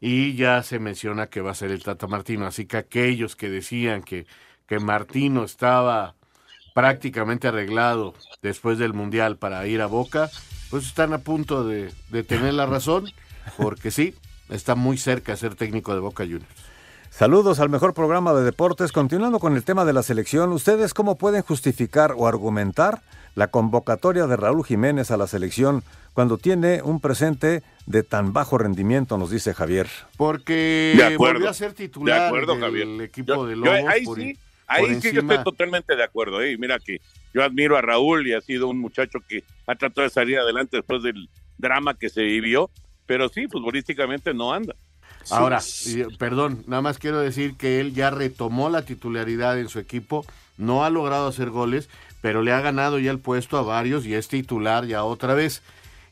y 0.00 0.34
ya 0.34 0.62
se 0.62 0.78
menciona 0.78 1.28
que 1.28 1.40
va 1.40 1.52
a 1.52 1.54
ser 1.54 1.70
el 1.70 1.82
Tata 1.82 2.06
Martino. 2.06 2.46
Así 2.46 2.66
que 2.66 2.76
aquellos 2.76 3.36
que 3.36 3.50
decían 3.50 4.02
que, 4.02 4.26
que 4.66 4.78
Martino 4.78 5.44
estaba 5.44 6.14
prácticamente 6.74 7.48
arreglado 7.48 8.14
después 8.42 8.78
del 8.78 8.94
Mundial 8.94 9.38
para 9.38 9.66
ir 9.66 9.80
a 9.80 9.86
Boca, 9.86 10.30
pues 10.70 10.86
están 10.86 11.12
a 11.12 11.18
punto 11.18 11.64
de, 11.66 11.92
de 12.10 12.22
tener 12.22 12.54
la 12.54 12.66
razón, 12.66 13.10
porque 13.56 13.90
sí, 13.90 14.14
está 14.48 14.74
muy 14.74 14.98
cerca 14.98 15.32
de 15.32 15.38
ser 15.38 15.54
técnico 15.54 15.94
de 15.94 16.00
Boca 16.00 16.24
Juniors. 16.24 16.63
Saludos 17.18 17.60
al 17.60 17.68
mejor 17.70 17.94
programa 17.94 18.34
de 18.34 18.42
deportes. 18.42 18.90
Continuando 18.90 19.38
con 19.38 19.54
el 19.54 19.62
tema 19.62 19.84
de 19.84 19.92
la 19.92 20.02
selección, 20.02 20.50
¿ustedes 20.50 20.94
cómo 20.94 21.16
pueden 21.16 21.42
justificar 21.42 22.12
o 22.16 22.26
argumentar 22.26 23.02
la 23.36 23.46
convocatoria 23.48 24.26
de 24.26 24.36
Raúl 24.36 24.64
Jiménez 24.64 25.12
a 25.12 25.16
la 25.16 25.28
selección 25.28 25.84
cuando 26.12 26.38
tiene 26.38 26.82
un 26.82 27.00
presente 27.00 27.62
de 27.86 28.02
tan 28.02 28.32
bajo 28.32 28.58
rendimiento, 28.58 29.16
nos 29.16 29.30
dice 29.30 29.54
Javier. 29.54 29.88
Porque 30.16 30.94
De 30.96 31.04
acuerdo. 31.04 31.34
volvió 31.34 31.50
a 31.50 31.54
ser 31.54 31.72
titular 31.72 32.20
De 32.20 32.26
acuerdo, 32.26 32.52
del 32.54 32.62
Javier. 32.62 33.02
equipo 33.02 33.34
Yo- 33.34 33.46
de 33.46 33.54
yo 33.56 33.64
Lobos. 33.64 33.88
ahí 33.88 34.04
por- 34.04 34.18
sí, 34.18 34.34
por 34.34 34.40
ahí 34.76 35.00
sí 35.00 35.12
yo 35.12 35.20
estoy 35.20 35.38
totalmente 35.44 35.94
de 35.96 36.02
acuerdo. 36.02 36.42
¿eh? 36.42 36.56
Mira 36.58 36.78
que 36.80 37.00
yo 37.32 37.44
admiro 37.44 37.76
a 37.76 37.80
Raúl 37.80 38.26
y 38.26 38.32
ha 38.34 38.40
sido 38.40 38.66
un 38.68 38.78
muchacho 38.80 39.20
que 39.28 39.44
ha 39.68 39.74
tratado 39.76 40.02
de 40.02 40.10
salir 40.10 40.38
adelante 40.38 40.76
después 40.78 41.00
del 41.04 41.28
drama 41.58 41.94
que 41.94 42.08
se 42.08 42.22
vivió, 42.22 42.70
pero 43.06 43.28
sí, 43.28 43.46
futbolísticamente 43.48 44.34
no 44.34 44.52
anda. 44.52 44.74
Ahora, 45.30 45.60
perdón, 46.18 46.64
nada 46.66 46.82
más 46.82 46.98
quiero 46.98 47.20
decir 47.20 47.56
que 47.56 47.80
él 47.80 47.94
ya 47.94 48.10
retomó 48.10 48.68
la 48.68 48.82
titularidad 48.82 49.58
en 49.58 49.68
su 49.68 49.78
equipo, 49.78 50.24
no 50.56 50.84
ha 50.84 50.90
logrado 50.90 51.28
hacer 51.28 51.50
goles, 51.50 51.88
pero 52.20 52.42
le 52.42 52.52
ha 52.52 52.60
ganado 52.60 52.98
ya 52.98 53.10
el 53.10 53.18
puesto 53.18 53.58
a 53.58 53.62
varios 53.62 54.06
y 54.06 54.14
es 54.14 54.28
titular 54.28 54.86
ya 54.86 55.04
otra 55.04 55.34
vez. 55.34 55.62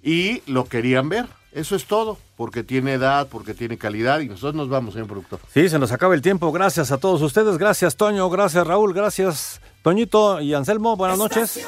Y 0.03 0.43
lo 0.47 0.65
querían 0.65 1.09
ver, 1.09 1.27
eso 1.53 1.77
es 1.77 1.85
todo, 1.85 2.19
porque 2.37 2.65
tiene 2.65 2.95
edad, 2.95 3.29
porque 3.31 3.55
tiene 3.55 3.79
calidad 3.79 4.21
y 4.21 4.29
nosotros 4.29 4.55
nos 4.55 4.69
vamos, 4.69 4.95
señor 4.95 5.09
productor. 5.09 5.39
Sí, 5.53 5.69
se 5.69 5.79
nos 5.79 5.93
acaba 5.93 6.15
el 6.15 6.23
tiempo. 6.23 6.51
Gracias 6.51 6.91
a 6.91 6.99
todos 6.99 7.21
ustedes. 7.23 7.59
Gracias, 7.59 7.97
Toño. 7.97 8.29
Gracias, 8.31 8.67
Raúl. 8.67 8.95
Gracias, 8.95 9.61
Toñito 9.83 10.41
y 10.41 10.55
Anselmo. 10.55 10.97
Buenas 10.97 11.19
noches. 11.19 11.61